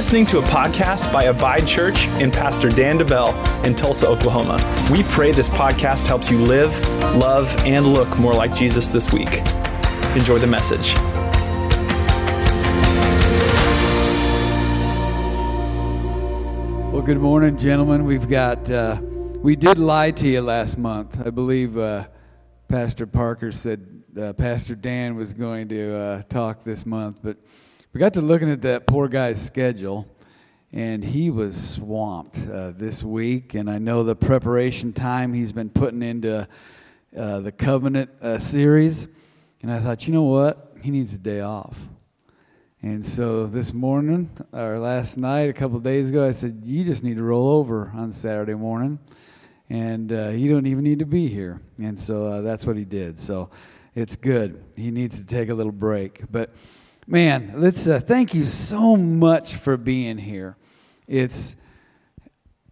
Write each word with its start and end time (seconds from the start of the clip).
listening 0.00 0.24
to 0.24 0.38
a 0.38 0.42
podcast 0.44 1.12
by 1.12 1.24
Abide 1.24 1.66
Church 1.66 2.06
and 2.08 2.32
Pastor 2.32 2.70
Dan 2.70 2.98
DeBell 2.98 3.66
in 3.66 3.74
Tulsa, 3.74 4.08
Oklahoma. 4.08 4.56
We 4.90 5.02
pray 5.02 5.30
this 5.30 5.50
podcast 5.50 6.06
helps 6.06 6.30
you 6.30 6.38
live, 6.38 6.72
love, 7.16 7.54
and 7.66 7.86
look 7.86 8.18
more 8.18 8.32
like 8.32 8.54
Jesus 8.54 8.88
this 8.88 9.12
week. 9.12 9.28
Enjoy 10.16 10.38
the 10.38 10.46
message. 10.46 10.94
Well, 16.90 17.02
good 17.02 17.20
morning, 17.20 17.58
gentlemen. 17.58 18.06
We've 18.06 18.26
got, 18.26 18.70
uh, 18.70 18.98
we 19.02 19.54
did 19.54 19.76
lie 19.76 20.12
to 20.12 20.26
you 20.26 20.40
last 20.40 20.78
month. 20.78 21.20
I 21.22 21.28
believe 21.28 21.76
uh, 21.76 22.06
Pastor 22.68 23.06
Parker 23.06 23.52
said 23.52 23.86
uh, 24.18 24.32
Pastor 24.32 24.74
Dan 24.74 25.16
was 25.16 25.34
going 25.34 25.68
to 25.68 25.94
uh, 25.94 26.22
talk 26.22 26.64
this 26.64 26.86
month, 26.86 27.18
but 27.22 27.36
we 27.92 27.98
got 27.98 28.14
to 28.14 28.20
looking 28.20 28.48
at 28.48 28.62
that 28.62 28.86
poor 28.86 29.08
guy's 29.08 29.44
schedule, 29.44 30.06
and 30.72 31.02
he 31.02 31.28
was 31.28 31.74
swamped 31.74 32.38
uh, 32.48 32.70
this 32.70 33.02
week. 33.02 33.54
And 33.54 33.68
I 33.68 33.78
know 33.78 34.04
the 34.04 34.14
preparation 34.14 34.92
time 34.92 35.32
he's 35.34 35.52
been 35.52 35.70
putting 35.70 36.00
into 36.00 36.46
uh, 37.16 37.40
the 37.40 37.50
Covenant 37.50 38.10
uh, 38.22 38.38
series. 38.38 39.08
And 39.62 39.72
I 39.72 39.80
thought, 39.80 40.06
you 40.06 40.12
know 40.12 40.22
what? 40.22 40.76
He 40.80 40.92
needs 40.92 41.16
a 41.16 41.18
day 41.18 41.40
off. 41.40 41.76
And 42.80 43.04
so 43.04 43.46
this 43.46 43.74
morning, 43.74 44.30
or 44.52 44.78
last 44.78 45.16
night, 45.16 45.50
a 45.50 45.52
couple 45.52 45.80
days 45.80 46.10
ago, 46.10 46.24
I 46.24 46.30
said, 46.30 46.60
You 46.62 46.84
just 46.84 47.02
need 47.02 47.16
to 47.16 47.24
roll 47.24 47.48
over 47.48 47.90
on 47.94 48.12
Saturday 48.12 48.54
morning, 48.54 49.00
and 49.68 50.12
uh, 50.12 50.28
you 50.28 50.48
don't 50.48 50.66
even 50.66 50.84
need 50.84 51.00
to 51.00 51.06
be 51.06 51.26
here. 51.26 51.60
And 51.78 51.98
so 51.98 52.24
uh, 52.24 52.40
that's 52.40 52.64
what 52.64 52.76
he 52.76 52.84
did. 52.84 53.18
So 53.18 53.50
it's 53.96 54.14
good. 54.14 54.62
He 54.76 54.92
needs 54.92 55.18
to 55.18 55.26
take 55.26 55.48
a 55.48 55.54
little 55.54 55.72
break. 55.72 56.22
But 56.30 56.54
man, 57.10 57.50
let's 57.56 57.88
uh, 57.88 57.98
thank 57.98 58.34
you 58.34 58.44
so 58.44 58.96
much 58.96 59.56
for 59.56 59.76
being 59.76 60.16
here. 60.16 60.56
It's 61.08 61.56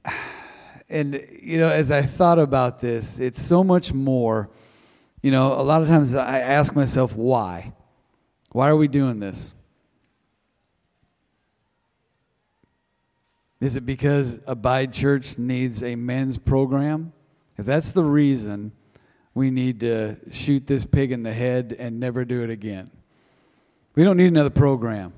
and 0.88 1.26
you 1.42 1.58
know, 1.58 1.68
as 1.68 1.90
I 1.90 2.02
thought 2.02 2.38
about 2.38 2.80
this, 2.80 3.18
it's 3.18 3.42
so 3.42 3.64
much 3.64 3.92
more. 3.92 4.48
You 5.22 5.32
know, 5.32 5.54
a 5.54 5.62
lot 5.62 5.82
of 5.82 5.88
times 5.88 6.14
I 6.14 6.38
ask 6.38 6.76
myself, 6.76 7.16
why? 7.16 7.72
Why 8.52 8.68
are 8.68 8.76
we 8.76 8.86
doing 8.86 9.18
this? 9.18 9.52
Is 13.60 13.76
it 13.76 13.84
because 13.84 14.38
Abide 14.46 14.92
Church 14.92 15.36
needs 15.36 15.82
a 15.82 15.96
men's 15.96 16.38
program? 16.38 17.12
If 17.56 17.66
that's 17.66 17.90
the 17.90 18.04
reason, 18.04 18.70
we 19.34 19.50
need 19.50 19.80
to 19.80 20.16
shoot 20.30 20.68
this 20.68 20.84
pig 20.84 21.10
in 21.10 21.24
the 21.24 21.32
head 21.32 21.74
and 21.76 21.98
never 21.98 22.24
do 22.24 22.44
it 22.44 22.50
again. 22.50 22.92
We 23.98 24.04
don't 24.04 24.16
need 24.16 24.28
another 24.28 24.48
program. 24.48 25.12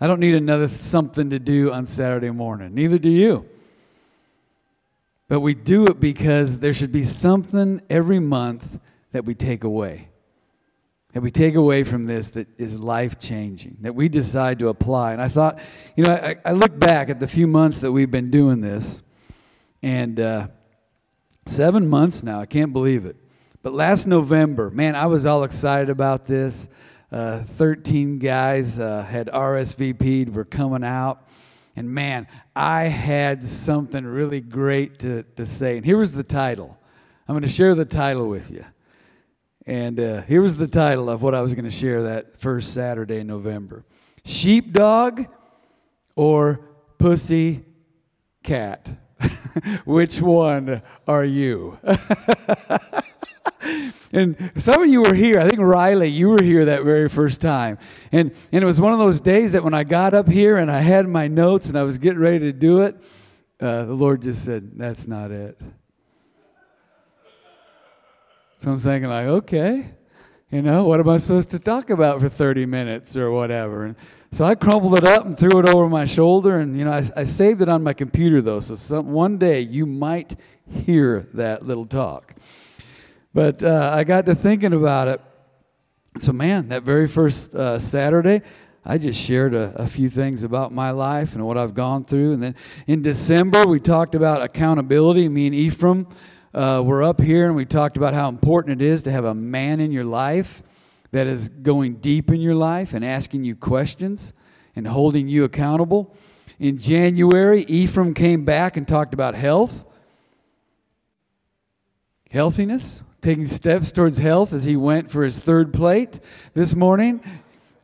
I 0.00 0.06
don't 0.06 0.18
need 0.18 0.34
another 0.34 0.66
something 0.68 1.28
to 1.28 1.38
do 1.38 1.70
on 1.70 1.84
Saturday 1.84 2.30
morning. 2.30 2.72
Neither 2.72 2.98
do 2.98 3.10
you. 3.10 3.46
But 5.28 5.40
we 5.40 5.52
do 5.52 5.84
it 5.88 6.00
because 6.00 6.58
there 6.58 6.72
should 6.72 6.90
be 6.90 7.04
something 7.04 7.82
every 7.90 8.20
month 8.20 8.80
that 9.12 9.26
we 9.26 9.34
take 9.34 9.62
away. 9.62 10.08
That 11.12 11.20
we 11.20 11.30
take 11.30 11.54
away 11.54 11.84
from 11.84 12.06
this 12.06 12.30
that 12.30 12.48
is 12.58 12.80
life 12.80 13.18
changing, 13.18 13.76
that 13.82 13.94
we 13.94 14.08
decide 14.08 14.58
to 14.60 14.68
apply. 14.68 15.12
And 15.12 15.20
I 15.20 15.28
thought, 15.28 15.60
you 15.94 16.04
know, 16.04 16.12
I, 16.14 16.36
I 16.46 16.52
look 16.52 16.78
back 16.78 17.10
at 17.10 17.20
the 17.20 17.28
few 17.28 17.46
months 17.46 17.80
that 17.80 17.92
we've 17.92 18.10
been 18.10 18.30
doing 18.30 18.62
this, 18.62 19.02
and 19.82 20.18
uh, 20.18 20.46
seven 21.44 21.90
months 21.90 22.22
now, 22.22 22.40
I 22.40 22.46
can't 22.46 22.72
believe 22.72 23.04
it. 23.04 23.16
But 23.62 23.74
last 23.74 24.06
November, 24.06 24.70
man, 24.70 24.96
I 24.96 25.08
was 25.08 25.26
all 25.26 25.44
excited 25.44 25.90
about 25.90 26.24
this. 26.24 26.70
Uh, 27.14 27.44
13 27.44 28.18
guys 28.18 28.80
uh, 28.80 29.00
had 29.04 29.28
RSVP'd, 29.28 30.34
were 30.34 30.44
coming 30.44 30.82
out. 30.82 31.28
And 31.76 31.88
man, 31.88 32.26
I 32.56 32.86
had 32.86 33.44
something 33.44 34.04
really 34.04 34.40
great 34.40 34.98
to, 34.98 35.22
to 35.36 35.46
say. 35.46 35.76
And 35.76 35.86
here 35.86 35.96
was 35.96 36.10
the 36.10 36.24
title. 36.24 36.76
I'm 37.28 37.34
going 37.34 37.42
to 37.42 37.48
share 37.48 37.76
the 37.76 37.84
title 37.84 38.28
with 38.28 38.50
you. 38.50 38.64
And 39.64 40.00
uh, 40.00 40.22
here 40.22 40.42
was 40.42 40.56
the 40.56 40.66
title 40.66 41.08
of 41.08 41.22
what 41.22 41.36
I 41.36 41.40
was 41.40 41.54
going 41.54 41.66
to 41.66 41.70
share 41.70 42.02
that 42.02 42.36
first 42.36 42.74
Saturday 42.74 43.20
in 43.20 43.28
November 43.28 43.84
Sheepdog 44.24 45.26
or 46.16 46.68
Pussy 46.98 47.64
Cat? 48.42 48.90
Which 49.84 50.20
one 50.20 50.82
are 51.06 51.24
you? 51.24 51.78
and 54.12 54.52
some 54.56 54.82
of 54.82 54.88
you 54.88 55.02
were 55.02 55.14
here. 55.14 55.38
I 55.38 55.48
think 55.48 55.60
Riley, 55.60 56.08
you 56.08 56.30
were 56.30 56.42
here 56.42 56.64
that 56.66 56.84
very 56.84 57.08
first 57.08 57.40
time. 57.40 57.78
And, 58.12 58.34
and 58.52 58.62
it 58.62 58.66
was 58.66 58.80
one 58.80 58.92
of 58.92 58.98
those 58.98 59.20
days 59.20 59.52
that 59.52 59.64
when 59.64 59.74
I 59.74 59.84
got 59.84 60.14
up 60.14 60.28
here 60.28 60.56
and 60.56 60.70
I 60.70 60.80
had 60.80 61.08
my 61.08 61.28
notes 61.28 61.68
and 61.68 61.78
I 61.78 61.82
was 61.82 61.98
getting 61.98 62.20
ready 62.20 62.38
to 62.40 62.52
do 62.52 62.80
it, 62.80 62.96
uh, 63.60 63.84
the 63.84 63.94
Lord 63.94 64.22
just 64.22 64.44
said, 64.44 64.72
That's 64.76 65.06
not 65.06 65.30
it. 65.30 65.60
So 68.56 68.70
I'm 68.70 68.78
thinking, 68.78 69.10
like, 69.10 69.26
okay, 69.26 69.90
you 70.50 70.62
know, 70.62 70.84
what 70.84 71.00
am 71.00 71.08
I 71.08 71.18
supposed 71.18 71.50
to 71.50 71.58
talk 71.58 71.90
about 71.90 72.20
for 72.20 72.28
30 72.28 72.64
minutes 72.64 73.16
or 73.16 73.30
whatever? 73.30 73.84
And 73.84 73.96
so 74.30 74.44
I 74.44 74.54
crumpled 74.54 74.96
it 74.96 75.04
up 75.04 75.26
and 75.26 75.36
threw 75.36 75.58
it 75.58 75.68
over 75.68 75.88
my 75.88 76.06
shoulder. 76.06 76.58
And, 76.58 76.78
you 76.78 76.84
know, 76.84 76.92
I, 76.92 77.10
I 77.16 77.24
saved 77.24 77.60
it 77.60 77.68
on 77.68 77.82
my 77.82 77.92
computer, 77.92 78.40
though. 78.40 78.60
So 78.60 78.74
some, 78.74 79.12
one 79.12 79.36
day 79.36 79.60
you 79.60 79.84
might 79.84 80.36
hear 80.70 81.28
that 81.34 81.66
little 81.66 81.86
talk. 81.86 82.34
But 83.34 83.64
uh, 83.64 83.90
I 83.92 84.04
got 84.04 84.26
to 84.26 84.34
thinking 84.36 84.72
about 84.72 85.08
it. 85.08 85.20
So, 86.20 86.32
man, 86.32 86.68
that 86.68 86.84
very 86.84 87.08
first 87.08 87.52
uh, 87.52 87.80
Saturday, 87.80 88.42
I 88.84 88.96
just 88.96 89.20
shared 89.20 89.54
a, 89.54 89.74
a, 89.74 89.88
few 89.88 90.08
things 90.08 90.44
about 90.44 90.72
my 90.72 90.92
life 90.92 91.34
and 91.34 91.44
what 91.44 91.58
I've 91.58 91.74
gone 91.74 92.04
through. 92.04 92.34
And 92.34 92.42
then 92.42 92.54
in 92.86 93.02
December, 93.02 93.66
we 93.66 93.80
talked 93.80 94.14
about 94.14 94.40
accountability. 94.40 95.28
Me 95.28 95.46
and 95.46 95.54
Ephraim 95.54 96.06
uh, 96.54 96.80
were 96.84 97.02
up 97.02 97.20
here 97.20 97.46
and 97.46 97.56
we 97.56 97.64
talked 97.64 97.96
about 97.96 98.14
how 98.14 98.28
important 98.28 98.80
it 98.80 98.84
is 98.84 99.02
to 99.02 99.10
have 99.10 99.24
a 99.24 99.34
man 99.34 99.80
in 99.80 99.90
your 99.90 100.04
life 100.04 100.62
that 101.10 101.26
is 101.26 101.48
going 101.48 101.96
deep 101.96 102.30
in 102.30 102.40
your 102.40 102.54
life 102.54 102.94
and 102.94 103.04
asking 103.04 103.42
you 103.42 103.56
questions 103.56 104.32
and 104.76 104.86
holding 104.86 105.26
you 105.26 105.42
accountable. 105.42 106.14
In 106.60 106.78
January, 106.78 107.64
Ephraim 107.64 108.14
came 108.14 108.44
back 108.44 108.76
and 108.76 108.86
talked 108.86 109.12
about 109.12 109.34
health, 109.34 109.86
healthiness, 112.30 113.02
taking 113.24 113.46
steps 113.46 113.90
towards 113.90 114.18
health 114.18 114.52
as 114.52 114.64
he 114.64 114.76
went 114.76 115.10
for 115.10 115.24
his 115.24 115.38
third 115.38 115.72
plate 115.72 116.20
this 116.52 116.74
morning. 116.74 117.22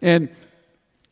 And 0.03 0.28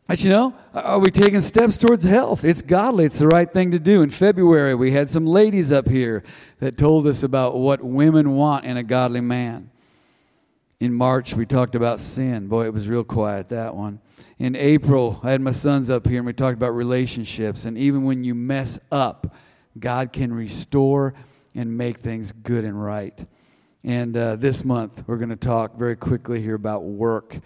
but 0.06 0.22
you 0.22 0.28
know, 0.28 0.54
are 0.74 0.98
we 0.98 1.10
taking 1.10 1.40
steps 1.40 1.78
towards 1.78 2.04
health? 2.04 2.44
It's 2.44 2.60
godly. 2.60 3.06
It's 3.06 3.18
the 3.18 3.26
right 3.26 3.50
thing 3.50 3.70
to 3.70 3.78
do. 3.78 4.02
In 4.02 4.10
February, 4.10 4.74
we 4.74 4.90
had 4.90 5.08
some 5.08 5.26
ladies 5.26 5.72
up 5.72 5.88
here 5.88 6.24
that 6.60 6.76
told 6.76 7.06
us 7.06 7.22
about 7.22 7.56
what 7.56 7.82
women 7.82 8.34
want 8.34 8.66
in 8.66 8.76
a 8.76 8.82
godly 8.82 9.22
man. 9.22 9.70
In 10.78 10.92
March, 10.92 11.34
we 11.34 11.46
talked 11.46 11.74
about 11.74 11.98
sin. 12.00 12.48
Boy, 12.48 12.66
it 12.66 12.72
was 12.72 12.86
real 12.86 13.04
quiet, 13.04 13.48
that 13.48 13.74
one. 13.74 13.98
In 14.38 14.56
April, 14.56 15.20
I 15.22 15.30
had 15.30 15.40
my 15.40 15.52
sons 15.52 15.88
up 15.88 16.06
here 16.06 16.18
and 16.18 16.26
we 16.26 16.34
talked 16.34 16.56
about 16.56 16.74
relationships. 16.74 17.64
And 17.64 17.78
even 17.78 18.04
when 18.04 18.24
you 18.24 18.34
mess 18.34 18.78
up, 18.92 19.34
God 19.78 20.12
can 20.12 20.34
restore 20.34 21.14
and 21.54 21.76
make 21.76 21.98
things 21.98 22.32
good 22.32 22.64
and 22.64 22.82
right. 22.82 23.26
And 23.84 24.16
uh, 24.16 24.36
this 24.36 24.64
month, 24.64 25.04
we're 25.06 25.18
going 25.18 25.28
to 25.28 25.36
talk 25.36 25.76
very 25.76 25.96
quickly 25.96 26.42
here 26.42 26.54
about 26.54 26.82
work 26.82 27.38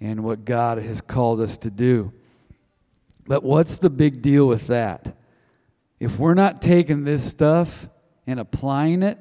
and 0.00 0.24
what 0.24 0.44
God 0.44 0.78
has 0.78 1.00
called 1.00 1.40
us 1.40 1.56
to 1.58 1.70
do. 1.70 2.12
But 3.26 3.42
what's 3.42 3.78
the 3.78 3.90
big 3.90 4.22
deal 4.22 4.46
with 4.46 4.66
that? 4.68 5.16
If 5.98 6.18
we're 6.18 6.34
not 6.34 6.60
taking 6.60 7.04
this 7.04 7.24
stuff 7.24 7.88
and 8.26 8.38
applying 8.38 9.02
it, 9.02 9.18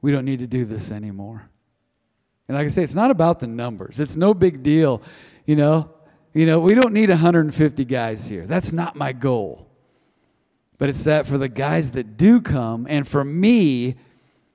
we 0.00 0.12
don't 0.12 0.24
need 0.24 0.40
to 0.40 0.46
do 0.46 0.64
this 0.64 0.90
anymore. 0.90 1.48
And 2.48 2.56
like 2.56 2.66
I 2.66 2.68
say, 2.68 2.82
it's 2.82 2.94
not 2.94 3.10
about 3.10 3.40
the 3.40 3.46
numbers. 3.46 4.00
It's 4.00 4.16
no 4.16 4.34
big 4.34 4.62
deal. 4.62 5.02
You 5.44 5.56
know, 5.56 5.90
you 6.32 6.46
know, 6.46 6.60
we 6.60 6.74
don't 6.74 6.92
need 6.92 7.08
150 7.08 7.84
guys 7.84 8.26
here. 8.26 8.46
That's 8.46 8.72
not 8.72 8.96
my 8.96 9.12
goal. 9.12 9.68
But 10.78 10.90
it's 10.90 11.04
that 11.04 11.26
for 11.26 11.38
the 11.38 11.48
guys 11.48 11.92
that 11.92 12.16
do 12.16 12.40
come 12.40 12.86
and 12.90 13.08
for 13.08 13.24
me 13.24 13.96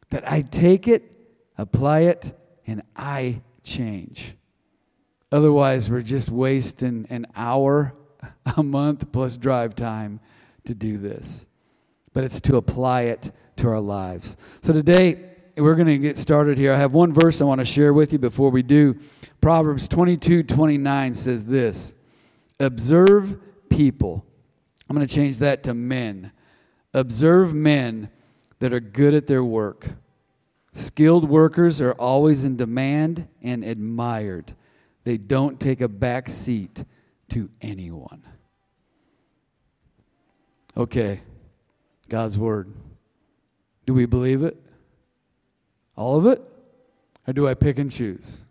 that 0.10 0.30
I 0.30 0.42
take 0.42 0.88
it 0.88 1.11
apply 1.58 2.02
it, 2.02 2.34
and 2.66 2.82
I 2.96 3.42
change. 3.64 4.36
Otherwise, 5.32 5.90
we're 5.90 6.02
just 6.02 6.30
wasting 6.30 7.06
an 7.10 7.28
hour 7.36 7.94
a 8.58 8.64
month 8.64 9.12
plus 9.12 9.38
drive 9.38 9.76
time 9.76 10.20
to 10.66 10.76
do 10.76 10.98
this. 10.98 11.46
But 12.14 12.24
it's 12.26 12.42
to 12.42 12.58
apply 12.58 13.04
it 13.04 13.32
to 13.58 13.70
our 13.70 13.80
lives. 13.80 14.36
So 14.62 14.74
today, 14.74 15.30
we're 15.58 15.76
going 15.76 15.88
to 15.88 15.98
get 15.98 16.18
started 16.18 16.58
here. 16.58 16.74
I 16.74 16.78
have 16.78 16.94
one 16.94 17.14
verse 17.14 17.42
I 17.42 17.46
want 17.46 17.60
to 17.60 17.66
share 17.66 17.94
with 17.94 18.12
you 18.12 18.20
before 18.20 18.50
we 18.50 18.64
do. 18.64 18.98
Proverbs 19.40 19.88
22 19.88 20.44
29 20.44 21.14
says 21.14 21.46
this 21.46 21.96
Observe 22.60 23.40
people. 23.70 24.26
I'm 24.90 24.96
going 24.96 25.08
to 25.08 25.14
change 25.14 25.40
that 25.40 25.64
to 25.64 25.74
men. 25.74 26.32
Observe 26.94 27.54
men 27.54 28.10
that 28.60 28.74
are 28.74 28.82
good 28.82 29.14
at 29.14 29.28
their 29.28 29.44
work 29.44 29.90
Skilled 30.74 31.28
workers 31.28 31.82
are 31.82 31.94
always 31.94 32.46
in 32.46 32.56
demand 32.56 33.28
and 33.42 33.64
admired. 33.64 34.56
They 35.04 35.18
don't 35.18 35.60
take 35.60 35.82
a 35.82 35.88
back 35.88 36.30
seat 36.30 36.84
to 37.30 37.50
anyone. 37.62 38.24
Okay, 40.78 41.22
God's 42.08 42.38
Word. 42.38 42.72
Do 43.86 43.94
we 43.94 44.06
believe 44.06 44.44
it? 44.44 44.58
All 45.96 46.18
of 46.18 46.26
it? 46.26 46.42
Or 47.28 47.34
do 47.34 47.48
I 47.48 47.54
pick 47.54 47.78
and 47.78 47.92
choose? 47.92 48.42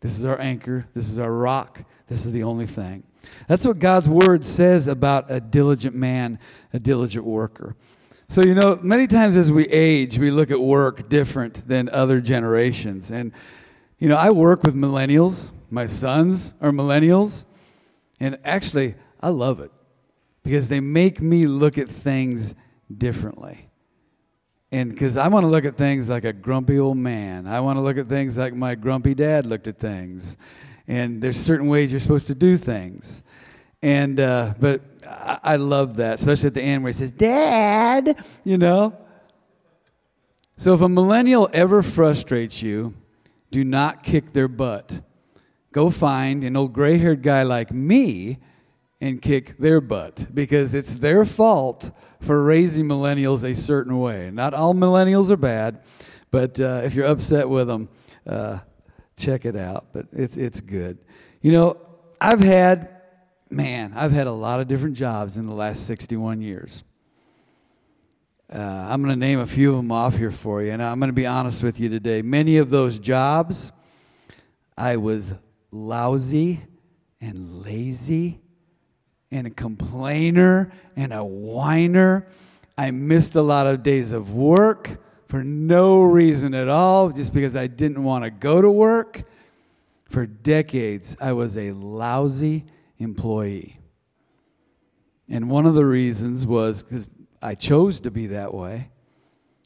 This 0.00 0.18
is 0.18 0.24
our 0.24 0.40
anchor. 0.40 0.86
This 0.94 1.08
is 1.08 1.18
our 1.18 1.30
rock. 1.30 1.84
This 2.08 2.26
is 2.26 2.32
the 2.32 2.42
only 2.42 2.66
thing. 2.66 3.04
That's 3.46 3.64
what 3.64 3.78
God's 3.78 4.08
word 4.08 4.44
says 4.44 4.88
about 4.88 5.30
a 5.30 5.40
diligent 5.40 5.94
man, 5.94 6.40
a 6.72 6.80
diligent 6.80 7.24
worker. 7.24 7.76
So, 8.32 8.40
you 8.40 8.54
know, 8.54 8.78
many 8.80 9.06
times 9.06 9.36
as 9.36 9.52
we 9.52 9.68
age, 9.68 10.18
we 10.18 10.30
look 10.30 10.50
at 10.50 10.58
work 10.58 11.10
different 11.10 11.68
than 11.68 11.90
other 11.90 12.18
generations. 12.18 13.10
And, 13.10 13.30
you 13.98 14.08
know, 14.08 14.16
I 14.16 14.30
work 14.30 14.62
with 14.62 14.74
millennials. 14.74 15.50
My 15.70 15.84
sons 15.84 16.54
are 16.62 16.70
millennials. 16.70 17.44
And 18.20 18.38
actually, 18.42 18.94
I 19.20 19.28
love 19.28 19.60
it 19.60 19.70
because 20.42 20.70
they 20.70 20.80
make 20.80 21.20
me 21.20 21.46
look 21.46 21.76
at 21.76 21.90
things 21.90 22.54
differently. 22.96 23.68
And 24.70 24.88
because 24.88 25.18
I 25.18 25.28
want 25.28 25.44
to 25.44 25.48
look 25.48 25.66
at 25.66 25.76
things 25.76 26.08
like 26.08 26.24
a 26.24 26.32
grumpy 26.32 26.78
old 26.78 26.96
man, 26.96 27.46
I 27.46 27.60
want 27.60 27.76
to 27.76 27.82
look 27.82 27.98
at 27.98 28.08
things 28.08 28.38
like 28.38 28.54
my 28.54 28.74
grumpy 28.76 29.12
dad 29.12 29.44
looked 29.44 29.66
at 29.66 29.78
things. 29.78 30.38
And 30.88 31.20
there's 31.20 31.38
certain 31.38 31.68
ways 31.68 31.92
you're 31.92 32.00
supposed 32.00 32.28
to 32.28 32.34
do 32.34 32.56
things. 32.56 33.22
And, 33.82 34.18
uh, 34.18 34.54
but 34.58 34.80
I, 35.42 35.56
love 35.56 35.96
that, 35.96 36.18
especially 36.18 36.48
at 36.48 36.54
the 36.54 36.62
end 36.62 36.82
where 36.82 36.90
he 36.90 36.98
says, 36.98 37.12
Dad, 37.12 38.24
you 38.44 38.58
know? 38.58 38.96
So 40.56 40.74
if 40.74 40.80
a 40.80 40.88
millennial 40.88 41.48
ever 41.52 41.82
frustrates 41.82 42.62
you, 42.62 42.94
do 43.50 43.64
not 43.64 44.02
kick 44.02 44.32
their 44.32 44.48
butt. 44.48 45.02
Go 45.72 45.90
find 45.90 46.44
an 46.44 46.56
old 46.56 46.72
gray 46.72 46.98
haired 46.98 47.22
guy 47.22 47.42
like 47.42 47.72
me 47.72 48.38
and 49.00 49.20
kick 49.20 49.58
their 49.58 49.80
butt 49.80 50.26
because 50.32 50.74
it's 50.74 50.94
their 50.94 51.24
fault 51.24 51.90
for 52.20 52.42
raising 52.42 52.84
millennials 52.84 53.42
a 53.42 53.54
certain 53.54 53.98
way. 53.98 54.30
Not 54.32 54.54
all 54.54 54.74
millennials 54.74 55.30
are 55.30 55.36
bad, 55.36 55.82
but 56.30 56.60
uh, 56.60 56.82
if 56.84 56.94
you're 56.94 57.06
upset 57.06 57.48
with 57.48 57.66
them, 57.66 57.88
uh, 58.26 58.60
check 59.16 59.44
it 59.44 59.56
out. 59.56 59.86
But 59.92 60.06
it's, 60.12 60.36
it's 60.36 60.60
good. 60.60 60.98
You 61.40 61.52
know, 61.52 61.76
I've 62.20 62.40
had, 62.40 63.01
man, 63.52 63.92
I've 63.94 64.12
had 64.12 64.26
a 64.26 64.32
lot 64.32 64.60
of 64.60 64.68
different 64.68 64.96
jobs 64.96 65.36
in 65.36 65.46
the 65.46 65.54
last 65.54 65.86
61 65.86 66.40
years. 66.40 66.82
Uh, 68.52 68.58
I'm 68.58 69.02
going 69.02 69.14
to 69.14 69.18
name 69.18 69.40
a 69.40 69.46
few 69.46 69.70
of 69.70 69.76
them 69.76 69.92
off 69.92 70.16
here 70.16 70.30
for 70.30 70.62
you, 70.62 70.72
and 70.72 70.82
I'm 70.82 70.98
going 70.98 71.08
to 71.08 71.14
be 71.14 71.26
honest 71.26 71.62
with 71.62 71.78
you 71.78 71.88
today. 71.88 72.22
Many 72.22 72.56
of 72.58 72.70
those 72.70 72.98
jobs, 72.98 73.72
I 74.76 74.96
was 74.96 75.34
lousy 75.70 76.60
and 77.20 77.62
lazy 77.62 78.40
and 79.30 79.46
a 79.46 79.50
complainer 79.50 80.72
and 80.96 81.12
a 81.12 81.24
whiner. 81.24 82.26
I 82.76 82.90
missed 82.90 83.36
a 83.36 83.42
lot 83.42 83.66
of 83.66 83.82
days 83.82 84.12
of 84.12 84.34
work 84.34 85.00
for 85.28 85.42
no 85.42 86.02
reason 86.02 86.54
at 86.54 86.68
all, 86.68 87.10
just 87.10 87.32
because 87.32 87.56
I 87.56 87.66
didn't 87.66 88.02
want 88.02 88.24
to 88.24 88.30
go 88.30 88.60
to 88.60 88.70
work. 88.70 89.24
For 90.10 90.26
decades, 90.26 91.16
I 91.18 91.32
was 91.32 91.56
a 91.56 91.72
lousy 91.72 92.66
employee. 93.02 93.80
And 95.28 95.50
one 95.50 95.66
of 95.66 95.74
the 95.74 95.86
reasons 95.86 96.46
was 96.46 96.82
because 96.82 97.08
I 97.40 97.54
chose 97.54 98.00
to 98.00 98.10
be 98.10 98.28
that 98.28 98.52
way. 98.54 98.90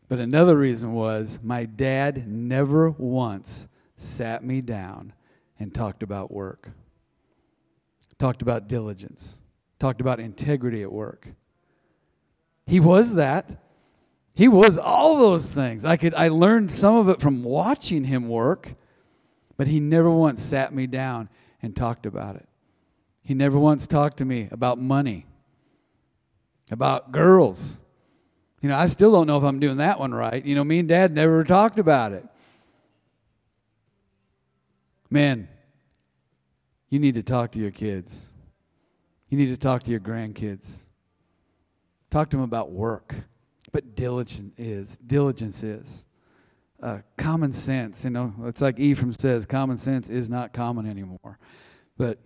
But 0.09 0.19
another 0.19 0.57
reason 0.57 0.93
was 0.93 1.39
my 1.43 1.65
dad 1.65 2.29
never 2.29 2.91
once 2.91 3.69
sat 3.97 4.45
me 4.45 4.61
down 4.61 5.13
and 5.59 5.75
talked 5.75 6.03
about 6.03 6.31
work, 6.31 6.71
talked 8.19 8.43
about 8.43 8.69
diligence 8.69 9.39
talked 9.79 10.01
about 10.01 10.21
integrity 10.21 10.83
at 10.83 10.93
work. 10.93 11.29
He 12.67 12.81
was 12.81 13.15
that. 13.15 13.63
He 14.35 14.49
was 14.49 14.77
all 14.77 15.19
those 15.19 15.51
things. 15.51 15.85
I 15.85 15.97
could 15.97 16.15
I 16.15 16.29
learned 16.29 16.71
some 16.71 16.97
of 16.97 17.09
it 17.09 17.21
from 17.21 17.43
watching 17.43 18.05
him 18.05 18.29
work, 18.29 18.75
but 19.57 19.67
he 19.67 19.81
never 19.81 20.11
once 20.11 20.43
sat 20.43 20.75
me 20.75 20.87
down 20.87 21.29
and 21.63 21.75
talked 21.75 22.07
about 22.07 22.37
it. 22.37 22.49
He 23.27 23.35
never 23.35 23.59
once 23.59 23.89
talked 23.89 24.19
to 24.19 24.25
me 24.25 24.47
about 24.53 24.79
money, 24.79 25.27
about 26.71 27.11
girls. 27.11 27.81
You 28.63 28.69
know, 28.69 28.77
I 28.77 28.87
still 28.87 29.11
don't 29.11 29.27
know 29.27 29.37
if 29.37 29.43
I'm 29.43 29.59
doing 29.59 29.79
that 29.79 29.99
one 29.99 30.15
right. 30.15 30.45
You 30.45 30.55
know, 30.55 30.63
me 30.63 30.79
and 30.79 30.89
dad 30.89 31.13
never 31.13 31.43
talked 31.43 31.81
about 31.81 32.13
it. 32.13 32.25
Man, 35.11 35.49
you 36.89 37.01
need 37.01 37.17
to 37.17 37.25
talk 37.25 37.51
to 37.53 37.59
your 37.59 37.73
kids. 37.73 38.27
You 39.29 39.37
need 39.37 39.49
to 39.49 39.57
talk 39.57 39.83
to 39.83 39.91
your 39.91 39.99
grandkids. 39.99 40.79
Talk 42.11 42.31
to 42.31 42.37
them 42.37 42.45
about 42.45 42.71
work. 42.71 43.13
But 43.73 43.97
diligence 43.97 44.53
is. 44.57 44.99
Diligence 44.99 45.65
is. 45.65 46.07
Uh, 46.81 46.99
common 47.17 47.53
sense, 47.53 48.05
you 48.05 48.11
know, 48.11 48.33
it's 48.45 48.61
like 48.61 48.79
Ephraim 48.79 49.15
says, 49.15 49.47
common 49.47 49.79
sense 49.79 50.09
is 50.11 50.31
not 50.31 50.53
common 50.53 50.87
anymore. 50.87 51.41
But 51.97 52.21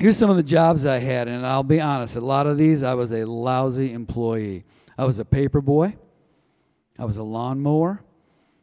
here's 0.00 0.16
some 0.16 0.30
of 0.30 0.36
the 0.36 0.42
jobs 0.42 0.86
I 0.86 0.98
had, 0.98 1.28
and 1.28 1.46
I'll 1.46 1.62
be 1.62 1.80
honest, 1.80 2.16
a 2.16 2.20
lot 2.20 2.46
of 2.46 2.58
these 2.58 2.82
I 2.82 2.94
was 2.94 3.12
a 3.12 3.24
lousy 3.24 3.92
employee. 3.92 4.64
I 4.98 5.04
was 5.04 5.18
a 5.18 5.24
paper 5.24 5.60
boy, 5.60 5.96
I 6.98 7.04
was 7.04 7.18
a 7.18 7.22
lawnmower. 7.22 8.02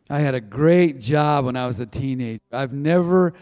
I 0.09 0.19
had 0.19 0.35
a 0.35 0.41
great 0.41 1.01
job 1.01 1.45
when 1.45 1.57
I 1.57 1.67
was 1.67 1.81
a 1.81 1.85
teenager. 1.85 2.39
I've 2.53 2.71
never 2.71 3.33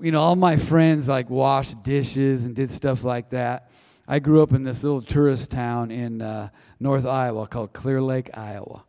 you 0.00 0.12
know, 0.12 0.20
all 0.20 0.36
my 0.36 0.56
friends 0.56 1.08
like 1.08 1.28
washed 1.28 1.82
dishes 1.82 2.46
and 2.46 2.54
did 2.54 2.70
stuff 2.70 3.04
like 3.04 3.30
that. 3.30 3.70
I 4.06 4.18
grew 4.18 4.42
up 4.42 4.52
in 4.52 4.64
this 4.64 4.82
little 4.82 5.02
tourist 5.02 5.50
town 5.50 5.90
in 5.90 6.22
uh, 6.22 6.50
North 6.80 7.06
Iowa 7.06 7.46
called 7.46 7.72
Clear 7.72 8.02
Lake, 8.02 8.30
Iowa. 8.34 8.84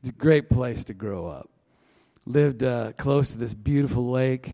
It's 0.00 0.10
a 0.10 0.12
great 0.12 0.50
place 0.50 0.84
to 0.84 0.94
grow 0.94 1.26
up. 1.26 1.48
Lived 2.26 2.62
uh, 2.62 2.92
close 2.92 3.32
to 3.32 3.38
this 3.38 3.54
beautiful 3.54 4.10
lake, 4.10 4.52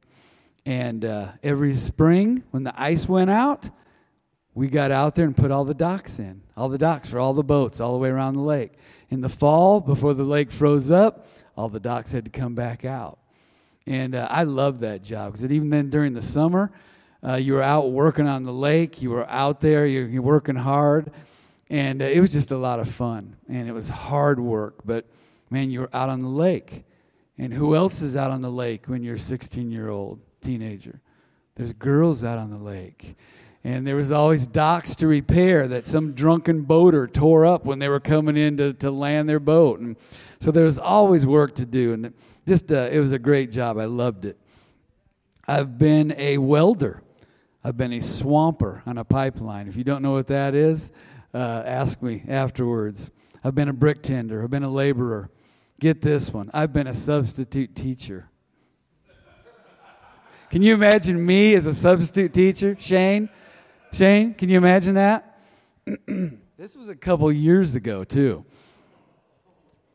and 0.67 1.05
uh, 1.05 1.29
every 1.43 1.75
spring 1.77 2.45
when 2.51 2.65
the 2.65 2.81
ice 2.81 3.09
went 3.09 3.31
out, 3.31 3.71
we 4.55 4.69
got 4.69 4.91
out 4.91 5.15
there 5.15 5.25
and 5.25 5.37
put 5.37 5.51
all 5.51 5.65
the 5.65 5.75
docks 5.75 6.19
in, 6.19 6.43
all 6.57 6.69
the 6.69 6.79
docks 6.79 7.09
for 7.09 7.19
all 7.19 7.33
the 7.33 7.43
boats 7.43 7.81
all 7.81 7.93
the 7.93 7.99
way 7.99 8.09
around 8.09 8.35
the 8.35 8.41
lake. 8.41 8.73
In 9.09 9.21
the 9.21 9.29
fall, 9.29 9.81
before 9.81 10.15
the 10.15 10.25
lake 10.25 10.51
froze 10.51 10.91
up, 10.91 11.27
all 11.57 11.69
the 11.69 11.81
docks 11.81 12.13
had 12.13 12.25
to 12.25 12.31
come 12.31 12.55
back 12.55 12.85
out. 12.85 13.19
And 13.87 14.15
uh, 14.15 14.27
I 14.31 14.45
loved 14.45 14.81
that 14.81 15.03
job 15.03 15.33
because 15.33 15.45
even 15.51 15.71
then 15.71 15.91
during 15.91 16.13
the 16.13 16.23
summer, 16.23 16.71
uh, 17.27 17.35
you 17.35 17.55
were 17.55 17.63
out 17.63 17.91
working 17.91 18.27
on 18.27 18.45
the 18.45 18.53
lake, 18.53 19.03
you 19.03 19.11
were 19.11 19.29
out 19.29 19.61
there, 19.61 19.87
you're, 19.87 20.07
you're 20.07 20.23
working 20.23 20.57
hard, 20.57 21.13
and 21.69 22.03
uh, 22.03 22.07
it 22.07 22.21
was 22.21 22.33
just 22.33 22.51
a 22.51 22.57
lot 22.57 22.81
of 22.81 22.89
fun. 22.89 23.37
And 23.49 23.69
it 23.69 23.73
was 23.73 23.89
hard 23.89 24.41
work, 24.41 24.77
but 24.85 25.07
man, 25.51 25.71
you 25.71 25.81
were 25.81 25.91
out 25.93 26.09
on 26.09 26.21
the 26.21 26.29
lake. 26.29 26.85
And 27.39 27.55
who 27.55 27.75
else 27.75 28.03
is 28.03 28.17
out 28.17 28.31
on 28.31 28.43
the 28.43 28.51
lake 28.51 28.87
when 28.87 29.03
you're 29.03 29.19
16 29.19 29.71
year 29.71 29.89
old 29.89 30.21
teenager? 30.41 31.01
There's 31.57 31.73
girls 31.73 32.25
out 32.25 32.39
on 32.39 32.51
the 32.51 32.59
lake. 32.59 33.17
And 33.63 33.87
there 33.87 33.97
was 33.97 34.11
always 34.11 34.47
docks 34.47 34.97
to 34.97 35.07
repair 35.07 35.69
that 35.69 35.87
some 35.87 36.13
drunken 36.13 36.63
boater 36.63 37.07
tore 37.07 37.45
up 37.45 37.67
when 37.67 37.79
they 37.79 37.89
were 37.89 38.01
coming 38.01 38.37
in 38.37 38.57
to, 38.57 38.73
to 38.75 38.91
land 38.91 39.29
their 39.29 39.41
boat. 39.41 39.81
And 39.81 39.97
so 40.41 40.51
there 40.51 40.65
was 40.65 40.79
always 40.79 41.27
work 41.27 41.55
to 41.57 41.67
do. 41.67 41.93
And 41.93 42.15
just 42.47 42.73
uh, 42.73 42.89
it 42.91 43.01
was 43.01 43.13
a 43.13 43.19
great 43.19 43.51
job. 43.51 43.77
I 43.77 43.85
loved 43.85 44.25
it. 44.25 44.39
I've 45.47 45.77
been 45.77 46.15
a 46.17 46.39
welder. 46.39 47.03
I've 47.63 47.77
been 47.77 47.93
a 47.93 48.01
swamper 48.01 48.83
on 48.87 48.97
a 48.97 49.05
pipeline. 49.05 49.69
If 49.69 49.77
you 49.77 49.85
don't 49.85 50.01
know 50.01 50.13
what 50.13 50.29
that 50.29 50.55
is, 50.55 50.93
uh, 51.35 51.63
ask 51.67 52.01
me 52.01 52.23
afterwards. 52.29 53.11
I've 53.45 53.55
been 53.55 53.69
a 53.69 53.75
brick 53.75 54.03
tender. 54.03 54.43
I've 54.43 54.51
been 54.51 54.63
a 54.63 54.71
laborer. 54.71 55.29
Get 55.79 56.01
this 56.01 56.33
one. 56.33 56.51
I've 56.55 56.73
been 56.73 56.87
a 56.87 56.95
substitute 56.95 57.75
teacher. 57.75 58.30
Can 60.51 60.63
you 60.63 60.75
imagine 60.75 61.25
me 61.25 61.55
as 61.55 61.67
a 61.67 61.73
substitute 61.73 62.33
teacher, 62.33 62.77
Shane? 62.77 63.29
Shane, 63.93 64.35
can 64.35 64.49
you 64.49 64.59
imagine 64.59 64.97
that? 64.97 65.39
this 66.57 66.75
was 66.75 66.89
a 66.89 66.97
couple 66.97 67.31
years 67.31 67.77
ago 67.77 68.03
too. 68.03 68.45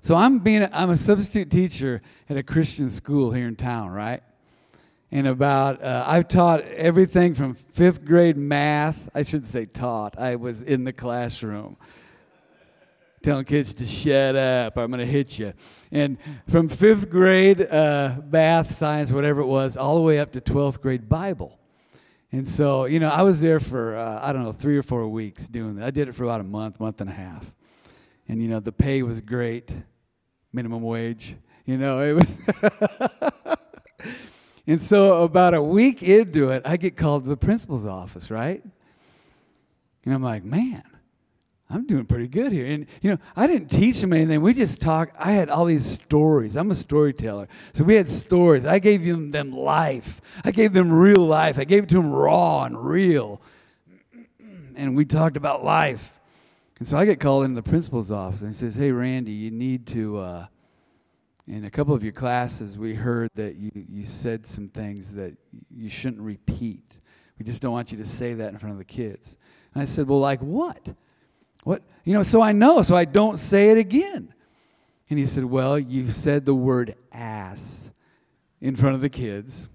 So 0.01 0.15
I'm 0.15 0.39
being 0.39 0.61
a, 0.61 0.69
I'm 0.71 0.91
a 0.91 0.97
substitute 0.97 1.51
teacher 1.51 2.01
at 2.29 2.37
a 2.37 2.43
Christian 2.43 2.89
school 2.89 3.33
here 3.33 3.49
in 3.49 3.57
town, 3.57 3.89
right? 3.89 4.23
And 5.11 5.27
about 5.27 5.83
uh, 5.83 6.05
I've 6.07 6.29
taught 6.29 6.61
everything 6.61 7.33
from 7.33 7.53
fifth 7.53 8.05
grade 8.05 8.37
math. 8.37 9.09
I 9.13 9.23
shouldn't 9.23 9.47
say 9.47 9.65
taught. 9.65 10.17
I 10.17 10.37
was 10.37 10.63
in 10.63 10.85
the 10.85 10.93
classroom 10.93 11.75
telling 13.25 13.43
kids 13.43 13.73
to 13.73 13.85
shut 13.87 14.35
up. 14.35 14.77
I'm 14.77 14.91
going 14.91 14.99
to 14.99 15.05
hit 15.05 15.39
you. 15.39 15.53
And 15.91 16.17
from 16.47 16.69
fifth 16.69 17.09
grade 17.09 17.59
uh, 17.59 18.17
math, 18.29 18.71
science, 18.71 19.11
whatever 19.11 19.41
it 19.41 19.47
was, 19.47 19.75
all 19.75 19.95
the 19.95 20.01
way 20.01 20.19
up 20.19 20.31
to 20.33 20.41
12th 20.41 20.79
grade 20.79 21.09
Bible. 21.09 21.59
And 22.31 22.47
so, 22.47 22.85
you 22.85 22.99
know, 22.99 23.09
I 23.09 23.23
was 23.23 23.41
there 23.41 23.59
for, 23.59 23.97
uh, 23.97 24.19
I 24.21 24.31
don't 24.31 24.43
know, 24.43 24.51
three 24.51 24.77
or 24.77 24.83
four 24.83 25.07
weeks 25.07 25.47
doing 25.47 25.77
that. 25.77 25.85
I 25.85 25.91
did 25.91 26.07
it 26.07 26.13
for 26.13 26.23
about 26.23 26.39
a 26.39 26.43
month, 26.43 26.79
month 26.79 27.01
and 27.01 27.09
a 27.09 27.13
half. 27.13 27.51
And, 28.27 28.41
you 28.41 28.47
know, 28.47 28.59
the 28.59 28.71
pay 28.71 29.01
was 29.01 29.21
great 29.21 29.75
minimum 30.53 30.83
wage. 30.83 31.35
You 31.65 31.77
know, 31.79 32.01
it 32.01 32.13
was. 32.13 32.39
and 34.67 34.81
so 34.81 35.23
about 35.23 35.55
a 35.55 35.61
week 35.63 36.03
into 36.03 36.51
it, 36.51 36.61
I 36.63 36.77
get 36.77 36.95
called 36.95 37.23
to 37.23 37.29
the 37.29 37.37
principal's 37.37 37.87
office, 37.87 38.29
right? 38.29 38.63
And 40.03 40.13
I'm 40.13 40.21
like, 40.21 40.43
man, 40.43 40.83
I'm 41.75 41.85
doing 41.85 42.05
pretty 42.05 42.29
good 42.29 42.53
here. 42.53 42.65
And, 42.65 42.85
you 43.01 43.11
know, 43.11 43.17
I 43.35 43.47
didn't 43.47 43.67
teach 43.67 43.99
them 43.99 44.13
anything. 44.13 44.41
We 44.41 44.53
just 44.53 44.79
talked. 44.79 45.13
I 45.19 45.31
had 45.31 45.49
all 45.49 45.65
these 45.65 45.85
stories. 45.85 46.55
I'm 46.55 46.71
a 46.71 46.75
storyteller. 46.75 47.49
So 47.73 47.83
we 47.83 47.95
had 47.95 48.07
stories. 48.07 48.65
I 48.65 48.79
gave 48.79 49.03
them, 49.03 49.31
them 49.31 49.51
life. 49.51 50.21
I 50.45 50.51
gave 50.51 50.71
them 50.71 50.89
real 50.89 51.19
life. 51.19 51.59
I 51.59 51.65
gave 51.65 51.83
it 51.83 51.89
to 51.89 51.95
them 51.95 52.13
raw 52.13 52.63
and 52.63 52.79
real. 52.79 53.41
And 54.75 54.95
we 54.95 55.03
talked 55.03 55.35
about 55.35 55.65
life. 55.65 56.21
And 56.79 56.87
so 56.87 56.97
I 56.97 57.03
get 57.03 57.19
called 57.19 57.43
into 57.43 57.61
the 57.61 57.69
principal's 57.69 58.09
office 58.09 58.39
and 58.39 58.51
he 58.51 58.55
says, 58.55 58.75
Hey, 58.75 58.91
Randy, 58.91 59.33
you 59.33 59.51
need 59.51 59.85
to, 59.87 60.17
uh, 60.19 60.45
in 61.45 61.65
a 61.65 61.69
couple 61.69 61.93
of 61.93 62.03
your 62.03 62.13
classes, 62.13 62.77
we 62.77 62.95
heard 62.95 63.29
that 63.35 63.57
you, 63.57 63.71
you 63.73 64.05
said 64.05 64.45
some 64.45 64.69
things 64.69 65.13
that 65.15 65.35
you 65.69 65.89
shouldn't 65.89 66.21
repeat. 66.21 66.99
We 67.37 67.43
just 67.43 67.61
don't 67.61 67.73
want 67.73 67.91
you 67.91 67.97
to 67.97 68.05
say 68.05 68.33
that 68.33 68.53
in 68.53 68.59
front 68.59 68.71
of 68.71 68.77
the 68.79 68.85
kids. 68.85 69.37
And 69.73 69.83
I 69.83 69.85
said, 69.85 70.07
Well, 70.07 70.21
like 70.21 70.39
what? 70.39 70.95
What? 71.65 71.81
You 72.05 72.13
know, 72.13 72.23
so 72.23 72.41
I 72.41 72.53
know, 72.53 72.83
so 72.83 72.95
I 72.95 73.05
don't 73.05 73.37
say 73.37 73.71
it 73.71 73.77
again. 73.77 74.33
And 75.09 75.19
he 75.19 75.25
said, 75.25 75.43
Well, 75.43 75.77
you've 75.77 76.13
said 76.13 76.45
the 76.45 76.55
word 76.55 76.95
ass 77.11 77.91
in 78.61 78.75
front 78.75 78.95
of 78.95 79.01
the 79.01 79.09
kids. 79.09 79.67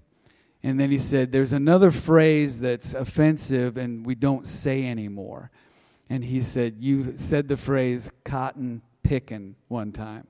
And 0.63 0.79
then 0.79 0.89
he 0.89 0.99
said, 0.99 1.31
There's 1.31 1.53
another 1.53 1.91
phrase 1.91 2.61
that's 2.61 2.93
offensive 2.93 3.77
and 3.77 4.05
we 4.05 4.15
don't 4.15 4.47
say 4.47 4.87
anymore. 4.87 5.51
And 6.09 6.23
he 6.23 6.41
said, 6.41 6.77
You 6.79 7.17
said 7.17 7.49
the 7.49 7.57
phrase 7.57 8.09
cotton 8.23 8.81
picking 9.03 9.55
one 9.67 9.91
time. 9.91 10.27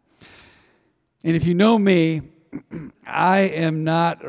And 1.23 1.35
if 1.35 1.45
you 1.45 1.53
know 1.53 1.77
me, 1.77 2.23
I 3.05 3.41
am 3.41 3.83
not 3.83 4.21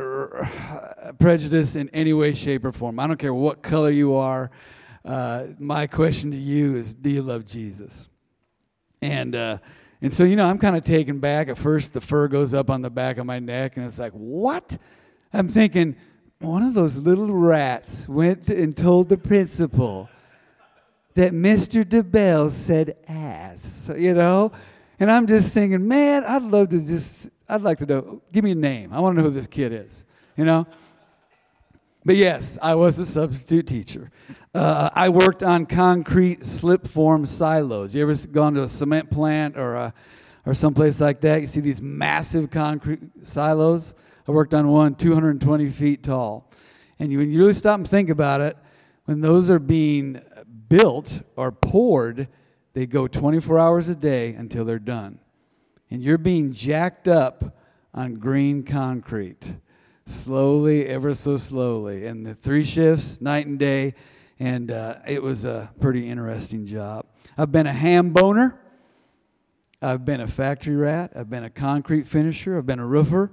prejudiced 1.19 1.77
in 1.77 1.89
any 1.91 2.13
way, 2.13 2.35
shape, 2.35 2.67
or 2.67 2.73
form. 2.73 3.01
I 3.01 3.07
don't 3.07 3.19
care 3.19 3.33
what 3.33 3.63
color 3.63 3.91
you 3.91 4.15
are 4.17 4.51
uh, 5.05 5.47
my 5.59 5.87
question 5.87 6.31
to 6.31 6.37
you 6.37 6.77
is 6.77 6.95
do 6.95 7.11
you 7.11 7.23
love 7.23 7.45
Jesus? 7.45 8.09
And, 9.01 9.35
uh, 9.35 9.59
and 10.01 10.13
so, 10.13 10.25
you 10.25 10.37
know, 10.37 10.47
I'm 10.47 10.59
kind 10.59 10.77
of 10.77 10.85
taken 10.85 11.19
back. 11.19 11.49
At 11.49 11.59
first, 11.59 11.93
the 11.93 12.01
fur 12.01 12.29
goes 12.29 12.55
up 12.55 12.71
on 12.71 12.83
the 12.83 12.91
back 12.91 13.19
of 13.19 13.27
my 13.27 13.39
neck, 13.39 13.77
and 13.77 13.87
it's 13.87 13.99
like, 13.99 14.13
what? 14.13 14.79
I'm 15.33 15.49
thinking, 15.49 15.97
one 16.39 16.63
of 16.63 16.75
those 16.75 16.99
little 16.99 17.33
rats 17.33 18.09
went 18.09 18.51
and 18.51 18.77
told 18.77 19.09
the 19.09 19.17
principal 19.17 20.09
that 21.15 21.33
Mr. 21.33 21.85
DeBell 21.85 22.51
said 22.51 22.97
ass, 23.09 23.91
you 23.97 24.15
know? 24.15 24.53
And 24.99 25.11
I'm 25.11 25.27
just 25.27 25.53
thinking, 25.53 25.87
man, 25.87 26.25
I'd 26.25 26.43
love 26.43 26.71
to 26.71 26.79
just, 26.79 27.31
I'd 27.49 27.63
like 27.63 27.79
to 27.79 27.87
know, 27.87 28.23
give 28.33 28.45
me 28.45 28.53
a 28.53 28.57
name. 28.57 28.93
I 28.93 29.01
want 29.01 29.17
to 29.17 29.23
know 29.23 29.29
who 29.29 29.35
this 29.35 29.47
kid 29.47 29.73
is, 29.73 30.05
you 30.37 30.45
know? 30.45 30.67
But 32.05 32.17
yes, 32.17 32.59
I 32.61 32.75
was 32.75 32.99
a 32.99 33.07
substitute 33.07 33.67
teacher. 33.67 34.11
Uh, 34.55 34.91
I 34.93 35.09
worked 35.09 35.43
on 35.43 35.65
concrete 35.65 36.45
slip 36.45 36.87
form 36.87 37.25
silos. 37.25 37.95
You 37.95 38.03
ever 38.03 38.15
gone 38.27 38.53
to 38.55 38.65
a 38.65 38.69
cement 38.69 39.11
plant 39.11 39.57
or 39.57 39.77
a, 39.77 39.95
or 40.45 40.53
someplace 40.53 41.01
like 41.01 41.23
that? 41.23 41.41
You 41.41 41.47
see 41.47 41.63
these 41.63 41.81
massive 41.81 42.51
concrete 42.51 43.01
silos. 43.27 43.95
I 44.29 44.31
worked 44.31 44.53
on 44.53 44.69
one 44.69 44.95
220 44.95 45.69
feet 45.71 46.03
tall. 46.03 46.51
And 46.99 47.11
you, 47.11 47.19
when 47.19 47.33
you 47.33 47.39
really 47.39 47.55
stop 47.55 47.79
and 47.79 47.89
think 47.89 48.11
about 48.11 48.43
it, 48.43 48.59
when 49.07 49.23
those 49.23 49.49
are 49.49 49.59
being 49.59 50.21
built 50.69 51.23
or 51.35 51.51
poured, 51.51 52.29
they 52.75 52.85
go 52.85 53.09
24 53.09 53.59
hours 53.59 53.89
a 53.89 53.97
day 53.97 54.35
until 54.35 54.67
they're 54.67 54.79
done. 54.79 55.19
And 55.91 56.03
you're 56.03 56.19
being 56.19 56.53
jacked 56.53 57.09
up 57.09 57.57
on 57.95 58.15
green 58.17 58.65
concrete 58.65 59.55
slowly, 60.05 60.87
ever 60.87 61.15
so 61.15 61.39
slowly. 61.39 62.07
And 62.07 62.27
the 62.27 62.35
three 62.35 62.65
shifts, 62.65 63.19
night 63.23 63.47
and 63.47 63.59
day, 63.59 63.95
and 64.43 64.73
uh, 64.73 64.97
it 65.07 65.23
was 65.23 65.45
a 65.45 65.71
pretty 65.81 66.11
interesting 66.11 66.67
job. 66.67 67.07
I've 67.39 67.53
been 67.53 67.69
a 67.69 67.73
ham 67.73 68.11
boner. 68.11 68.59
I've 69.81 70.05
been 70.05 70.21
a 70.21 70.27
factory 70.27 70.75
rat. 70.75 71.13
I've 71.15 71.31
been 71.31 71.45
a 71.45 71.51
concrete 71.51 72.09
finisher. 72.09 72.59
I've 72.59 72.67
been 72.67 72.81
a 72.81 72.87
roofer. 72.87 73.31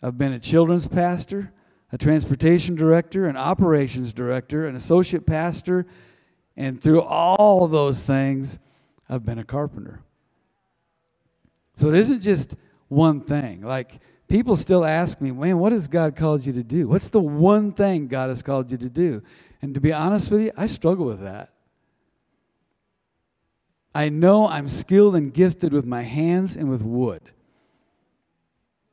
I've 0.00 0.16
been 0.16 0.32
a 0.32 0.38
children's 0.38 0.86
pastor, 0.86 1.52
a 1.90 1.98
transportation 1.98 2.76
director, 2.76 3.26
an 3.26 3.36
operations 3.36 4.12
director, 4.12 4.64
an 4.64 4.76
associate 4.76 5.26
pastor, 5.26 5.86
and 6.56 6.80
through 6.80 7.02
all 7.02 7.66
those 7.66 8.04
things, 8.04 8.60
I've 9.08 9.26
been 9.26 9.40
a 9.40 9.44
carpenter. 9.44 10.02
So 11.74 11.88
it 11.88 11.96
isn't 11.96 12.20
just 12.20 12.54
one 12.86 13.22
thing. 13.22 13.62
Like 13.62 13.98
people 14.28 14.56
still 14.56 14.84
ask 14.84 15.20
me, 15.20 15.32
man, 15.32 15.58
what 15.58 15.72
has 15.72 15.88
God 15.88 16.14
called 16.14 16.46
you 16.46 16.52
to 16.52 16.62
do? 16.62 16.86
What's 16.86 17.08
the 17.08 17.18
one 17.20 17.72
thing 17.72 18.06
God 18.06 18.28
has 18.28 18.40
called 18.40 18.70
you 18.70 18.78
to 18.78 18.88
do? 18.88 19.24
And 19.60 19.74
to 19.74 19.80
be 19.80 19.92
honest 19.92 20.30
with 20.30 20.42
you, 20.42 20.52
I 20.56 20.66
struggle 20.66 21.06
with 21.06 21.20
that. 21.20 21.52
I 23.94 24.08
know 24.08 24.46
I'm 24.46 24.68
skilled 24.68 25.16
and 25.16 25.32
gifted 25.32 25.72
with 25.72 25.84
my 25.84 26.02
hands 26.02 26.56
and 26.56 26.70
with 26.70 26.82
wood. 26.82 27.32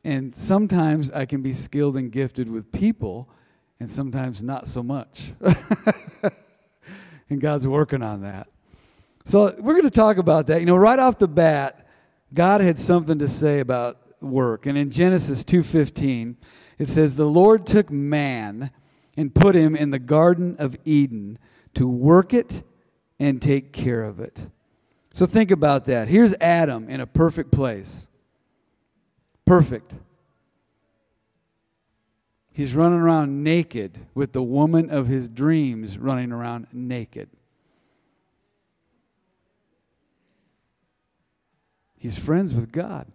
And 0.04 0.36
sometimes 0.36 1.12
I 1.12 1.26
can 1.26 1.42
be 1.42 1.54
skilled 1.54 1.98
and 1.98 2.12
gifted 2.12 2.50
with 2.50 2.72
people, 2.72 3.30
and 3.80 3.90
sometimes 3.90 4.42
not 4.42 4.68
so 4.68 4.82
much. 4.82 5.34
and 7.30 7.42
God's 7.42 7.68
working 7.68 8.02
on 8.02 8.22
that. 8.22 8.48
So 9.26 9.56
we're 9.60 9.74
going 9.74 9.84
to 9.84 9.90
talk 9.90 10.18
about 10.18 10.48
that. 10.48 10.60
You 10.60 10.68
know, 10.68 10.76
right 10.76 11.00
off 11.00 11.18
the 11.18 11.28
bat, 11.28 11.88
God 12.34 12.62
had 12.62 12.78
something 12.78 13.18
to 13.20 13.28
say 13.28 13.60
about 13.60 13.98
work. 14.22 14.66
And 14.66 14.78
in 14.78 14.92
Genesis 14.92 15.44
2:15, 15.44 16.36
it 16.78 16.90
says 16.90 17.16
the 17.16 17.26
Lord 17.26 17.66
took 17.66 17.90
man 17.90 18.72
and 19.18 19.34
put 19.34 19.56
him 19.56 19.76
in 19.76 19.92
the 19.92 20.00
garden 20.00 20.56
of 20.60 20.78
Eden 20.86 21.38
to 21.74 21.88
work 21.88 22.34
it 22.34 22.64
and 23.20 23.42
take 23.42 23.72
care 23.72 24.04
of 24.04 24.20
it. 24.20 24.48
So 25.14 25.26
think 25.26 25.52
about 25.52 25.86
that. 25.86 26.08
Here's 26.08 26.34
Adam 26.42 26.90
in 26.90 27.00
a 27.00 27.08
perfect 27.08 27.52
place. 27.52 28.08
Perfect. 29.46 29.94
He's 32.52 32.74
running 32.74 33.00
around 33.00 33.44
naked 33.44 34.00
with 34.14 34.34
the 34.34 34.44
woman 34.44 34.90
of 34.90 35.08
his 35.08 35.28
dreams 35.28 35.98
running 35.98 36.32
around 36.32 36.68
naked. 36.72 37.30
He's 41.98 42.18
friends 42.18 42.54
with 42.54 42.72
God. 42.72 43.12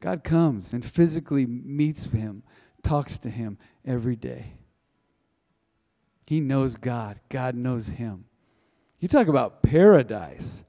God 0.00 0.24
comes 0.24 0.72
and 0.72 0.84
physically 0.84 1.46
meets 1.46 2.04
him, 2.04 2.42
talks 2.82 3.18
to 3.18 3.30
him 3.30 3.56
every 3.84 4.16
day. 4.16 4.57
He 6.28 6.40
knows 6.40 6.76
God, 6.76 7.20
God 7.30 7.54
knows 7.54 7.88
him. 7.88 8.26
You 9.00 9.08
talk 9.08 9.28
about 9.28 9.62
paradise. 9.62 10.62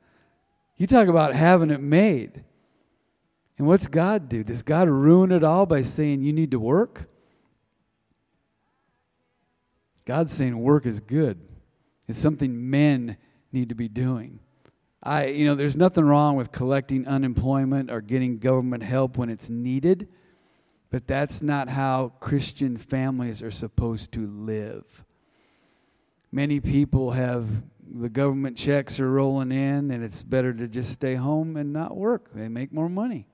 You 0.78 0.88
talk 0.88 1.10
about 1.10 1.36
having 1.36 1.70
it 1.70 1.82
made. 1.82 2.46
And 3.58 3.68
what's 3.68 3.86
God 3.86 4.30
do? 4.30 4.42
Does 4.42 4.64
God 4.64 4.88
ruin 4.88 5.34
it 5.34 5.44
all 5.44 5.66
by 5.66 5.82
saying 5.82 6.22
you 6.22 6.32
need 6.32 6.52
to 6.52 6.60
work? 6.62 7.10
God's 10.06 10.32
saying 10.32 10.58
work 10.58 10.86
is 10.86 11.02
good. 11.02 11.38
It's 12.08 12.20
something 12.20 12.70
men 12.70 13.18
need 13.52 13.68
to 13.68 13.76
be 13.76 13.90
doing. 13.90 14.40
I, 15.04 15.26
you 15.26 15.44
know, 15.44 15.56
there's 15.56 15.76
nothing 15.76 16.06
wrong 16.06 16.38
with 16.38 16.54
collecting 16.54 17.06
unemployment 17.06 17.92
or 17.92 18.00
getting 18.00 18.40
government 18.40 18.84
help 18.84 19.18
when 19.18 19.30
it's 19.30 19.50
needed, 19.50 20.08
but 20.90 21.06
that's 21.06 21.42
not 21.42 21.68
how 21.68 22.14
Christian 22.22 22.78
families 22.78 23.44
are 23.44 23.52
supposed 23.52 24.14
to 24.14 24.26
live. 24.26 25.04
Many 26.32 26.60
people 26.60 27.12
have 27.12 27.48
the 27.92 28.10
government 28.10 28.56
checks 28.56 29.00
are 29.00 29.10
rolling 29.10 29.52
in, 29.52 29.92
and 29.92 30.04
it's 30.04 30.22
better 30.22 30.54
to 30.54 30.68
just 30.68 30.92
stay 30.92 31.16
home 31.16 31.58
and 31.58 31.74
not 31.74 31.98
work. 31.98 32.30
They 32.34 32.48
make 32.48 32.72
more 32.72 32.90
money. 32.90 33.28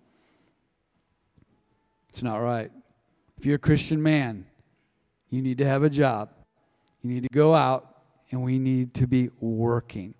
It's 2.09 2.23
not 2.23 2.37
right. 2.37 2.71
If 3.37 3.45
you're 3.45 3.57
a 3.57 3.59
Christian 3.59 4.01
man, 4.01 4.45
you 5.29 5.41
need 5.41 5.57
to 5.57 5.65
have 5.65 5.83
a 5.83 5.89
job. 5.89 6.29
You 7.03 7.09
need 7.09 7.23
to 7.23 7.29
go 7.33 7.53
out, 7.53 7.97
and 8.31 8.41
we 8.41 8.57
need 8.57 8.93
to 8.95 9.07
be 9.07 9.29
working. 9.41 10.13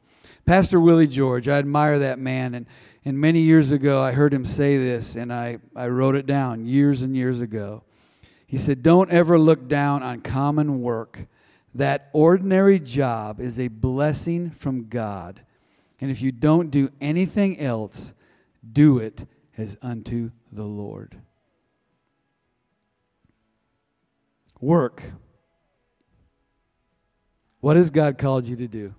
Pastor 0.46 0.80
Willie 0.80 1.08
George, 1.08 1.48
I 1.48 1.58
admire 1.58 2.00
that 2.00 2.20
man. 2.20 2.54
And, 2.54 2.66
and 3.06 3.18
many 3.18 3.40
years 3.40 3.72
ago, 3.72 4.02
I 4.02 4.12
heard 4.12 4.34
him 4.34 4.46
say 4.46 4.78
this, 4.78 5.16
and 5.16 5.32
I, 5.32 5.60
I 5.76 5.88
wrote 5.88 6.16
it 6.16 6.26
down 6.26 6.66
years 6.66 7.02
and 7.02 7.16
years 7.16 7.40
ago. 7.40 7.84
He 8.46 8.58
said, 8.58 8.84
Don't 8.84 9.10
ever 9.10 9.40
look 9.40 9.68
down 9.70 10.04
on 10.04 10.22
common 10.22 10.82
work. 10.82 11.28
That 11.76 12.10
ordinary 12.14 12.80
job 12.80 13.42
is 13.42 13.60
a 13.60 13.68
blessing 13.68 14.50
from 14.50 14.88
God. 14.88 15.42
And 16.00 16.10
if 16.10 16.22
you 16.22 16.32
don't 16.32 16.72
do 16.72 16.90
anything 17.02 17.60
else, 17.60 18.14
do 18.72 18.98
it 18.98 19.28
as 19.58 19.78
unto 19.82 20.32
the 20.54 20.64
Lord. 20.64 21.18
Work. 24.62 25.04
What 27.60 27.76
has 27.76 27.90
God 27.90 28.18
called 28.18 28.46
you 28.46 28.56
to 28.56 28.68
do? 28.70 28.96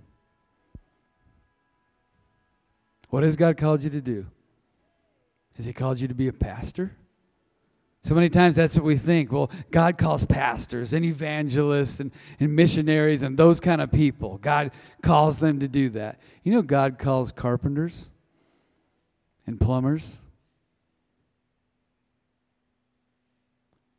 What 3.09 3.23
has 3.23 3.37
God 3.37 3.56
called 3.56 3.85
you 3.85 3.90
to 3.90 4.02
do? 4.02 4.26
Has 5.54 5.64
He 5.64 5.73
called 5.73 5.99
you 5.99 6.09
to 6.09 6.14
be 6.14 6.28
a 6.28 6.33
pastor? 6.33 6.95
So 8.06 8.14
many 8.14 8.28
times 8.28 8.54
that's 8.54 8.76
what 8.76 8.84
we 8.84 8.96
think. 8.96 9.32
Well, 9.32 9.50
God 9.72 9.98
calls 9.98 10.25
pastors 10.25 10.92
and 10.92 11.04
evangelists 11.04 11.98
and, 11.98 12.12
and 12.38 12.54
missionaries 12.54 13.25
and 13.25 13.36
those 13.36 13.58
kind 13.58 13.80
of 13.80 13.90
people. 13.90 14.38
God 14.38 14.70
calls 15.02 15.40
them 15.40 15.58
to 15.58 15.66
do 15.66 15.88
that. 15.88 16.20
You 16.44 16.52
know, 16.52 16.62
God 16.62 17.00
calls 17.00 17.32
carpenters 17.32 18.08
and 19.44 19.58
plumbers, 19.58 20.18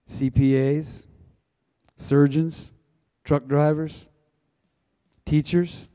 CPAs, 0.08 1.04
surgeons, 1.98 2.72
truck 3.26 3.46
drivers, 3.46 4.08
teachers. 5.26 5.90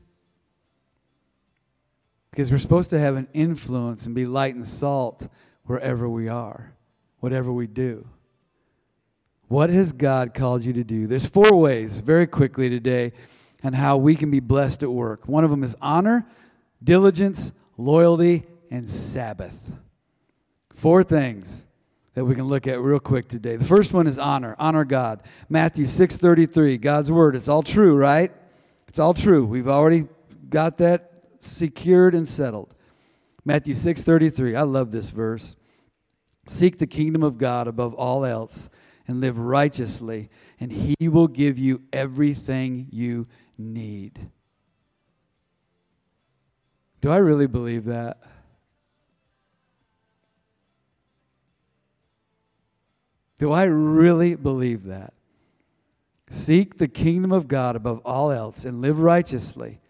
Because 2.29 2.51
we're 2.51 2.59
supposed 2.59 2.91
to 2.91 2.99
have 2.99 3.15
an 3.15 3.27
influence 3.33 4.05
and 4.05 4.13
be 4.13 4.27
light 4.27 4.53
and 4.53 4.67
salt 4.67 5.27
wherever 5.63 6.07
we 6.07 6.27
are 6.27 6.75
whatever 7.23 7.53
we 7.53 7.65
do. 7.65 8.05
What 9.47 9.69
has 9.69 9.93
God 9.93 10.33
called 10.33 10.65
you 10.65 10.73
to 10.73 10.83
do? 10.83 11.07
There's 11.07 11.25
four 11.25 11.55
ways, 11.55 11.99
very 11.99 12.27
quickly 12.27 12.69
today, 12.69 13.13
on 13.63 13.71
how 13.71 13.95
we 13.95 14.17
can 14.17 14.29
be 14.29 14.41
blessed 14.41 14.83
at 14.83 14.91
work. 14.91 15.25
One 15.25 15.45
of 15.45 15.49
them 15.49 15.63
is 15.63 15.73
honor, 15.81 16.27
diligence, 16.83 17.53
loyalty, 17.77 18.43
and 18.69 18.89
Sabbath. 18.89 19.71
Four 20.73 21.01
things 21.01 21.65
that 22.13 22.25
we 22.25 22.35
can 22.35 22.43
look 22.43 22.67
at 22.67 22.81
real 22.81 22.99
quick 22.99 23.29
today. 23.29 23.55
The 23.55 23.63
first 23.63 23.93
one 23.93 24.05
is 24.05 24.19
honor. 24.19 24.57
Honor 24.59 24.83
God. 24.83 25.23
Matthew 25.47 25.85
6:33, 25.85 26.77
God's 26.77 27.09
word. 27.09 27.37
It's 27.37 27.47
all 27.47 27.63
true, 27.63 27.95
right? 27.95 28.33
It's 28.89 28.99
all 28.99 29.13
true. 29.13 29.45
We've 29.45 29.69
already 29.69 30.09
got 30.49 30.77
that 30.79 31.09
secured 31.39 32.15
and 32.15 32.27
settled. 32.27 32.75
Matthew 33.45 33.75
6:33. 33.75 34.57
I 34.57 34.63
love 34.63 34.91
this 34.91 35.09
verse. 35.09 35.55
Seek 36.45 36.77
the 36.77 36.87
kingdom 36.87 37.23
of 37.23 37.37
God 37.37 37.67
above 37.67 37.93
all 37.93 38.25
else 38.25 38.69
and 39.07 39.21
live 39.21 39.37
righteously, 39.37 40.29
and 40.59 40.71
He 40.71 41.07
will 41.07 41.27
give 41.27 41.57
you 41.57 41.81
everything 41.91 42.87
you 42.91 43.27
need. 43.57 44.29
Do 47.01 47.11
I 47.11 47.17
really 47.17 47.47
believe 47.47 47.85
that? 47.85 48.17
Do 53.39 53.51
I 53.51 53.63
really 53.63 54.35
believe 54.35 54.85
that? 54.85 55.13
Seek 56.29 56.77
the 56.77 56.87
kingdom 56.87 57.31
of 57.31 57.47
God 57.47 57.75
above 57.75 57.99
all 58.05 58.31
else 58.31 58.63
and 58.63 58.81
live 58.81 58.99
righteously, 58.99 59.81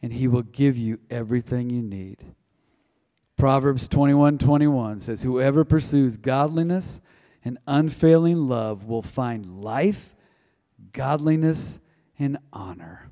and 0.00 0.14
He 0.14 0.26
will 0.26 0.42
give 0.42 0.76
you 0.76 0.98
everything 1.10 1.68
you 1.68 1.82
need. 1.82 2.24
Proverbs 3.36 3.86
21 3.88 4.38
21 4.38 5.00
says, 5.00 5.22
Whoever 5.22 5.64
pursues 5.64 6.16
godliness 6.16 7.00
and 7.44 7.58
unfailing 7.66 8.48
love 8.48 8.84
will 8.84 9.02
find 9.02 9.62
life, 9.62 10.16
godliness, 10.92 11.80
and 12.18 12.38
honor. 12.52 13.10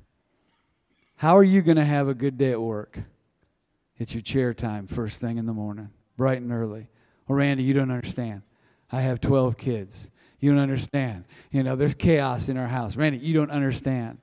How 1.17 1.37
are 1.37 1.43
you 1.43 1.61
going 1.61 1.77
to 1.77 1.85
have 1.85 2.07
a 2.07 2.13
good 2.13 2.37
day 2.37 2.51
at 2.51 2.61
work? 2.61 2.99
It's 3.97 4.13
your 4.13 4.21
chair 4.21 4.53
time 4.53 4.87
first 4.87 5.21
thing 5.21 5.37
in 5.37 5.45
the 5.45 5.53
morning, 5.53 5.89
bright 6.17 6.41
and 6.41 6.51
early. 6.51 6.89
Well, 7.27 7.37
Randy, 7.37 7.63
you 7.63 7.73
don't 7.73 7.91
understand. 7.91 8.41
I 8.91 9.01
have 9.01 9.21
12 9.21 9.57
kids. 9.57 10.09
You 10.39 10.51
don't 10.51 10.61
understand. 10.61 11.25
You 11.51 11.63
know, 11.63 11.75
there's 11.75 11.93
chaos 11.93 12.49
in 12.49 12.57
our 12.57 12.67
house. 12.67 12.95
Randy, 12.95 13.19
you 13.19 13.33
don't 13.33 13.51
understand. 13.51 14.17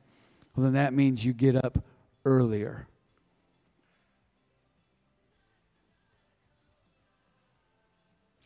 Well, 0.54 0.64
then 0.64 0.74
that 0.74 0.92
means 0.92 1.24
you 1.24 1.32
get 1.32 1.56
up 1.56 1.84
earlier. 2.24 2.86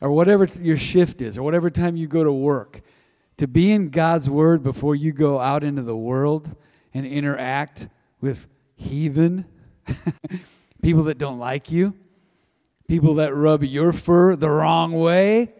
Or 0.00 0.10
whatever 0.10 0.44
your 0.60 0.76
shift 0.76 1.22
is, 1.22 1.38
or 1.38 1.42
whatever 1.42 1.70
time 1.70 1.96
you 1.96 2.06
go 2.06 2.22
to 2.22 2.32
work, 2.32 2.82
to 3.38 3.46
be 3.46 3.72
in 3.72 3.90
God's 3.90 4.28
Word 4.28 4.62
before 4.62 4.94
you 4.94 5.12
go 5.12 5.38
out 5.38 5.64
into 5.64 5.82
the 5.82 5.96
world 5.96 6.54
and 6.92 7.06
interact 7.06 7.88
with 8.20 8.46
heathen, 8.76 9.46
people 10.82 11.04
that 11.04 11.18
don't 11.18 11.38
like 11.38 11.70
you, 11.70 11.94
people 12.88 13.14
that 13.14 13.34
rub 13.34 13.62
your 13.62 13.92
fur 13.92 14.36
the 14.36 14.50
wrong 14.50 14.92
way. 14.92 15.52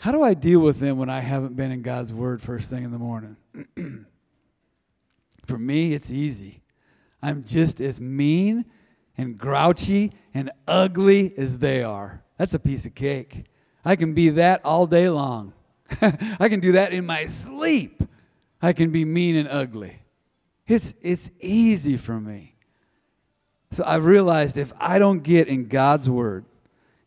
How 0.00 0.12
do 0.12 0.22
I 0.22 0.34
deal 0.34 0.60
with 0.60 0.78
them 0.78 0.98
when 0.98 1.10
I 1.10 1.20
haven't 1.20 1.56
been 1.56 1.72
in 1.72 1.82
God's 1.82 2.12
Word 2.12 2.40
first 2.40 2.70
thing 2.70 2.84
in 2.84 2.92
the 2.92 2.98
morning? 2.98 3.36
For 5.46 5.58
me, 5.58 5.92
it's 5.92 6.10
easy. 6.10 6.62
I'm 7.22 7.42
just 7.42 7.80
as 7.80 8.00
mean 8.00 8.64
and 9.16 9.36
grouchy 9.36 10.12
and 10.32 10.50
ugly 10.68 11.34
as 11.36 11.58
they 11.58 11.82
are. 11.82 12.22
That's 12.38 12.54
a 12.54 12.58
piece 12.58 12.86
of 12.86 12.94
cake. 12.94 13.44
I 13.84 13.96
can 13.96 14.14
be 14.14 14.30
that 14.30 14.64
all 14.64 14.86
day 14.86 15.08
long. 15.10 15.52
I 16.00 16.48
can 16.48 16.60
do 16.60 16.72
that 16.72 16.92
in 16.92 17.04
my 17.04 17.26
sleep. 17.26 18.02
I 18.62 18.72
can 18.72 18.90
be 18.90 19.04
mean 19.04 19.36
and 19.36 19.48
ugly. 19.48 20.00
It's, 20.66 20.94
it's 21.00 21.30
easy 21.40 21.96
for 21.96 22.20
me. 22.20 22.54
So 23.72 23.84
I've 23.86 24.04
realized 24.04 24.56
if 24.56 24.72
I 24.78 24.98
don't 24.98 25.22
get 25.22 25.48
in 25.48 25.66
God's 25.66 26.08
Word 26.08 26.44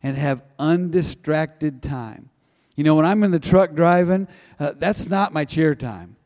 and 0.02 0.16
have 0.16 0.42
undistracted 0.58 1.82
time, 1.82 2.30
you 2.76 2.84
know, 2.84 2.94
when 2.94 3.06
I'm 3.06 3.22
in 3.24 3.30
the 3.30 3.38
truck 3.38 3.74
driving, 3.74 4.28
uh, 4.58 4.72
that's 4.76 5.08
not 5.08 5.32
my 5.32 5.44
chair 5.44 5.74
time 5.74 6.16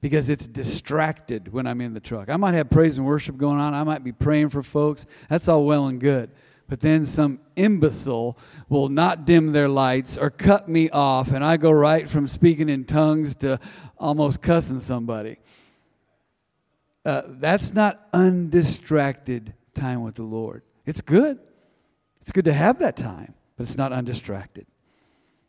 because 0.00 0.28
it's 0.28 0.46
distracted 0.46 1.52
when 1.52 1.66
I'm 1.66 1.80
in 1.80 1.92
the 1.92 2.00
truck. 2.00 2.28
I 2.28 2.36
might 2.36 2.54
have 2.54 2.70
praise 2.70 2.98
and 2.98 3.06
worship 3.06 3.36
going 3.36 3.58
on, 3.58 3.74
I 3.74 3.84
might 3.84 4.04
be 4.04 4.12
praying 4.12 4.50
for 4.50 4.62
folks. 4.62 5.06
That's 5.28 5.48
all 5.48 5.64
well 5.64 5.86
and 5.86 6.00
good 6.00 6.30
but 6.68 6.80
then 6.80 7.04
some 7.04 7.40
imbecile 7.56 8.38
will 8.68 8.90
not 8.90 9.24
dim 9.24 9.52
their 9.52 9.68
lights 9.68 10.18
or 10.18 10.30
cut 10.30 10.68
me 10.68 10.90
off, 10.90 11.32
and 11.32 11.42
I 11.42 11.56
go 11.56 11.70
right 11.70 12.06
from 12.06 12.28
speaking 12.28 12.68
in 12.68 12.84
tongues 12.84 13.34
to 13.36 13.58
almost 13.98 14.42
cussing 14.42 14.80
somebody. 14.80 15.38
Uh, 17.04 17.22
that's 17.26 17.72
not 17.72 18.06
undistracted 18.12 19.54
time 19.74 20.02
with 20.02 20.16
the 20.16 20.22
Lord. 20.22 20.62
It's 20.84 21.00
good. 21.00 21.38
It's 22.20 22.32
good 22.32 22.44
to 22.44 22.52
have 22.52 22.78
that 22.80 22.96
time, 22.96 23.32
but 23.56 23.62
it's 23.64 23.78
not 23.78 23.92
undistracted. 23.92 24.66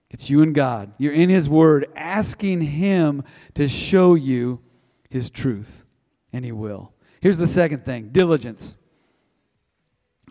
It's 0.10 0.30
you 0.30 0.42
and 0.42 0.56
God. 0.56 0.94
You're 0.98 1.14
in 1.14 1.30
His 1.30 1.50
Word, 1.50 1.88
asking 1.96 2.62
Him 2.62 3.24
to 3.56 3.68
show 3.68 4.16
you 4.16 4.62
His 5.10 5.30
truth, 5.30 5.84
and 6.32 6.46
He 6.46 6.54
will. 6.54 6.94
Here's 7.20 7.38
the 7.38 7.48
second 7.48 7.84
thing 7.84 8.10
diligence. 8.10 8.78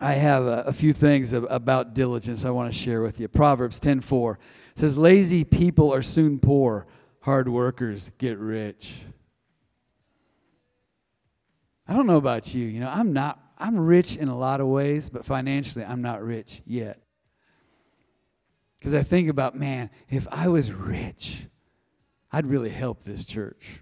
I 0.01 0.13
have 0.13 0.45
a, 0.45 0.63
a, 0.67 0.73
few 0.73 0.93
things 0.93 1.33
about 1.33 1.93
diligence 1.93 2.45
I 2.45 2.51
want 2.51 2.71
to 2.71 2.77
share 2.77 3.01
with 3.01 3.19
you. 3.19 3.27
Proverbs 3.27 3.79
10:4 3.79 4.37
says, 4.75 4.97
"Lazy 4.97 5.43
people 5.43 5.93
are 5.93 6.01
soon 6.01 6.39
poor; 6.39 6.87
hard 7.21 7.49
workers 7.49 8.11
get 8.17 8.37
rich." 8.37 9.01
I 11.87 11.93
don't 11.93 12.07
know 12.07 12.17
about 12.17 12.53
you. 12.53 12.65
You 12.65 12.79
know, 12.79 12.89
I'm 12.89 13.13
not. 13.13 13.39
I'm 13.57 13.77
rich 13.77 14.15
in 14.15 14.29
a 14.29 14.37
lot 14.37 14.61
of 14.61 14.67
ways, 14.67 15.09
but 15.09 15.25
financially, 15.25 15.83
I'm 15.83 16.01
not 16.01 16.23
rich 16.23 16.61
yet. 16.65 17.01
Because 18.77 18.93
I 18.93 19.03
think 19.03 19.27
about, 19.27 19.55
man, 19.55 19.89
if 20.09 20.25
I 20.31 20.47
was 20.47 20.71
rich, 20.71 21.47
I'd 22.31 22.45
really 22.45 22.69
help 22.69 23.03
this 23.03 23.25
church. 23.25 23.81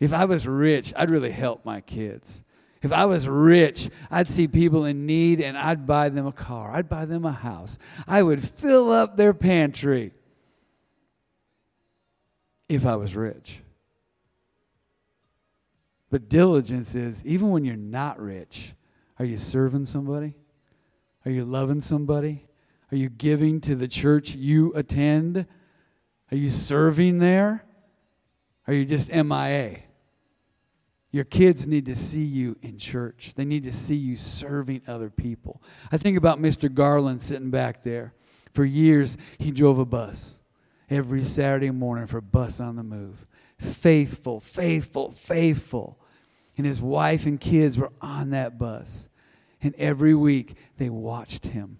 If 0.00 0.12
I 0.12 0.26
was 0.26 0.46
rich, 0.46 0.92
I'd 0.96 1.10
really 1.10 1.30
help 1.30 1.64
my 1.64 1.80
kids. 1.80 2.42
If 2.84 2.92
I 2.92 3.06
was 3.06 3.26
rich, 3.26 3.88
I'd 4.10 4.28
see 4.28 4.46
people 4.46 4.84
in 4.84 5.06
need 5.06 5.40
and 5.40 5.56
I'd 5.56 5.86
buy 5.86 6.10
them 6.10 6.26
a 6.26 6.32
car. 6.32 6.70
I'd 6.70 6.86
buy 6.86 7.06
them 7.06 7.24
a 7.24 7.32
house. 7.32 7.78
I 8.06 8.22
would 8.22 8.46
fill 8.46 8.92
up 8.92 9.16
their 9.16 9.32
pantry 9.32 10.12
if 12.68 12.84
I 12.84 12.96
was 12.96 13.16
rich. 13.16 13.62
But 16.10 16.28
diligence 16.28 16.94
is 16.94 17.24
even 17.24 17.48
when 17.50 17.64
you're 17.64 17.74
not 17.74 18.20
rich, 18.20 18.74
are 19.18 19.24
you 19.24 19.38
serving 19.38 19.86
somebody? 19.86 20.34
Are 21.24 21.30
you 21.30 21.46
loving 21.46 21.80
somebody? 21.80 22.46
Are 22.92 22.96
you 22.98 23.08
giving 23.08 23.62
to 23.62 23.74
the 23.74 23.88
church 23.88 24.34
you 24.34 24.74
attend? 24.74 25.46
Are 26.30 26.36
you 26.36 26.50
serving 26.50 27.18
there? 27.18 27.64
Are 28.66 28.74
you 28.74 28.84
just 28.84 29.10
MIA? 29.10 29.83
Your 31.14 31.22
kids 31.22 31.68
need 31.68 31.86
to 31.86 31.94
see 31.94 32.24
you 32.24 32.56
in 32.60 32.76
church. 32.76 33.34
They 33.36 33.44
need 33.44 33.62
to 33.62 33.72
see 33.72 33.94
you 33.94 34.16
serving 34.16 34.82
other 34.88 35.10
people. 35.10 35.62
I 35.92 35.96
think 35.96 36.18
about 36.18 36.40
Mr. 36.40 36.74
Garland 36.74 37.22
sitting 37.22 37.50
back 37.50 37.84
there. 37.84 38.14
For 38.52 38.64
years, 38.64 39.16
he 39.38 39.52
drove 39.52 39.78
a 39.78 39.84
bus 39.84 40.40
every 40.90 41.22
Saturday 41.22 41.70
morning 41.70 42.08
for 42.08 42.20
Bus 42.20 42.58
on 42.58 42.74
the 42.74 42.82
Move. 42.82 43.28
Faithful, 43.58 44.40
faithful, 44.40 45.12
faithful. 45.12 46.00
And 46.56 46.66
his 46.66 46.82
wife 46.82 47.26
and 47.26 47.40
kids 47.40 47.78
were 47.78 47.92
on 48.00 48.30
that 48.30 48.58
bus. 48.58 49.08
And 49.62 49.72
every 49.76 50.16
week, 50.16 50.56
they 50.78 50.90
watched 50.90 51.46
him 51.46 51.78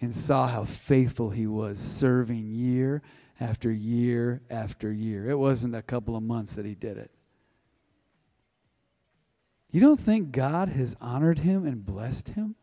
and 0.00 0.14
saw 0.14 0.46
how 0.46 0.62
faithful 0.62 1.30
he 1.30 1.48
was, 1.48 1.80
serving 1.80 2.46
year 2.46 3.02
after 3.40 3.72
year 3.72 4.42
after 4.48 4.92
year. 4.92 5.28
It 5.28 5.38
wasn't 5.40 5.74
a 5.74 5.82
couple 5.82 6.14
of 6.14 6.22
months 6.22 6.54
that 6.54 6.64
he 6.64 6.76
did 6.76 6.98
it. 6.98 7.10
You 9.74 9.80
don't 9.80 9.98
think 9.98 10.30
God 10.30 10.68
has 10.68 10.94
honored 11.00 11.40
him 11.40 11.66
and 11.66 11.84
blessed 11.84 12.28
him? 12.28 12.54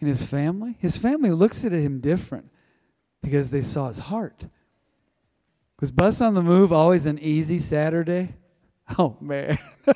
And 0.00 0.06
his 0.06 0.22
family? 0.22 0.76
His 0.80 0.98
family 0.98 1.30
looks 1.30 1.64
at 1.64 1.72
him 1.72 2.00
different. 2.00 2.50
because 3.22 3.48
they 3.48 3.62
saw 3.62 3.88
his 3.88 4.00
heart. 4.00 4.48
Was 5.80 5.92
Bus 5.92 6.20
on 6.20 6.34
the 6.34 6.42
Move 6.42 6.74
always 6.74 7.06
an 7.06 7.18
easy 7.18 7.58
Saturday? 7.58 8.34
Oh, 8.98 9.18
man. 9.20 9.58
I 9.86 9.94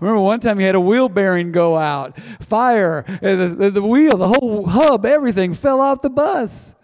remember 0.00 0.20
one 0.20 0.40
time 0.40 0.58
he 0.58 0.64
had 0.64 0.74
a 0.74 0.80
wheel 0.80 1.10
bearing 1.10 1.52
go 1.52 1.76
out, 1.76 2.18
fire, 2.40 3.04
eh, 3.06 3.34
the, 3.34 3.48
the, 3.48 3.70
the 3.70 3.82
wheel, 3.82 4.16
the 4.16 4.28
whole 4.28 4.66
hub, 4.66 5.04
everything 5.04 5.52
fell 5.52 5.78
off 5.78 6.00
the 6.00 6.08
bus. 6.08 6.74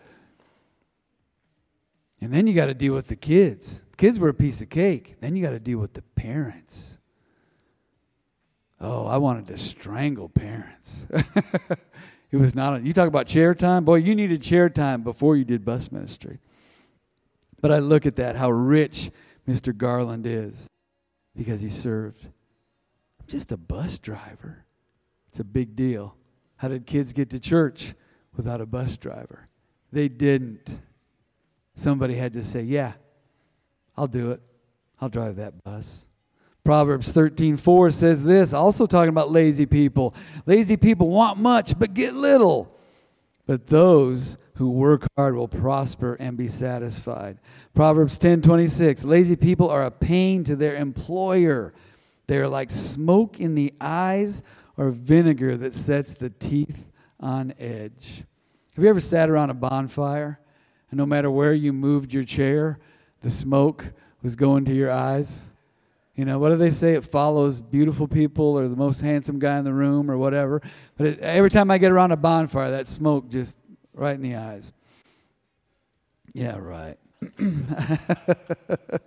And 2.21 2.35
then 2.35 2.47
you 2.47 2.53
got 2.53 2.67
to 2.67 2.75
deal 2.75 2.93
with 2.93 3.09
the 3.09 3.17
kids. 3.17 3.81
Kids 3.97 4.19
were 4.19 4.29
a 4.29 4.35
piece 4.35 4.61
of 4.61 4.69
cake. 4.71 5.17
Then 5.21 5.37
you 5.37 5.43
got 5.43 5.51
to 5.51 5.61
deal 5.61 5.79
with 5.79 5.95
the 5.95 6.03
parents. 6.03 6.99
Oh, 8.81 9.07
I 9.07 9.19
wanted 9.19 9.47
to 9.49 9.59
strangle 9.59 10.29
parents. 10.29 11.07
it 12.31 12.37
was 12.37 12.55
not, 12.55 12.77
a, 12.77 12.81
you 12.81 12.93
talk 12.93 13.09
about 13.09 13.27
chair 13.27 13.55
time. 13.55 13.85
Boy, 13.85 13.97
you 13.97 14.15
needed 14.15 14.43
chair 14.43 14.69
time 14.69 15.03
before 15.03 15.37
you 15.37 15.45
did 15.45 15.65
bus 15.65 15.93
ministry. 15.93 16.41
But 17.61 17.73
I 17.73 17.79
look 17.79 18.05
at 18.05 18.17
that, 18.17 18.37
how 18.37 18.51
rich 18.51 19.11
Mr. 19.49 19.75
Garland 19.77 20.27
is 20.27 20.69
because 21.37 21.61
he 21.61 21.71
served. 21.71 22.27
I'm 23.21 23.27
just 23.27 23.53
a 23.53 23.57
bus 23.57 23.99
driver. 23.99 24.65
It's 25.29 25.41
a 25.41 25.45
big 25.45 25.75
deal. 25.75 26.17
How 26.57 26.69
did 26.69 26.87
kids 26.87 27.13
get 27.13 27.31
to 27.31 27.41
church 27.41 27.95
without 28.37 28.61
a 28.61 28.67
bus 28.67 28.97
driver? 28.97 29.49
They 29.93 30.09
didn't. 30.09 30.79
Somebody 31.75 32.15
had 32.15 32.35
to 32.35 32.43
say, 32.43 32.63
Yeah, 32.63 32.93
I'll 33.97 34.07
do 34.07 34.33
it. 34.33 34.41
I'll 35.01 35.09
drive 35.09 35.37
that 35.37 35.63
bus. 35.65 36.07
Proverbs 36.65 37.13
13:4 37.13 37.93
says 37.93 38.25
this, 38.25 38.53
also 38.53 38.87
talking 38.87 39.11
about 39.11 39.31
lazy 39.31 39.67
people. 39.67 40.15
Lazy 40.47 40.77
people 40.77 41.09
want 41.09 41.39
much 41.39 41.79
but 41.79 41.93
get 41.93 42.15
little. 42.15 42.75
But 43.47 43.67
those 43.67 44.39
who 44.55 44.71
work 44.71 45.07
hard 45.17 45.35
will 45.35 45.49
prosper 45.49 46.15
and 46.15 46.37
be 46.37 46.49
satisfied. 46.49 47.39
Proverbs 47.75 48.19
10:26 48.19 49.05
Lazy 49.05 49.37
people 49.37 49.69
are 49.69 49.85
a 49.85 49.91
pain 49.91 50.43
to 50.45 50.57
their 50.57 50.77
employer. 50.77 51.75
They 52.27 52.39
are 52.39 52.49
like 52.49 52.71
smoke 52.71 53.39
in 53.39 53.55
the 53.55 53.75
eyes 53.81 54.43
or 54.77 54.91
vinegar 54.91 55.57
that 55.59 55.75
sets 55.75 56.15
the 56.15 56.31
teeth 56.31 56.91
on 57.21 57.53
edge. 57.59 58.25
Have 58.75 58.83
you 58.83 58.91
ever 58.91 59.01
sat 59.01 59.29
around 59.29 59.51
a 59.51 59.55
bonfire 59.55 60.41
and 60.91 60.99
no 60.99 61.07
matter 61.07 61.31
where 61.31 61.53
you 61.53 61.73
moved 61.73 62.13
your 62.13 62.25
chair, 62.25 62.79
the 63.25 63.31
smoke 63.31 63.93
was 64.23 64.37
going 64.37 64.67
to 64.67 64.75
your 64.75 64.91
eyes. 64.91 65.43
You 66.15 66.27
know, 66.27 66.39
what 66.39 66.51
do 66.51 66.57
they 66.57 66.71
say? 66.71 66.93
It 66.93 67.05
follows 67.05 67.61
beautiful 67.61 68.07
people 68.07 68.57
or 68.57 68.69
the 68.69 68.77
most 68.77 69.01
handsome 69.01 69.39
guy 69.39 69.59
in 69.59 69.65
the 69.65 69.73
room 69.73 70.11
or 70.11 70.19
whatever. 70.19 70.61
But 70.97 71.07
it, 71.07 71.19
every 71.21 71.51
time 71.51 71.71
I 71.71 71.79
get 71.79 71.91
around 71.91 72.13
a 72.13 72.17
bonfire, 72.17 72.71
that 72.71 72.87
smoke 72.87 73.31
just 73.31 73.57
right 73.95 74.15
in 74.15 74.21
the 74.21 74.37
eyes. 74.37 74.73
Yeah, 76.35 76.59
right. 76.59 76.99
Have 77.39 79.01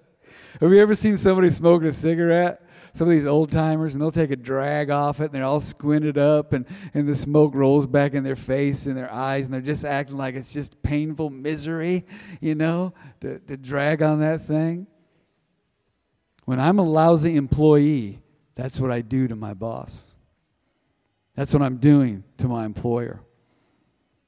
you 0.62 0.80
ever 0.80 0.96
seen 0.96 1.18
somebody 1.18 1.52
smoking 1.52 1.90
a 1.90 1.94
cigarette? 1.94 2.67
Some 2.98 3.08
of 3.08 3.14
these 3.14 3.28
old 3.28 3.52
timers 3.52 3.94
and 3.94 4.02
they'll 4.02 4.10
take 4.10 4.32
a 4.32 4.36
drag 4.36 4.90
off 4.90 5.22
it 5.22 5.26
and 5.26 5.34
they're 5.34 5.44
all 5.44 5.62
squinted 5.62 6.18
up 6.18 6.52
and, 6.52 6.66
and 6.96 7.08
the 7.08 7.16
smoke 7.16 7.54
rolls 7.54 7.86
back 7.86 8.16
in 8.16 8.24
their 8.24 8.36
face 8.36 8.88
and 8.88 8.98
their 8.98 9.14
eyes 9.14 9.46
and 9.46 9.54
they're 9.54 9.62
just 9.62 9.86
acting 9.86 10.18
like 10.18 10.34
it's 10.34 10.52
just 10.52 10.82
painful 10.82 11.30
misery, 11.30 12.04
you 12.42 12.56
know, 12.56 12.92
to, 13.22 13.38
to 13.42 13.56
drag 13.56 14.02
on 14.02 14.20
that 14.22 14.42
thing. 14.42 14.88
When 16.46 16.60
I'm 16.60 16.80
a 16.80 16.84
lousy 16.84 17.36
employee, 17.36 18.20
that's 18.56 18.80
what 18.80 18.90
I 18.90 19.02
do 19.02 19.28
to 19.28 19.36
my 19.36 19.54
boss. 19.54 20.16
That's 21.36 21.54
what 21.54 21.62
I'm 21.62 21.78
doing 21.78 22.24
to 22.40 22.48
my 22.48 22.66
employer. 22.66 23.22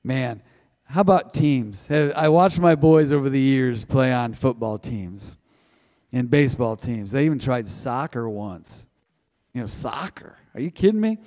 Man, 0.03 0.43
how 0.84 1.01
about 1.01 1.34
teams? 1.34 1.89
I 1.89 2.29
watched 2.29 2.60
my 2.60 2.75
boys 2.75 3.12
over 3.12 3.32
the 3.32 3.41
years 3.41 3.84
play 3.84 4.13
on 4.13 4.34
football 4.34 4.77
teams 4.77 5.38
in 6.12 6.28
baseball 6.28 6.76
teams. 6.76 7.12
They 7.12 7.26
even 7.26 7.39
tried 7.39 7.67
soccer 7.67 8.28
once. 8.30 8.88
You 9.54 9.62
know, 9.62 9.67
soccer. 9.67 10.38
Are 10.54 10.62
you 10.62 10.72
kidding 10.72 11.02
me? 11.02 11.17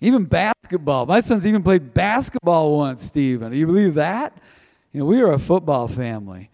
Even 0.00 0.24
basketball. 0.24 1.06
My 1.06 1.20
son's 1.20 1.46
even 1.46 1.62
played 1.62 1.94
basketball 1.94 2.76
once, 2.76 3.04
Stephen. 3.04 3.52
Do 3.52 3.56
you 3.56 3.66
believe 3.66 3.94
that? 3.94 4.36
You 4.92 5.00
know, 5.00 5.06
we 5.06 5.22
were 5.22 5.32
a 5.32 5.38
football 5.38 5.88
family. 5.88 6.50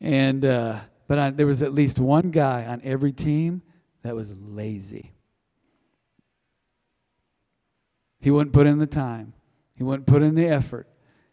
And, 0.00 0.44
uh, 0.44 0.80
but 1.06 1.18
I, 1.18 1.30
there 1.30 1.46
was 1.46 1.62
at 1.62 1.72
least 1.72 1.98
one 1.98 2.30
guy 2.30 2.64
on 2.64 2.80
every 2.82 3.12
team 3.12 3.62
that 4.02 4.14
was 4.14 4.32
lazy. 4.32 5.12
He 8.20 8.30
wouldn't 8.30 8.52
put 8.52 8.66
in 8.66 8.78
the 8.78 8.86
time, 8.86 9.34
he 9.76 9.82
wouldn't 9.82 10.06
put 10.06 10.22
in 10.22 10.34
the 10.34 10.46
effort. 10.46 10.86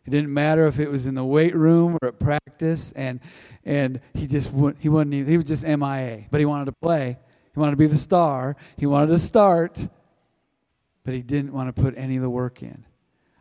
It 0.06 0.12
didn't 0.12 0.34
matter 0.34 0.68
if 0.68 0.80
it 0.80 0.90
was 0.90 1.06
in 1.06 1.16
the 1.16 1.26
weight 1.26 1.54
room 1.54 1.98
or 2.02 2.08
at 2.08 2.18
practice, 2.18 2.94
and 2.94 3.20
and 3.68 4.00
he 4.14 4.28
just 4.28 4.52
wouldn't, 4.54 4.82
he 4.82 4.88
wasn't 4.88 5.14
even, 5.14 5.30
he 5.30 5.36
was 5.36 5.46
just 5.46 5.66
MIA. 5.66 6.26
But 6.32 6.40
he 6.40 6.46
wanted 6.46 6.66
to 6.66 6.72
play. 6.72 7.18
He 7.54 7.60
wanted 7.60 7.72
to 7.72 7.78
be 7.78 7.88
the 7.88 7.98
star. 7.98 8.56
He 8.78 8.86
wanted 8.86 9.08
to 9.08 9.20
start, 9.20 9.90
but 11.04 11.14
he 11.14 11.22
didn't 11.22 11.52
want 11.52 11.76
to 11.76 11.82
put 11.82 11.94
any 11.98 12.16
of 12.16 12.22
the 12.22 12.30
work 12.30 12.64
in. 12.64 12.86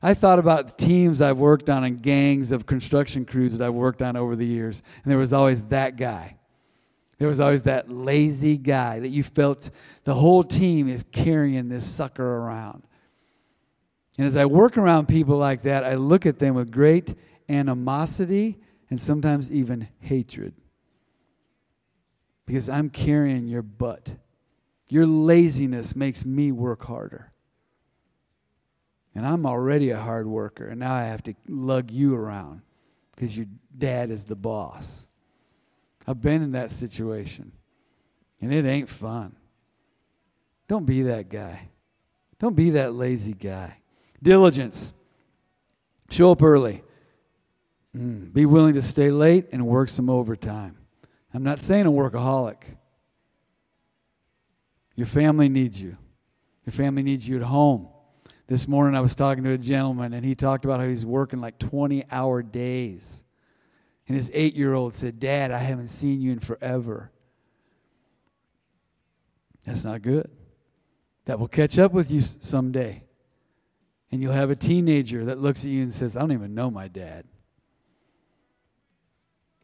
I 0.03 0.15
thought 0.15 0.41
about 0.41 0.67
the 0.67 0.85
teams 0.85 1.23
I've 1.23 1.39
worked 1.39 1.71
on 1.71 1.85
and 1.85 2.03
gangs 2.03 2.51
of 2.51 2.67
construction 2.67 3.25
crews 3.25 3.57
that 3.57 3.65
I've 3.65 3.75
worked 3.75 4.03
on 4.03 4.17
over 4.17 4.35
the 4.35 4.45
years, 4.45 4.83
and 5.05 5.11
there 5.11 5.19
was 5.19 5.33
always 5.33 5.63
that 5.69 5.97
guy. 5.97 6.37
There 7.19 7.29
was 7.29 7.41
always 7.41 7.63
that 7.63 7.91
lazy 7.91 8.57
guy 8.57 8.99
that 9.01 9.09
you 9.09 9.23
felt 9.23 9.71
the 10.05 10.15
whole 10.15 10.43
team 10.43 10.89
is 10.89 11.05
carrying 11.13 11.69
this 11.69 11.87
sucker 11.87 12.27
around. 12.27 12.83
And 14.19 14.27
as 14.27 14.37
I 14.37 14.45
work 14.47 14.77
around 14.77 15.07
people 15.07 15.37
like 15.37 15.63
that, 15.63 15.85
I 15.85 15.95
look 15.95 16.27
at 16.27 16.39
them 16.41 16.55
with 16.55 16.71
great 16.71 17.15
animosity 17.49 18.59
and 18.91 19.01
sometimes 19.01 19.51
even 19.51 19.89
hatred. 20.01 20.55
Because 22.47 22.69
I'm 22.69 22.91
carrying 22.91 23.49
your 23.49 23.63
butt. 23.63 24.13
Your 24.89 25.07
laziness 25.07 25.97
makes 25.97 26.25
me 26.25 26.53
work 26.53 26.85
harder. 26.85 27.33
And 29.15 29.27
I'm 29.27 29.47
already 29.47 29.91
a 29.91 29.99
hard 29.99 30.27
worker, 30.27 30.67
and 30.67 30.79
now 30.79 30.95
I 30.95 31.05
have 31.05 31.23
to 31.25 31.35
lug 31.49 31.91
you 31.91 32.15
around 32.15 32.61
because 33.15 33.37
your 33.37 33.47
dad 33.77 34.11
is 34.11 34.27
the 34.27 34.37
boss. 34.37 35.07
I've 36.07 36.21
been 36.21 36.43
in 36.43 36.53
that 36.53 36.71
situation, 36.71 37.53
and 38.41 38.53
it 38.53 38.67
ain't 38.67 38.89
fun. 38.89 39.35
Don't 40.69 40.85
be 40.85 41.03
that 41.03 41.29
guy. 41.29 41.71
Don't 42.39 42.55
be 42.55 42.71
that 42.71 42.93
lazy 42.93 43.33
guy. 43.33 43.79
Diligence. 44.23 44.93
Show 46.11 46.33
up 46.33 46.43
early. 46.43 46.83
Mm, 47.97 48.33
be 48.33 48.45
willing 48.45 48.75
to 48.75 48.83
stay 48.83 49.11
late 49.11 49.47
and 49.53 49.67
work 49.67 49.89
some 49.89 50.11
overtime. 50.11 50.77
I'm 51.33 51.43
not 51.43 51.61
saying 51.61 51.87
a 51.87 51.91
workaholic. 51.91 52.57
Your 54.97 55.07
family 55.07 55.49
needs 55.49 55.81
you. 55.81 55.97
Your 56.67 56.73
family 56.73 57.03
needs 57.03 57.27
you 57.27 57.37
at 57.37 57.43
home. 57.43 57.89
This 58.49 58.69
morning 58.69 58.97
I 58.97 59.01
was 59.01 59.15
talking 59.15 59.45
to 59.45 59.53
a 59.53 59.59
gentleman 59.59 60.13
and 60.13 60.25
he 60.25 60.35
talked 60.35 60.65
about 60.65 60.81
how 60.81 60.87
he's 60.87 61.07
working 61.07 61.41
like 61.41 61.59
20 61.59 62.05
hour 62.11 62.43
days. 62.43 63.25
And 64.09 64.17
his 64.17 64.31
eight 64.35 64.55
year 64.55 64.75
old 64.75 64.95
said, 64.95 65.19
Dad, 65.19 65.51
I 65.51 65.59
haven't 65.59 65.89
seen 65.89 66.21
you 66.21 66.33
in 66.33 66.39
forever. 66.39 67.11
That's 69.65 69.85
not 69.85 70.03
good. 70.03 70.31
That 71.25 71.41
will 71.41 71.49
catch 71.49 71.79
up 71.79 71.93
with 71.93 72.11
you 72.11 72.21
someday. 72.21 73.03
And 74.13 74.23
you'll 74.23 74.33
have 74.33 74.51
a 74.51 74.57
teenager 74.57 75.25
that 75.25 75.41
looks 75.41 75.65
at 75.65 75.71
you 75.71 75.83
and 75.83 75.93
says, 75.93 76.17
I 76.17 76.21
don't 76.21 76.33
even 76.33 76.55
know 76.55 76.71
my 76.71 76.89
dad. 76.89 77.25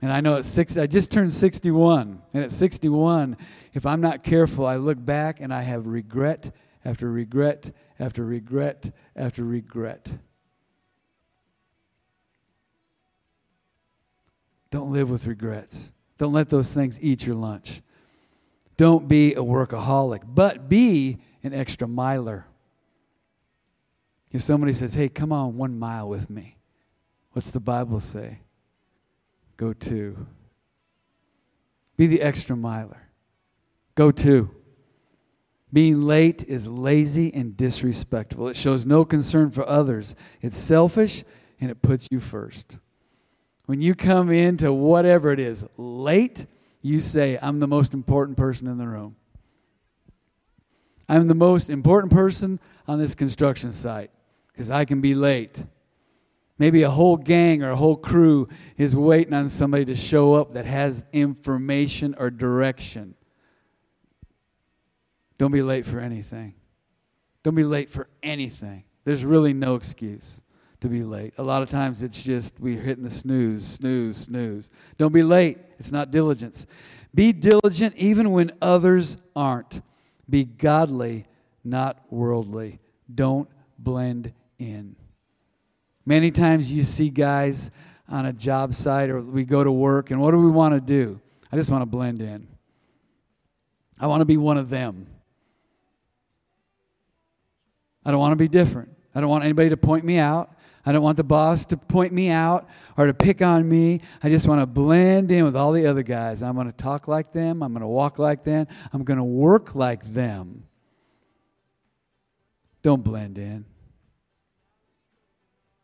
And 0.03 0.13
I 0.13 0.21
know 0.21 0.37
at 0.37 0.45
six, 0.45 0.77
I 0.77 0.89
just 0.89 1.13
turned 1.13 1.33
61. 1.33 2.21
And 2.35 2.43
at 2.43 2.51
61, 2.51 3.37
if 3.73 3.87
I'm 3.87 4.01
not 4.01 4.25
careful, 4.25 4.67
I 4.67 4.77
look 4.77 5.03
back 5.03 5.41
and 5.41 5.55
I 5.55 5.63
have 5.63 5.87
regret 5.87 6.51
after 6.85 7.09
regret 7.09 7.71
after 8.01 8.25
regret 8.25 8.91
after 9.15 9.45
regret. 9.45 10.11
Don't 14.71 14.91
live 14.91 15.09
with 15.09 15.27
regrets. 15.27 15.93
Don't 16.19 16.33
let 16.33 16.51
those 16.51 16.73
things 16.73 17.01
eat 17.01 17.25
your 17.25 17.37
lunch. 17.37 17.83
Don't 18.77 19.07
be 19.07 19.35
a 19.35 19.43
workaholic, 19.43 20.23
but 20.27 20.69
be 20.69 21.19
an 21.45 21.55
extra 21.55 21.87
miler. 21.87 22.47
If 24.33 24.43
somebody 24.43 24.73
says, 24.73 24.95
hey, 24.95 25.09
come 25.09 25.31
on 25.31 25.57
one 25.57 25.79
mile 25.79 26.09
with 26.09 26.29
me, 26.31 26.57
what's 27.33 27.51
the 27.51 27.61
Bible 27.61 28.01
say? 28.01 28.41
Go 29.57 29.73
to. 29.73 30.27
Be 31.97 32.07
the 32.07 32.23
extra 32.23 32.57
miler. 32.57 33.09
Go 33.95 34.11
to. 34.11 34.51
Being 35.73 36.03
late 36.03 36.45
is 36.45 36.67
lazy 36.67 37.33
and 37.33 37.57
disrespectful. 37.57 38.49
It 38.49 38.57
shows 38.57 38.85
no 38.85 39.05
concern 39.05 39.51
for 39.51 39.67
others. 39.67 40.15
It's 40.41 40.57
selfish 40.57 41.25
and 41.61 41.71
it 41.71 41.81
puts 41.81 42.09
you 42.11 42.21
first. 42.21 42.79
When 43.67 43.81
you 43.81 43.95
come 43.95 44.31
into 44.31 44.73
whatever 44.73 45.33
it 45.33 45.39
is 45.39 45.65
late, 45.79 46.47
you 46.83 47.01
say, 47.01 47.39
I'm 47.41 47.61
the 47.61 47.69
most 47.69 47.95
important 47.95 48.37
person 48.37 48.67
in 48.67 48.77
the 48.77 48.89
room. 48.89 49.17
I'm 51.09 51.29
the 51.29 51.35
most 51.35 51.71
important 51.71 52.13
person 52.13 52.59
on 52.87 52.99
this 52.99 53.15
construction 53.15 53.73
site 53.73 54.11
because 54.53 54.71
I 54.71 54.85
can 54.85 55.01
be 55.01 55.15
late. 55.15 55.63
Maybe 56.63 56.85
a 56.85 56.91
whole 56.91 57.17
gang 57.17 57.65
or 57.65 57.71
a 57.71 57.77
whole 57.77 57.97
crew 57.97 58.47
is 58.77 58.95
waiting 58.95 59.35
on 59.35 59.49
somebody 59.49 59.85
to 59.87 59.97
show 59.97 60.35
up 60.35 60.53
that 60.53 60.65
has 60.65 61.05
information 61.13 62.15
or 62.17 62.31
direction. 62.31 63.17
Don't 65.39 65.51
be 65.51 65.61
late 65.61 65.85
for 65.85 65.99
anything. 65.99 66.55
Don't 67.43 67.57
be 67.57 67.65
late 67.65 67.91
for 67.91 68.07
anything. 68.23 68.85
There's 69.03 69.25
really 69.25 69.53
no 69.53 69.75
excuse 69.75 70.41
to 70.83 70.89
be 70.89 71.03
late. 71.03 71.35
A 71.37 71.43
lot 71.43 71.65
of 71.65 71.69
times 71.69 72.01
it's 72.01 72.23
just 72.23 72.61
we're 72.61 72.81
hitting 72.81 73.03
the 73.03 73.11
snooze, 73.11 73.67
snooze, 73.67 74.19
snooze. 74.19 74.71
Don't 74.99 75.13
be 75.13 75.25
late. 75.25 75.59
It's 75.81 75.91
not 75.91 76.13
diligence. 76.13 76.69
Be 77.13 77.33
diligent 77.33 77.97
even 77.97 78.31
when 78.31 78.53
others 78.63 79.17
aren't. 79.35 79.83
Be 80.31 80.45
godly, 80.45 81.27
not 81.65 82.05
worldly. 82.09 82.79
Don't 83.13 83.49
blend 83.81 84.33
in. 84.61 84.95
Many 86.05 86.31
times 86.31 86.73
you 86.73 86.83
see 86.83 87.11
guys 87.11 87.71
on 88.09 88.27
a 88.27 88.33
job 88.33 88.75
site 88.75 89.09
or 89.09 89.21
we 89.21 89.45
go 89.45 89.63
to 89.63 89.73
work, 89.73 90.11
and 90.11 90.21
what 90.21 90.33
do 90.33 90.39
we 90.39 90.51
want 90.51 90.75
to 90.75 90.81
do? 90.81 91.21
I 91.51 91.57
just 91.57 91.71
want 91.71 91.83
to 91.83 91.87
blend 91.87 92.21
in. 92.21 92.49
I 94.01 94.07
want 94.07 94.21
to 94.21 94.25
be 94.25 94.37
one 94.37 94.57
of 94.57 94.69
them. 94.69 95.07
I 98.05 98.11
don't 98.11 98.21
want 98.21 98.33
to 98.33 98.37
be 98.37 98.49
different. 98.49 98.91
I 99.15 99.21
don't 99.21 99.31
want 99.31 99.45
anybody 99.45 99.69
to 99.69 99.77
point 99.77 100.05
me 100.05 100.19
out. 100.19 100.55
I 100.85 100.91
don't 100.91 101.03
want 101.03 101.17
the 101.17 101.25
boss 101.25 101.65
to 101.67 101.77
point 101.77 102.13
me 102.13 102.29
out 102.31 102.69
or 102.97 103.07
to 103.07 103.15
pick 103.15 103.41
on 103.41 103.69
me. 103.69 104.01
I 104.23 104.29
just 104.29 104.49
want 104.49 104.61
to 104.61 104.67
blend 104.67 105.31
in 105.31 105.45
with 105.45 105.55
all 105.55 105.71
the 105.71 105.87
other 105.87 106.03
guys. 106.03 106.43
I'm 106.43 106.57
going 106.57 106.67
to 106.67 106.73
talk 106.73 107.07
like 107.07 107.33
them. 107.33 107.63
I'm 107.63 107.73
going 107.73 107.83
to 107.83 107.87
walk 107.87 108.19
like 108.19 108.43
them. 108.43 108.67
I'm 108.93 109.05
going 109.05 109.19
to 109.19 109.25
work 109.25 109.77
like 109.77 110.03
them. 110.13 110.65
Don't 112.83 113.05
blend 113.05 113.39
in. 113.39 113.65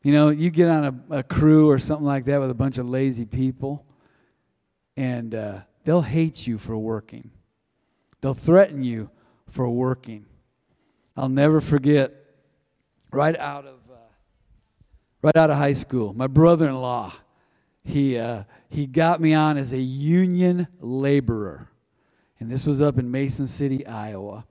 You 0.09 0.14
know, 0.14 0.31
you 0.31 0.49
get 0.49 0.71
on 0.71 1.03
a, 1.11 1.18
a 1.18 1.23
crew 1.23 1.68
or 1.68 1.79
something 1.79 2.07
like 2.07 2.25
that 2.25 2.40
with 2.40 2.49
a 2.49 2.55
bunch 2.55 2.79
of 2.79 2.88
lazy 2.88 3.27
people, 3.27 3.85
and 4.97 5.35
uh, 5.35 5.59
they'll 5.85 6.01
hate 6.01 6.47
you 6.47 6.57
for 6.57 6.79
working. 6.79 7.31
They'll 8.23 8.33
threaten 8.33 8.83
you 8.83 9.11
for 9.51 9.68
working. 9.68 10.25
I'll 11.14 11.29
never 11.29 11.61
forget 11.61 12.14
right 13.12 13.37
out 13.37 13.66
of 13.66 13.81
uh, 13.92 13.97
right 15.21 15.37
out 15.37 15.51
of 15.51 15.59
high 15.59 15.75
school. 15.75 16.14
My 16.14 16.27
brother-in-law, 16.27 17.12
he 17.85 18.16
uh, 18.16 18.44
he 18.71 18.87
got 18.87 19.21
me 19.21 19.35
on 19.35 19.59
as 19.59 19.75
a 19.75 19.79
union 19.79 20.68
laborer, 20.81 21.68
and 22.40 22.51
this 22.51 22.64
was 22.64 22.81
up 22.81 22.97
in 22.97 23.11
Mason 23.11 23.47
City, 23.47 23.87
Iowa. 23.87 24.47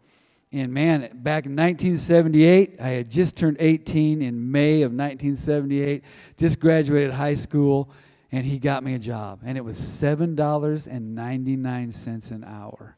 And 0.51 0.73
man, 0.73 1.01
back 1.13 1.45
in 1.45 1.55
1978, 1.55 2.75
I 2.79 2.89
had 2.89 3.09
just 3.09 3.35
turned 3.35 3.57
18 3.59 4.21
in 4.21 4.51
May 4.51 4.83
of 4.83 4.93
1978, 4.93 6.03
just 6.37 6.59
graduated 6.59 7.13
high 7.13 7.35
school, 7.35 7.91
and 8.31 8.45
he 8.45 8.57
got 8.57 8.81
me 8.83 8.93
a 8.93 8.99
job. 8.99 9.41
And 9.43 9.57
it 9.57 9.65
was 9.65 9.77
$7.99 9.77 12.31
an 12.31 12.43
hour. 12.45 12.95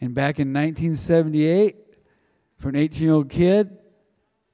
And 0.00 0.14
back 0.14 0.38
in 0.38 0.52
1978, 0.52 1.76
for 2.58 2.68
an 2.68 2.76
18 2.76 3.02
year 3.02 3.14
old 3.14 3.30
kid 3.30 3.78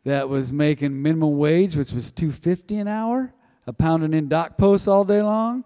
that 0.05 0.29
was 0.29 0.53
making 0.53 1.03
minimum 1.03 1.39
wage, 1.39 1.75
which 1.77 1.93
was 1.93 2.13
250 2.13 2.79
an 2.79 2.87
hour, 2.89 3.35
a 3.67 3.73
pounding 3.73 4.15
in 4.15 4.29
dock 4.29 4.59
posts 4.59 4.87
all 4.87 5.03
day 5.05 5.23
long, 5.23 5.65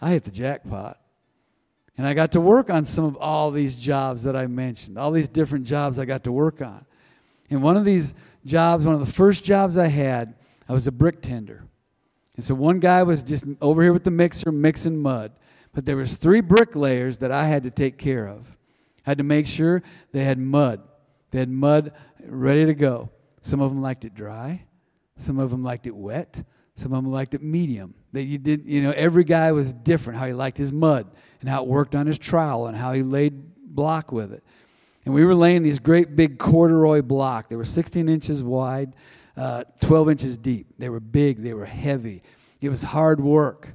I 0.00 0.10
hit 0.10 0.24
the 0.24 0.30
jackpot. 0.30 1.01
And 1.98 2.06
I 2.06 2.14
got 2.14 2.32
to 2.32 2.40
work 2.40 2.70
on 2.70 2.84
some 2.84 3.04
of 3.04 3.16
all 3.16 3.50
these 3.50 3.76
jobs 3.76 4.22
that 4.22 4.34
I 4.34 4.46
mentioned, 4.46 4.98
all 4.98 5.10
these 5.10 5.28
different 5.28 5.66
jobs 5.66 5.98
I 5.98 6.04
got 6.04 6.24
to 6.24 6.32
work 6.32 6.62
on. 6.62 6.84
And 7.50 7.62
one 7.62 7.76
of 7.76 7.84
these 7.84 8.14
jobs, 8.44 8.86
one 8.86 8.94
of 8.94 9.00
the 9.00 9.12
first 9.12 9.44
jobs 9.44 9.76
I 9.76 9.88
had, 9.88 10.34
I 10.68 10.72
was 10.72 10.86
a 10.86 10.92
brick 10.92 11.20
tender. 11.20 11.64
And 12.36 12.44
so 12.44 12.54
one 12.54 12.80
guy 12.80 13.02
was 13.02 13.22
just 13.22 13.44
over 13.60 13.82
here 13.82 13.92
with 13.92 14.04
the 14.04 14.10
mixer 14.10 14.50
mixing 14.50 14.98
mud. 14.98 15.32
But 15.74 15.84
there 15.84 15.96
was 15.96 16.16
three 16.16 16.40
bricklayers 16.40 17.18
that 17.18 17.30
I 17.30 17.46
had 17.46 17.62
to 17.64 17.70
take 17.70 17.98
care 17.98 18.26
of. 18.26 18.56
I 19.06 19.10
had 19.10 19.18
to 19.18 19.24
make 19.24 19.46
sure 19.46 19.82
they 20.12 20.24
had 20.24 20.38
mud. 20.38 20.80
They 21.30 21.40
had 21.40 21.50
mud 21.50 21.92
ready 22.24 22.64
to 22.64 22.74
go. 22.74 23.10
Some 23.42 23.60
of 23.60 23.70
them 23.70 23.82
liked 23.82 24.04
it 24.04 24.14
dry. 24.14 24.64
Some 25.16 25.38
of 25.38 25.50
them 25.50 25.62
liked 25.62 25.86
it 25.86 25.94
wet. 25.94 26.42
Some 26.74 26.92
of 26.92 27.02
them 27.02 27.12
liked 27.12 27.34
it 27.34 27.42
medium. 27.42 27.94
That 28.12 28.22
you 28.22 28.38
did, 28.38 28.64
you 28.64 28.82
know, 28.82 28.92
every 28.92 29.24
guy 29.24 29.52
was 29.52 29.72
different 29.72 30.18
how 30.18 30.26
he 30.26 30.32
liked 30.32 30.56
his 30.56 30.72
mud 30.72 31.10
and 31.42 31.50
how 31.50 31.62
it 31.62 31.68
worked 31.68 31.94
on 31.94 32.06
his 32.06 32.18
trowel 32.18 32.68
and 32.68 32.76
how 32.76 32.92
he 32.92 33.02
laid 33.02 33.34
block 33.74 34.10
with 34.10 34.32
it. 34.32 34.42
And 35.04 35.12
we 35.12 35.24
were 35.24 35.34
laying 35.34 35.62
these 35.62 35.80
great 35.80 36.16
big 36.16 36.38
corduroy 36.38 37.02
block. 37.02 37.48
They 37.48 37.56
were 37.56 37.64
16 37.64 38.08
inches 38.08 38.42
wide, 38.42 38.94
uh, 39.36 39.64
12 39.80 40.10
inches 40.10 40.38
deep. 40.38 40.68
They 40.78 40.88
were 40.88 41.00
big, 41.00 41.42
they 41.42 41.52
were 41.52 41.66
heavy. 41.66 42.22
It 42.60 42.68
was 42.68 42.84
hard 42.84 43.20
work. 43.20 43.74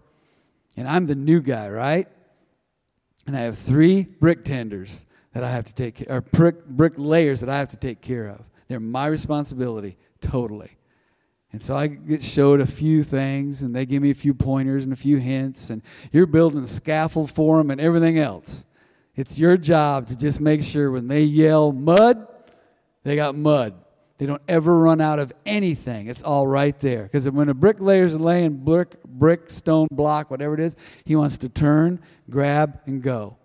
And 0.77 0.87
I'm 0.87 1.05
the 1.07 1.15
new 1.15 1.41
guy, 1.41 1.69
right? 1.69 2.07
And 3.25 3.35
I 3.35 3.41
have 3.41 3.57
three 3.57 4.03
brick 4.03 4.45
tenders 4.45 5.05
that 5.33 5.43
I 5.43 5.51
have 5.51 5.65
to 5.65 5.73
take 5.73 5.95
care 5.95 6.07
or 6.09 6.21
brick, 6.21 6.65
brick 6.65 6.93
layers 6.95 7.41
that 7.41 7.49
I 7.49 7.57
have 7.57 7.69
to 7.69 7.77
take 7.77 8.01
care 8.01 8.27
of. 8.27 8.41
They're 8.69 8.79
my 8.79 9.07
responsibility 9.07 9.97
totally. 10.21 10.76
And 11.53 11.61
so 11.61 11.75
I 11.75 11.87
get 11.87 12.21
showed 12.21 12.59
a 12.59 12.65
few 12.65 13.03
things, 13.03 13.61
and 13.61 13.75
they 13.75 13.85
give 13.85 14.01
me 14.01 14.11
a 14.11 14.15
few 14.15 14.33
pointers 14.33 14.83
and 14.83 14.91
a 14.91 14.97
few 14.97 15.17
hints, 15.17 15.69
and 15.69 15.81
you're 16.11 16.25
building 16.25 16.63
a 16.63 16.67
scaffold 16.67 17.31
for 17.31 17.57
them 17.57 17.71
and 17.71 17.79
everything 17.79 18.19
else. 18.19 18.65
It's 19.15 19.39
your 19.39 19.57
job 19.57 20.07
to 20.07 20.15
just 20.15 20.39
make 20.39 20.61
sure 20.61 20.91
when 20.91 21.07
they 21.07 21.23
yell 21.23 21.71
mud, 21.71 22.27
they 23.03 23.15
got 23.15 23.35
mud. 23.35 23.73
They 24.17 24.25
don't 24.25 24.41
ever 24.47 24.77
run 24.77 24.99
out 24.99 25.19
of 25.19 25.31
anything. 25.45 26.07
It's 26.07 26.23
all 26.23 26.47
right 26.47 26.77
there. 26.79 27.03
Because 27.03 27.29
when 27.29 27.49
a 27.49 27.53
bricklayer's 27.53 28.19
laying 28.19 28.57
brick, 28.57 29.01
brick, 29.03 29.49
stone, 29.49 29.87
block, 29.91 30.31
whatever 30.31 30.55
it 30.55 30.59
is, 30.59 30.75
he 31.05 31.15
wants 31.15 31.37
to 31.39 31.49
turn, 31.49 31.99
grab, 32.29 32.79
and 32.85 33.01
go. 33.01 33.37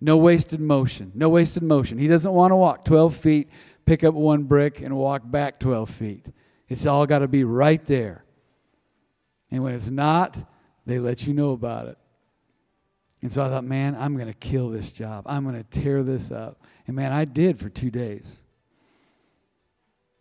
No 0.00 0.16
wasted 0.16 0.60
motion. 0.60 1.12
No 1.14 1.28
wasted 1.28 1.62
motion. 1.62 1.98
He 1.98 2.08
doesn't 2.08 2.30
want 2.30 2.52
to 2.52 2.56
walk 2.56 2.84
12 2.84 3.16
feet, 3.16 3.48
pick 3.86 4.04
up 4.04 4.14
one 4.14 4.44
brick, 4.44 4.80
and 4.80 4.96
walk 4.96 5.22
back 5.24 5.58
12 5.58 5.90
feet. 5.90 6.26
It's 6.68 6.86
all 6.86 7.06
got 7.06 7.20
to 7.20 7.28
be 7.28 7.44
right 7.44 7.84
there. 7.84 8.24
And 9.50 9.62
when 9.62 9.74
it's 9.74 9.90
not, 9.90 10.36
they 10.86 10.98
let 10.98 11.26
you 11.26 11.34
know 11.34 11.50
about 11.50 11.88
it. 11.88 11.98
And 13.22 13.32
so 13.32 13.42
I 13.42 13.48
thought, 13.48 13.64
man, 13.64 13.96
I'm 13.98 14.14
going 14.14 14.28
to 14.28 14.34
kill 14.34 14.70
this 14.70 14.92
job. 14.92 15.24
I'm 15.26 15.44
going 15.44 15.56
to 15.56 15.64
tear 15.64 16.02
this 16.02 16.30
up. 16.30 16.62
And 16.86 16.94
man, 16.94 17.12
I 17.12 17.24
did 17.24 17.58
for 17.58 17.68
two 17.68 17.90
days. 17.90 18.40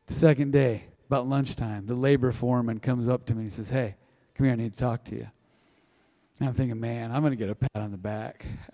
The 0.07 0.13
second 0.13 0.51
day, 0.51 0.85
about 1.07 1.27
lunchtime, 1.27 1.85
the 1.85 1.95
labor 1.95 2.31
foreman 2.31 2.79
comes 2.79 3.07
up 3.07 3.25
to 3.27 3.35
me 3.35 3.43
and 3.43 3.53
says, 3.53 3.69
Hey, 3.69 3.95
come 4.35 4.45
here, 4.45 4.53
I 4.53 4.57
need 4.57 4.73
to 4.73 4.79
talk 4.79 5.05
to 5.05 5.15
you. 5.15 5.27
And 6.39 6.49
I'm 6.49 6.53
thinking, 6.53 6.79
man, 6.79 7.11
I'm 7.11 7.21
going 7.21 7.31
to 7.31 7.37
get 7.37 7.49
a 7.49 7.55
pat 7.55 7.71
on 7.75 7.91
the 7.91 7.97
back. 7.97 8.45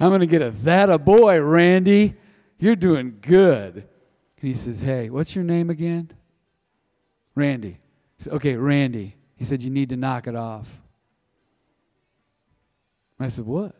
I'm 0.00 0.08
going 0.08 0.20
to 0.20 0.26
get 0.26 0.40
a 0.40 0.50
that 0.62 0.88
a 0.88 0.98
boy, 0.98 1.40
Randy. 1.40 2.14
You're 2.58 2.76
doing 2.76 3.18
good. 3.20 3.86
And 4.40 4.48
he 4.48 4.54
says, 4.54 4.80
Hey, 4.80 5.10
what's 5.10 5.34
your 5.34 5.44
name 5.44 5.70
again? 5.70 6.10
Randy. 7.34 7.78
Said, 8.18 8.32
okay, 8.34 8.56
Randy. 8.56 9.16
He 9.36 9.44
said, 9.44 9.62
You 9.62 9.70
need 9.70 9.90
to 9.90 9.96
knock 9.96 10.26
it 10.26 10.36
off. 10.36 10.68
And 13.18 13.26
I 13.26 13.28
said, 13.28 13.46
What? 13.46 13.74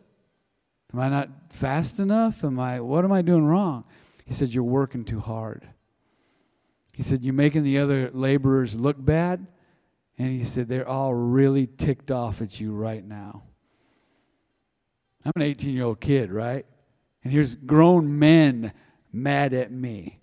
Am 0.93 0.99
I 0.99 1.09
not 1.09 1.29
fast 1.49 1.99
enough? 1.99 2.43
Am 2.43 2.59
I 2.59 2.79
what 2.79 3.05
am 3.05 3.11
I 3.11 3.21
doing 3.21 3.45
wrong? 3.45 3.85
He 4.25 4.33
said, 4.33 4.49
You're 4.49 4.63
working 4.63 5.03
too 5.03 5.19
hard. 5.19 5.67
He 6.93 7.03
said, 7.03 7.23
You're 7.23 7.33
making 7.33 7.63
the 7.63 7.79
other 7.79 8.11
laborers 8.13 8.75
look 8.75 8.97
bad. 8.97 9.47
And 10.17 10.29
he 10.29 10.43
said, 10.43 10.67
They're 10.67 10.87
all 10.87 11.13
really 11.13 11.67
ticked 11.67 12.11
off 12.11 12.41
at 12.41 12.59
you 12.59 12.73
right 12.73 13.03
now. 13.03 13.43
I'm 15.25 15.33
an 15.35 15.41
18 15.43 15.73
year 15.73 15.85
old 15.85 15.99
kid, 15.99 16.31
right? 16.31 16.65
And 17.23 17.31
here's 17.31 17.55
grown 17.55 18.17
men 18.17 18.73
mad 19.13 19.53
at 19.53 19.71
me. 19.71 20.20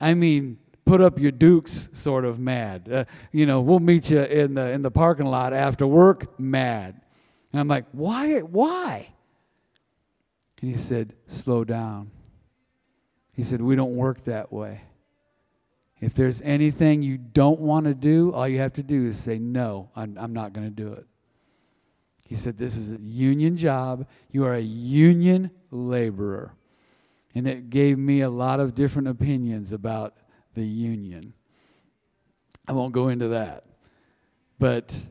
I 0.00 0.14
mean, 0.14 0.58
put 0.90 1.00
up 1.00 1.18
your 1.18 1.30
dukes 1.30 1.88
sort 1.92 2.24
of 2.24 2.38
mad. 2.38 2.88
Uh, 2.90 3.04
you 3.30 3.46
know, 3.46 3.60
we'll 3.60 3.80
meet 3.80 4.10
you 4.10 4.22
in 4.22 4.54
the 4.54 4.72
in 4.72 4.82
the 4.82 4.90
parking 4.90 5.26
lot 5.26 5.52
after 5.52 5.86
work 5.86 6.38
mad. 6.40 7.00
And 7.52 7.60
I'm 7.60 7.68
like, 7.68 7.86
"Why 7.92 8.40
why?" 8.40 9.14
And 10.60 10.70
he 10.70 10.76
said, 10.76 11.14
"Slow 11.26 11.64
down." 11.64 12.10
He 13.32 13.42
said, 13.42 13.60
"We 13.60 13.76
don't 13.76 13.94
work 13.94 14.24
that 14.24 14.52
way. 14.52 14.82
If 16.00 16.14
there's 16.14 16.40
anything 16.42 17.02
you 17.02 17.18
don't 17.18 17.60
want 17.60 17.86
to 17.86 17.94
do, 17.94 18.32
all 18.32 18.48
you 18.48 18.58
have 18.58 18.72
to 18.74 18.82
do 18.82 19.06
is 19.06 19.18
say, 19.18 19.38
"No, 19.38 19.90
I'm, 19.94 20.16
I'm 20.18 20.32
not 20.32 20.52
going 20.52 20.66
to 20.66 20.74
do 20.74 20.92
it." 20.92 21.06
He 22.26 22.36
said, 22.36 22.58
"This 22.58 22.76
is 22.76 22.92
a 22.92 22.98
union 22.98 23.56
job. 23.56 24.06
You 24.30 24.44
are 24.44 24.54
a 24.54 24.60
union 24.60 25.50
laborer." 25.70 26.54
and 27.34 27.46
it 27.46 27.70
gave 27.70 27.98
me 27.98 28.20
a 28.20 28.30
lot 28.30 28.60
of 28.60 28.74
different 28.74 29.08
opinions 29.08 29.72
about 29.72 30.14
the 30.54 30.64
union. 30.64 31.32
I 32.66 32.72
won't 32.72 32.92
go 32.92 33.08
into 33.08 33.28
that. 33.28 33.64
But 34.58 35.08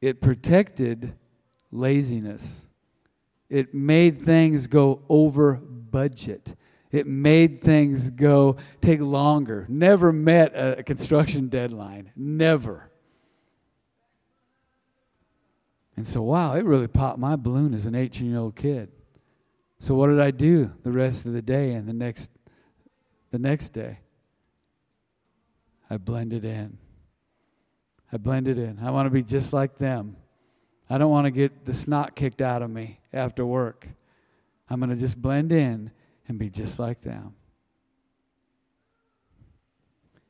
it 0.00 0.20
protected 0.20 1.14
laziness. 1.70 2.66
It 3.48 3.74
made 3.74 4.20
things 4.20 4.66
go 4.66 5.02
over 5.08 5.54
budget. 5.54 6.56
It 6.90 7.06
made 7.06 7.62
things 7.62 8.10
go 8.10 8.56
take 8.80 9.00
longer. 9.00 9.66
Never 9.68 10.12
met 10.12 10.52
a 10.54 10.82
construction 10.82 11.48
deadline. 11.48 12.12
Never. 12.16 12.90
And 15.96 16.06
so, 16.06 16.22
wow, 16.22 16.54
it 16.54 16.64
really 16.64 16.88
popped 16.88 17.18
my 17.18 17.36
balloon 17.36 17.74
as 17.74 17.86
an 17.86 17.94
18 17.94 18.28
year 18.28 18.38
old 18.38 18.56
kid. 18.56 18.90
So, 19.82 19.96
what 19.96 20.06
did 20.10 20.20
I 20.20 20.30
do 20.30 20.72
the 20.84 20.92
rest 20.92 21.26
of 21.26 21.32
the 21.32 21.42
day 21.42 21.72
and 21.72 21.88
the 21.88 21.92
next, 21.92 22.30
the 23.32 23.38
next 23.40 23.70
day? 23.70 23.98
I 25.90 25.96
blended 25.96 26.44
in. 26.44 26.78
I 28.12 28.18
blended 28.18 28.58
in. 28.58 28.78
I 28.80 28.92
want 28.92 29.06
to 29.06 29.10
be 29.10 29.24
just 29.24 29.52
like 29.52 29.78
them. 29.78 30.14
I 30.88 30.98
don't 30.98 31.10
want 31.10 31.24
to 31.24 31.32
get 31.32 31.64
the 31.64 31.74
snot 31.74 32.14
kicked 32.14 32.40
out 32.40 32.62
of 32.62 32.70
me 32.70 33.00
after 33.12 33.44
work. 33.44 33.88
I'm 34.70 34.78
going 34.78 34.90
to 34.90 34.96
just 34.96 35.20
blend 35.20 35.50
in 35.50 35.90
and 36.28 36.38
be 36.38 36.48
just 36.48 36.78
like 36.78 37.00
them. 37.00 37.34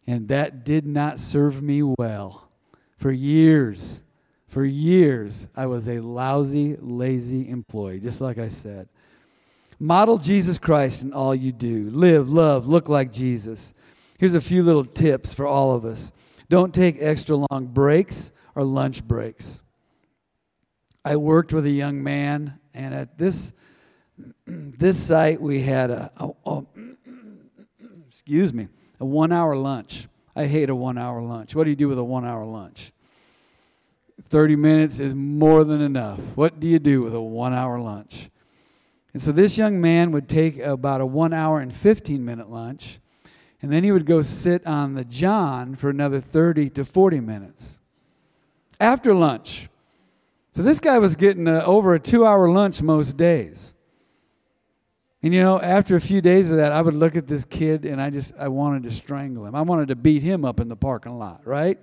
And 0.06 0.28
that 0.28 0.64
did 0.64 0.86
not 0.86 1.18
serve 1.18 1.62
me 1.62 1.82
well. 1.82 2.48
For 2.96 3.12
years, 3.12 4.02
for 4.48 4.64
years, 4.64 5.46
I 5.54 5.66
was 5.66 5.90
a 5.90 6.00
lousy, 6.00 6.74
lazy 6.80 7.50
employee, 7.50 8.00
just 8.00 8.22
like 8.22 8.38
I 8.38 8.48
said. 8.48 8.88
Model 9.82 10.18
Jesus 10.18 10.60
Christ 10.60 11.02
in 11.02 11.12
all 11.12 11.34
you 11.34 11.50
do. 11.50 11.90
Live, 11.90 12.28
love, 12.28 12.68
look 12.68 12.88
like 12.88 13.10
Jesus. 13.10 13.74
Here's 14.16 14.34
a 14.34 14.40
few 14.40 14.62
little 14.62 14.84
tips 14.84 15.34
for 15.34 15.44
all 15.44 15.74
of 15.74 15.84
us 15.84 16.12
don't 16.48 16.72
take 16.72 16.98
extra 17.00 17.34
long 17.50 17.66
breaks 17.66 18.30
or 18.54 18.62
lunch 18.62 19.02
breaks. 19.02 19.60
I 21.04 21.16
worked 21.16 21.52
with 21.52 21.66
a 21.66 21.70
young 21.70 22.00
man, 22.00 22.60
and 22.72 22.94
at 22.94 23.18
this, 23.18 23.52
this 24.46 25.02
site, 25.02 25.40
we 25.40 25.62
had 25.62 25.90
a, 25.90 26.12
a, 26.16 26.30
a 26.46 26.64
excuse 28.06 28.54
me, 28.54 28.68
a 29.00 29.04
one 29.04 29.32
hour 29.32 29.56
lunch. 29.56 30.06
I 30.36 30.46
hate 30.46 30.70
a 30.70 30.76
one 30.76 30.96
hour 30.96 31.20
lunch. 31.20 31.56
What 31.56 31.64
do 31.64 31.70
you 31.70 31.76
do 31.76 31.88
with 31.88 31.98
a 31.98 32.04
one 32.04 32.24
hour 32.24 32.44
lunch? 32.44 32.92
30 34.28 34.54
minutes 34.54 35.00
is 35.00 35.12
more 35.12 35.64
than 35.64 35.80
enough. 35.80 36.20
What 36.36 36.60
do 36.60 36.68
you 36.68 36.78
do 36.78 37.02
with 37.02 37.16
a 37.16 37.20
one 37.20 37.52
hour 37.52 37.80
lunch? 37.80 38.28
And 39.12 39.20
so 39.20 39.32
this 39.32 39.58
young 39.58 39.80
man 39.80 40.10
would 40.12 40.28
take 40.28 40.58
about 40.58 41.00
a 41.00 41.06
one 41.06 41.32
hour 41.32 41.60
and 41.60 41.72
15 41.72 42.24
minute 42.24 42.48
lunch, 42.48 43.00
and 43.60 43.70
then 43.70 43.84
he 43.84 43.92
would 43.92 44.06
go 44.06 44.22
sit 44.22 44.66
on 44.66 44.94
the 44.94 45.04
John 45.04 45.74
for 45.76 45.90
another 45.90 46.20
30 46.20 46.70
to 46.70 46.84
40 46.84 47.20
minutes. 47.20 47.78
After 48.80 49.14
lunch. 49.14 49.68
So 50.52 50.62
this 50.62 50.80
guy 50.80 50.98
was 50.98 51.16
getting 51.16 51.46
a, 51.46 51.62
over 51.64 51.94
a 51.94 52.00
two 52.00 52.26
hour 52.26 52.50
lunch 52.50 52.82
most 52.82 53.16
days. 53.16 53.74
And 55.22 55.32
you 55.32 55.40
know, 55.40 55.60
after 55.60 55.94
a 55.94 56.00
few 56.00 56.20
days 56.20 56.50
of 56.50 56.56
that, 56.56 56.72
I 56.72 56.82
would 56.82 56.94
look 56.94 57.14
at 57.14 57.28
this 57.28 57.44
kid 57.44 57.84
and 57.84 58.02
I 58.02 58.10
just, 58.10 58.32
I 58.38 58.48
wanted 58.48 58.82
to 58.84 58.90
strangle 58.90 59.46
him. 59.46 59.54
I 59.54 59.62
wanted 59.62 59.88
to 59.88 59.96
beat 59.96 60.22
him 60.22 60.44
up 60.44 60.58
in 60.58 60.68
the 60.68 60.76
parking 60.76 61.18
lot, 61.18 61.46
right? 61.46 61.78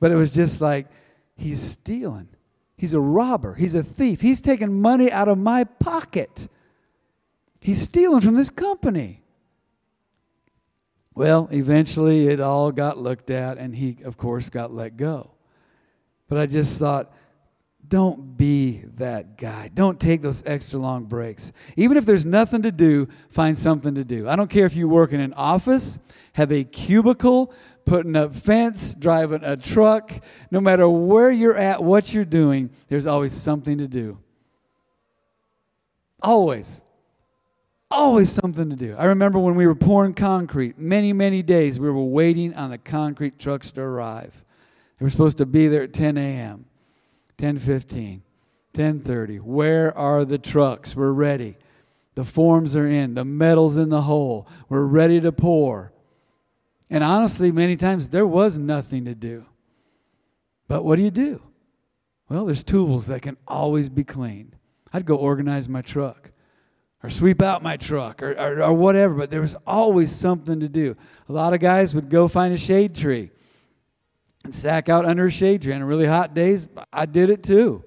But 0.00 0.12
it 0.12 0.16
was 0.16 0.30
just 0.30 0.62
like, 0.62 0.86
he's 1.36 1.60
stealing. 1.60 2.28
He's 2.76 2.94
a 2.94 3.00
robber. 3.00 3.54
He's 3.54 3.74
a 3.74 3.82
thief. 3.82 4.22
He's 4.22 4.40
taking 4.40 4.80
money 4.80 5.12
out 5.12 5.28
of 5.28 5.36
my 5.36 5.64
pocket. 5.64 6.48
He's 7.60 7.82
stealing 7.82 8.20
from 8.20 8.34
this 8.34 8.50
company. 8.50 9.22
Well, 11.14 11.48
eventually 11.52 12.28
it 12.28 12.40
all 12.40 12.72
got 12.72 12.96
looked 12.96 13.30
at, 13.30 13.58
and 13.58 13.76
he, 13.76 13.98
of 14.04 14.16
course, 14.16 14.48
got 14.48 14.72
let 14.72 14.96
go. 14.96 15.32
But 16.28 16.38
I 16.38 16.46
just 16.46 16.78
thought, 16.78 17.12
don't 17.86 18.36
be 18.36 18.84
that 18.96 19.36
guy. 19.36 19.68
Don't 19.74 19.98
take 19.98 20.22
those 20.22 20.42
extra 20.46 20.78
long 20.78 21.04
breaks. 21.04 21.52
Even 21.76 21.96
if 21.96 22.06
there's 22.06 22.24
nothing 22.24 22.62
to 22.62 22.72
do, 22.72 23.08
find 23.28 23.58
something 23.58 23.96
to 23.96 24.04
do. 24.04 24.28
I 24.28 24.36
don't 24.36 24.48
care 24.48 24.64
if 24.64 24.76
you 24.76 24.88
work 24.88 25.12
in 25.12 25.20
an 25.20 25.34
office, 25.34 25.98
have 26.34 26.52
a 26.52 26.62
cubicle, 26.64 27.52
putting 27.84 28.14
up 28.14 28.34
fence, 28.34 28.94
driving 28.94 29.42
a 29.42 29.56
truck. 29.56 30.12
No 30.50 30.60
matter 30.60 30.88
where 30.88 31.30
you're 31.30 31.56
at, 31.56 31.82
what 31.82 32.14
you're 32.14 32.24
doing, 32.24 32.70
there's 32.88 33.08
always 33.08 33.34
something 33.34 33.78
to 33.78 33.88
do. 33.88 34.18
Always. 36.22 36.82
Always 37.90 38.30
something 38.30 38.70
to 38.70 38.76
do. 38.76 38.94
I 38.96 39.06
remember 39.06 39.38
when 39.40 39.56
we 39.56 39.66
were 39.66 39.74
pouring 39.74 40.14
concrete, 40.14 40.78
many, 40.78 41.12
many 41.12 41.42
days 41.42 41.80
we 41.80 41.90
were 41.90 42.04
waiting 42.04 42.54
on 42.54 42.70
the 42.70 42.78
concrete 42.78 43.38
trucks 43.38 43.72
to 43.72 43.80
arrive. 43.80 44.44
They 44.98 45.04
were 45.04 45.10
supposed 45.10 45.38
to 45.38 45.46
be 45.46 45.66
there 45.66 45.82
at 45.82 45.92
10 45.92 46.16
a.m., 46.16 46.66
10:15, 47.38 48.20
10:30. 48.74 49.40
Where 49.40 49.96
are 49.96 50.24
the 50.24 50.38
trucks? 50.38 50.94
We're 50.94 51.10
ready. 51.10 51.56
The 52.14 52.24
forms 52.24 52.76
are 52.76 52.86
in, 52.86 53.14
the 53.14 53.24
metal's 53.24 53.76
in 53.76 53.88
the 53.88 54.02
hole. 54.02 54.46
We're 54.68 54.84
ready 54.84 55.20
to 55.20 55.32
pour. 55.32 55.92
And 56.88 57.02
honestly, 57.02 57.50
many 57.50 57.76
times 57.76 58.10
there 58.10 58.26
was 58.26 58.58
nothing 58.58 59.04
to 59.06 59.14
do. 59.14 59.46
But 60.68 60.84
what 60.84 60.96
do 60.96 61.02
you 61.02 61.10
do? 61.10 61.42
Well, 62.28 62.44
there's 62.46 62.62
tools 62.62 63.08
that 63.08 63.22
can 63.22 63.36
always 63.48 63.88
be 63.88 64.04
cleaned. 64.04 64.54
I'd 64.92 65.06
go 65.06 65.16
organize 65.16 65.68
my 65.68 65.82
truck 65.82 66.29
or 67.02 67.10
sweep 67.10 67.40
out 67.40 67.62
my 67.62 67.76
truck 67.76 68.22
or, 68.22 68.32
or, 68.32 68.62
or, 68.62 68.72
whatever, 68.72 69.14
but 69.14 69.30
there 69.30 69.40
was 69.40 69.56
always 69.66 70.14
something 70.14 70.60
to 70.60 70.68
do. 70.68 70.96
A 71.28 71.32
lot 71.32 71.54
of 71.54 71.60
guys 71.60 71.94
would 71.94 72.10
go 72.10 72.28
find 72.28 72.52
a 72.52 72.58
shade 72.58 72.94
tree 72.94 73.30
and 74.44 74.54
sack 74.54 74.88
out 74.88 75.04
under 75.04 75.26
a 75.26 75.30
shade 75.30 75.62
tree. 75.62 75.72
On 75.72 75.82
really 75.82 76.06
hot 76.06 76.34
days, 76.34 76.68
I 76.92 77.06
did 77.06 77.30
it 77.30 77.42
too 77.42 77.84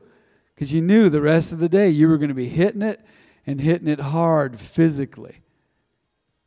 because 0.56 0.73
you 0.73 0.82
knew 0.82 1.10
the 1.10 1.21
rest 1.21 1.52
of 1.52 1.60
the 1.60 1.69
day 1.69 1.89
you 1.89 2.08
were 2.08 2.17
going 2.17 2.30
to 2.30 2.36
be 2.36 2.49
hitting 2.49 2.82
it 2.82 3.02
and 3.45 3.60
hitting 3.60 3.88
it 3.88 3.99
hard 3.99 4.60
physically. 4.60 5.41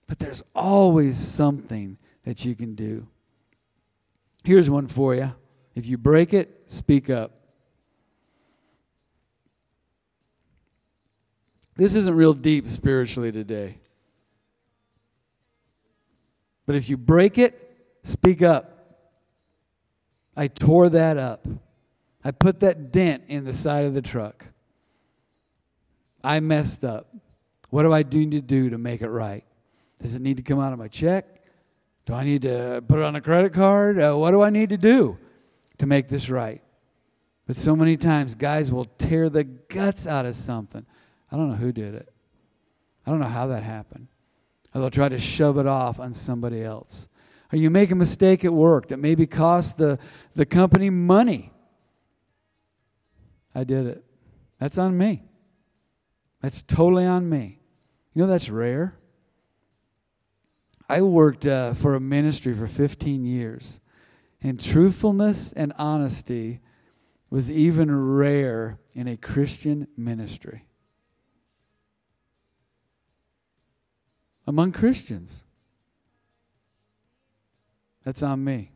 But 0.07 0.19
there's 0.19 0.43
always 0.55 1.19
something 1.19 1.99
that 2.25 2.45
you 2.45 2.55
can 2.55 2.75
do. 2.75 3.09
Here's 4.45 4.71
one 4.71 4.87
for 4.87 5.15
you. 5.15 5.35
If 5.75 5.87
you 5.87 5.99
break 5.99 6.33
it, 6.33 6.63
speak 6.67 7.11
up. 7.11 7.33
This 11.77 11.95
isn't 11.95 12.15
real 12.15 12.33
deep 12.33 12.69
spiritually 12.69 13.33
today. 13.33 13.79
But 16.65 16.77
if 16.77 16.89
you 16.89 16.97
break 16.97 17.39
it, 17.39 17.77
speak 18.03 18.43
up. 18.43 18.73
I 20.37 20.49
tore 20.49 20.89
that 20.91 21.17
up. 21.17 21.47
I 22.25 22.31
put 22.33 22.61
that 22.61 22.91
dent 22.91 23.25
in 23.29 23.45
the 23.45 23.53
side 23.53 23.85
of 23.85 23.95
the 23.95 24.03
truck. 24.03 24.45
I 26.25 26.41
messed 26.41 26.85
up. 26.85 27.15
What 27.71 27.85
do 27.85 27.93
I 27.93 28.03
need 28.03 28.33
to 28.33 28.41
do 28.41 28.71
to 28.71 28.79
make 28.79 29.01
it 29.01 29.09
right? 29.09 29.45
Does 30.03 30.15
it 30.15 30.23
need 30.23 30.37
to 30.39 30.43
come 30.43 30.59
out 30.59 30.73
of 30.73 30.79
my 30.79 30.89
check? 30.89 31.25
Do 32.05 32.15
I 32.15 32.25
need 32.25 32.43
to 32.43 32.83
put 32.87 32.99
it 32.99 33.05
on 33.05 33.17
a 33.17 33.21
credit 33.21 33.53
card? 33.53 34.01
Uh, 34.01 34.15
what 34.15 34.31
do 34.31 34.43
I 34.43 34.51
need 34.51 34.71
to 34.71 34.77
do 34.77 35.19
to 35.79 35.87
make 35.87 36.09
this 36.09 36.29
right? 36.29 36.63
But 37.47 37.57
so 37.57 37.77
many 37.77 37.97
times, 37.97 38.35
guys 38.35 38.73
will 38.73 38.87
tear 38.99 39.29
the 39.29 39.45
guts 39.45 40.07
out 40.07 40.27
of 40.27 40.35
something. 40.35 40.85
I 41.31 41.37
don't 41.37 41.51
know 41.51 41.57
who 41.57 41.73
did 41.73 41.95
it. 41.95 42.09
I 43.07 43.11
don't 43.11 43.21
know 43.21 43.27
how 43.27 43.47
that 43.49 43.63
happened. 43.63 44.09
Or 44.75 44.81
they'll 44.81 44.91
try 44.91 45.09
to 45.09 45.19
shove 45.19 45.59
it 45.59 45.67
off 45.67 45.99
on 46.01 46.13
somebody 46.13 46.63
else. 46.63 47.09
Or 47.53 47.59
you 47.59 47.71
make 47.71 47.91
a 47.91 47.95
mistake 47.95 48.45
at 48.45 48.53
work 48.53 48.89
that 48.89 48.99
maybe 48.99 49.27
cost 49.27 49.79
the, 49.79 49.99
the 50.35 50.47
company 50.47 50.91
money. 50.91 51.53
I 53.55 53.65
did 53.65 53.87
it. 53.87 54.05
That's 54.59 54.79
on 54.79 54.99
me. 54.99 55.23
That's 56.43 56.63
totally 56.63 57.07
on 57.07 57.29
me. 57.29 57.61
You 58.15 58.23
know, 58.23 58.29
that's 58.29 58.49
rare. 58.49 58.97
I 60.89 61.01
worked 61.03 61.47
uh, 61.47 61.75
for 61.75 61.95
a 61.95 62.01
ministry 62.01 62.55
for 62.55 62.67
15 62.67 63.25
years, 63.25 63.81
and 64.41 64.61
truthfulness 64.61 65.53
and 65.53 65.73
honesty 65.79 66.61
was 67.29 67.51
even 67.51 68.15
rare 68.15 68.79
in 68.95 69.09
a 69.09 69.17
Christian 69.17 69.89
ministry. 69.97 70.65
Among 74.47 74.73
Christians. 74.73 75.43
That's 78.05 78.23
on 78.23 78.45
me. 78.45 78.71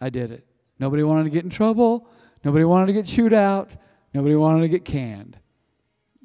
I 0.00 0.10
did 0.10 0.30
it. 0.30 0.46
Nobody 0.78 1.02
wanted 1.02 1.24
to 1.24 1.30
get 1.30 1.44
in 1.44 1.50
trouble. 1.50 2.08
Nobody 2.44 2.64
wanted 2.64 2.86
to 2.86 2.92
get 2.92 3.06
chewed 3.06 3.32
out. 3.32 3.70
Nobody 4.12 4.34
wanted 4.34 4.60
to 4.60 4.68
get 4.68 4.84
canned. 4.84 5.38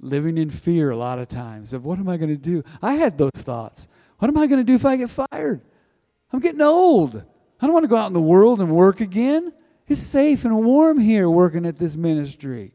Living 0.02 0.38
in 0.38 0.50
fear 0.50 0.90
a 0.90 0.98
lot 0.98 1.20
of 1.20 1.30
times 1.30 1.74
of 1.74 1.86
what 1.86 1.98
am 1.98 2.10
I 2.10 2.18
going 2.18 2.30
to 2.30 2.38
do? 2.38 2.64
I 2.82 2.96
had 2.96 3.18
those 3.18 3.32
thoughts. 3.36 3.88
What 4.18 4.28
am 4.28 4.38
I 4.38 4.48
going 4.48 4.60
to 4.60 4.66
do 4.66 4.76
if 4.76 4.86
I 4.86 4.98
get 4.98 5.10
fired? 5.10 5.62
I'm 6.32 6.40
getting 6.40 6.62
old. 6.62 7.16
I 7.62 7.66
don't 7.66 7.74
want 7.74 7.84
to 7.86 7.90
go 7.90 7.98
out 7.98 8.08
in 8.08 8.14
the 8.14 8.20
world 8.20 8.60
and 8.60 8.76
work 8.76 9.02
again. 9.02 9.54
It's 9.88 10.02
safe 10.02 10.46
and 10.46 10.64
warm 10.64 11.00
here 11.00 11.30
working 11.30 11.66
at 11.66 11.80
this 11.80 11.96
ministry. 11.96 12.74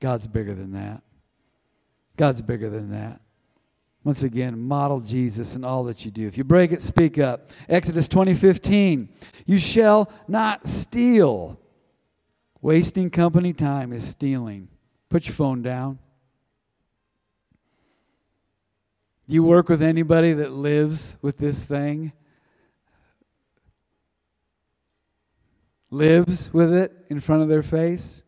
God's 0.00 0.26
bigger 0.26 0.54
than 0.54 0.72
that. 0.72 1.02
God's 2.16 2.42
bigger 2.42 2.70
than 2.70 2.90
that. 2.90 3.20
Once 4.06 4.22
again, 4.22 4.56
model 4.56 5.00
Jesus 5.00 5.56
in 5.56 5.64
all 5.64 5.82
that 5.82 6.04
you 6.04 6.12
do. 6.12 6.28
If 6.28 6.38
you 6.38 6.44
break 6.44 6.70
it, 6.70 6.80
speak 6.80 7.18
up. 7.18 7.50
Exodus 7.68 8.06
20:15. 8.06 9.08
You 9.46 9.58
shall 9.58 10.08
not 10.28 10.64
steal. 10.64 11.58
Wasting 12.62 13.10
company 13.10 13.52
time 13.52 13.92
is 13.92 14.06
stealing. 14.06 14.68
Put 15.08 15.26
your 15.26 15.34
phone 15.34 15.60
down. 15.60 15.98
Do 19.26 19.34
you 19.34 19.42
work 19.42 19.68
with 19.68 19.82
anybody 19.82 20.32
that 20.34 20.52
lives 20.52 21.16
with 21.20 21.38
this 21.38 21.64
thing? 21.64 22.12
Lives 25.90 26.54
with 26.54 26.72
it 26.72 26.92
in 27.10 27.18
front 27.18 27.42
of 27.42 27.48
their 27.48 27.64
face? 27.64 28.22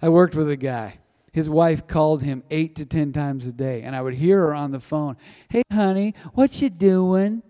I 0.00 0.08
worked 0.08 0.34
with 0.34 0.48
a 0.48 0.56
guy. 0.56 1.00
His 1.34 1.50
wife 1.50 1.88
called 1.88 2.22
him 2.22 2.44
eight 2.48 2.76
to 2.76 2.86
ten 2.86 3.12
times 3.12 3.44
a 3.48 3.52
day, 3.52 3.82
and 3.82 3.96
I 3.96 4.00
would 4.00 4.14
hear 4.14 4.38
her 4.38 4.54
on 4.54 4.70
the 4.70 4.78
phone. 4.78 5.16
Hey, 5.48 5.62
honey, 5.72 6.14
what 6.34 6.62
you 6.62 6.70
doing? 6.70 7.42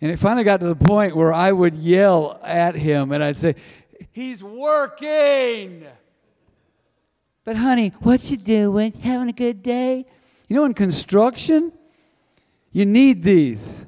And 0.00 0.12
it 0.12 0.16
finally 0.20 0.44
got 0.44 0.60
to 0.60 0.68
the 0.68 0.76
point 0.76 1.16
where 1.16 1.32
I 1.34 1.50
would 1.50 1.74
yell 1.74 2.38
at 2.44 2.76
him, 2.76 3.10
and 3.10 3.24
I'd 3.24 3.36
say, 3.36 3.56
"He's 4.12 4.44
working." 4.44 5.86
But 7.42 7.56
honey, 7.56 7.92
what 7.98 8.30
you 8.30 8.36
doing? 8.36 8.92
Having 9.02 9.30
a 9.30 9.32
good 9.32 9.60
day? 9.60 10.06
You 10.46 10.54
know, 10.54 10.64
in 10.66 10.72
construction, 10.72 11.72
you 12.70 12.86
need 12.86 13.24
these. 13.24 13.84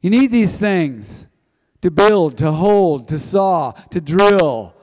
You 0.00 0.10
need 0.10 0.30
these 0.30 0.56
things 0.56 1.26
to 1.80 1.90
build, 1.90 2.38
to 2.38 2.52
hold, 2.52 3.08
to 3.08 3.18
saw, 3.18 3.72
to 3.90 4.00
drill, 4.00 4.74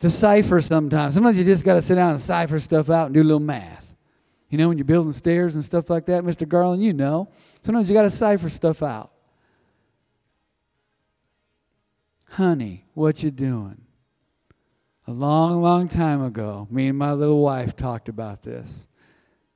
to 0.00 0.10
cipher 0.10 0.60
sometimes. 0.60 1.14
Sometimes 1.14 1.38
you 1.38 1.44
just 1.44 1.64
got 1.64 1.74
to 1.74 1.82
sit 1.82 1.94
down 1.94 2.12
and 2.12 2.20
cipher 2.20 2.58
stuff 2.58 2.90
out 2.90 3.06
and 3.06 3.14
do 3.14 3.22
a 3.22 3.24
little 3.24 3.38
math. 3.38 3.94
You 4.48 4.58
know, 4.58 4.68
when 4.68 4.78
you're 4.78 4.84
building 4.84 5.12
stairs 5.12 5.54
and 5.54 5.64
stuff 5.64 5.88
like 5.88 6.06
that, 6.06 6.24
Mr. 6.24 6.48
Garland, 6.48 6.82
you 6.82 6.92
know. 6.92 7.28
Sometimes 7.62 7.88
you 7.88 7.94
got 7.94 8.02
to 8.02 8.10
cipher 8.10 8.50
stuff 8.50 8.82
out. 8.82 9.12
Honey, 12.30 12.86
what 12.94 13.22
you 13.22 13.30
doing? 13.30 13.82
A 15.06 15.12
long, 15.12 15.62
long 15.62 15.88
time 15.88 16.22
ago, 16.22 16.66
me 16.70 16.88
and 16.88 16.98
my 16.98 17.12
little 17.12 17.40
wife 17.40 17.76
talked 17.76 18.08
about 18.08 18.42
this. 18.42 18.86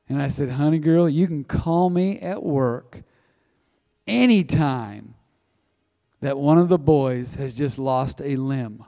And 0.09 0.21
I 0.21 0.29
said, 0.29 0.51
honey 0.51 0.79
girl, 0.79 1.09
you 1.09 1.27
can 1.27 1.45
call 1.45 1.89
me 1.89 2.19
at 2.21 2.43
work 2.43 3.03
anytime 4.07 5.15
that 6.21 6.37
one 6.37 6.59
of 6.59 6.69
the 6.69 6.79
boys 6.79 7.35
has 7.35 7.55
just 7.55 7.79
lost 7.79 8.21
a 8.23 8.37
limb. 8.37 8.85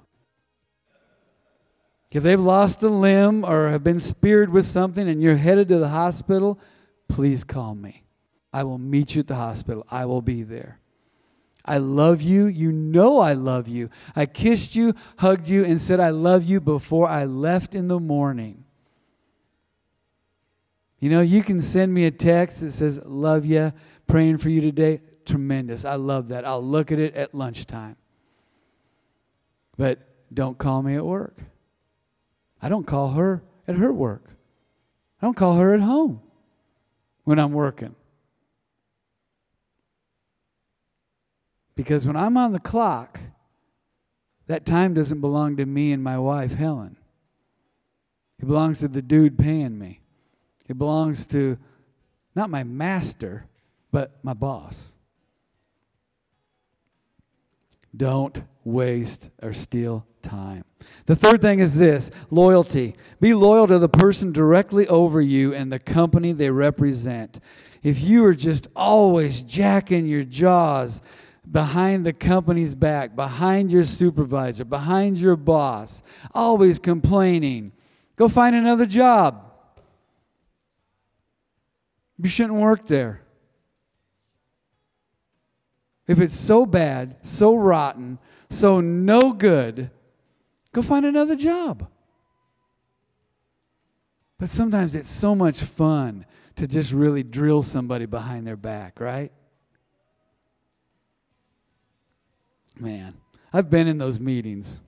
If 2.11 2.23
they've 2.23 2.41
lost 2.41 2.83
a 2.83 2.89
limb 2.89 3.45
or 3.45 3.71
have 3.71 3.83
been 3.83 4.01
speared 4.01 4.51
with 4.51 4.67
something 4.67 5.09
and 5.09 5.23
you're 5.23 5.37
headed 5.37 5.69
to 5.69 5.79
the 5.79 5.89
hospital, 5.89 6.59
please 7.09 7.45
call 7.45 7.75
me. 7.75 8.05
I 8.53 8.63
will 8.65 8.79
meet 8.79 9.15
you 9.15 9.21
at 9.21 9.27
the 9.27 9.35
hospital. 9.35 9.85
I 9.91 10.07
will 10.07 10.23
be 10.23 10.43
there. 10.43 10.81
I 11.65 11.79
love 11.79 12.23
you. 12.23 12.47
You 12.47 12.71
know 12.71 13.19
I 13.19 13.33
love 13.33 13.67
you. 13.67 13.91
I 14.15 14.27
kissed 14.27 14.77
you, 14.77 14.95
hugged 15.19 15.49
you, 15.49 15.65
and 15.65 15.81
said 15.81 15.99
I 15.99 16.11
love 16.11 16.45
you 16.45 16.61
before 16.61 17.09
I 17.09 17.25
left 17.25 17.75
in 17.75 17.89
the 17.89 17.99
morning. 17.99 18.65
You 21.01 21.11
know, 21.11 21.21
you 21.21 21.43
can 21.43 21.61
send 21.61 21.93
me 21.93 22.07
a 22.07 22.11
text 22.11 22.61
that 22.61 22.73
says, 22.73 23.01
Love 23.05 23.45
you, 23.45 23.73
praying 24.07 24.39
for 24.39 24.49
you 24.49 24.61
today. 24.61 25.01
Tremendous. 25.25 25.85
I 25.85 25.97
love 25.97 26.29
that. 26.29 26.47
I'll 26.47 26.65
look 26.65 26.93
at 26.93 26.99
it 26.99 27.15
at 27.15 27.35
lunchtime. 27.35 27.97
But 29.77 29.99
don't 30.33 30.57
call 30.57 30.83
me 30.83 30.95
at 30.95 31.05
work. 31.05 31.37
I 32.67 32.69
don't 32.69 32.85
call 32.85 33.13
her 33.13 33.45
at 33.69 33.77
her 33.77 33.93
work. 33.93 34.25
I 35.23 35.27
don't 35.27 35.37
call 35.37 35.55
her 35.55 35.73
at 35.73 35.79
home 35.79 36.21
when 37.23 37.39
I'm 37.39 37.53
working. 37.53 37.95
Because 41.77 42.09
when 42.09 42.17
I'm 42.17 42.37
on 42.37 42.51
the 42.51 42.59
clock, 42.59 43.21
that 44.49 44.67
time 44.67 44.95
doesn't 44.95 45.21
belong 45.21 45.57
to 45.59 45.65
me 45.65 45.93
and 45.93 46.03
my 46.03 46.19
wife, 46.19 46.55
Helen. 46.55 46.97
It 48.41 48.47
belongs 48.47 48.81
to 48.81 48.89
the 48.89 49.01
dude 49.01 49.39
paying 49.39 49.79
me. 49.79 50.01
It 50.69 50.77
belongs 50.77 51.25
to 51.29 51.59
not 52.35 52.51
my 52.51 52.65
master, 52.65 53.47
but 53.93 54.19
my 54.25 54.35
boss. 54.35 54.97
Don't 57.97 58.43
waste 58.65 59.31
or 59.41 59.53
steal 59.53 60.05
time. 60.27 60.65
The 61.07 61.17
third 61.17 61.41
thing 61.41 61.61
is 61.61 61.77
this 61.77 62.11
loyalty. 62.31 62.97
Be 63.21 63.33
loyal 63.33 63.67
to 63.69 63.79
the 63.79 63.89
person 63.89 64.33
directly 64.33 64.87
over 64.89 65.21
you 65.21 65.55
and 65.55 65.73
the 65.73 65.79
company 65.79 66.33
they 66.33 66.51
represent. 66.51 67.41
If 67.83 68.01
you 68.01 68.25
are 68.25 68.35
just 68.35 68.67
always 68.75 69.43
jacking 69.43 70.07
your 70.07 70.25
jaws 70.25 71.03
behind 71.51 72.05
the 72.05 72.13
company's 72.13 72.75
back, 72.75 73.15
behind 73.15 73.71
your 73.71 73.85
supervisor, 73.85 74.65
behind 74.65 75.19
your 75.19 75.37
boss, 75.37 76.03
always 76.35 76.81
complaining, 76.81 77.71
go 78.17 78.29
find 78.29 78.57
another 78.57 78.87
job. 78.87 79.45
You 82.19 82.29
shouldn't 82.29 82.59
work 82.59 82.89
there. 82.89 83.23
If 86.09 86.19
it's 86.19 86.39
so 86.39 86.67
bad, 86.67 87.17
so 87.23 87.55
rotten, 87.55 88.19
so 88.51 88.81
no 88.81 89.33
good, 89.33 89.91
go 90.77 90.83
find 90.83 91.07
another 91.07 91.37
job. 91.37 91.89
But 94.39 94.51
sometimes 94.51 94.95
it's 94.95 95.09
so 95.09 95.35
much 95.35 95.61
fun 95.61 96.27
to 96.57 96.67
just 96.67 96.93
really 96.93 97.23
drill 97.23 97.63
somebody 97.63 98.05
behind 98.05 98.47
their 98.47 98.59
back, 98.59 99.01
right? 99.01 99.33
Man, 102.79 103.15
I've 103.55 103.71
been 103.71 103.87
in 103.87 103.97
those 103.97 104.21
meetings 104.21 104.81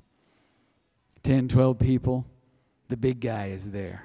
10, 1.22 1.48
12 1.48 1.78
people. 1.78 2.26
The 2.88 2.98
big 2.98 3.20
guy 3.20 3.46
is 3.46 3.70
there 3.70 4.04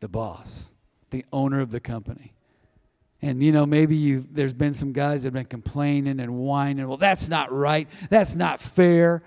the 0.00 0.08
boss, 0.08 0.74
the 1.10 1.24
owner 1.32 1.60
of 1.60 1.70
the 1.70 1.80
company. 1.80 2.32
And 3.20 3.42
you 3.42 3.50
know, 3.50 3.66
maybe 3.66 3.96
you 3.96 4.26
there's 4.30 4.52
been 4.52 4.74
some 4.74 4.92
guys 4.92 5.22
that 5.22 5.28
have 5.28 5.34
been 5.34 5.46
complaining 5.46 6.20
and 6.20 6.36
whining, 6.38 6.86
well, 6.86 6.96
that's 6.96 7.28
not 7.28 7.52
right, 7.52 7.88
that's 8.10 8.36
not 8.36 8.60
fair. 8.60 9.22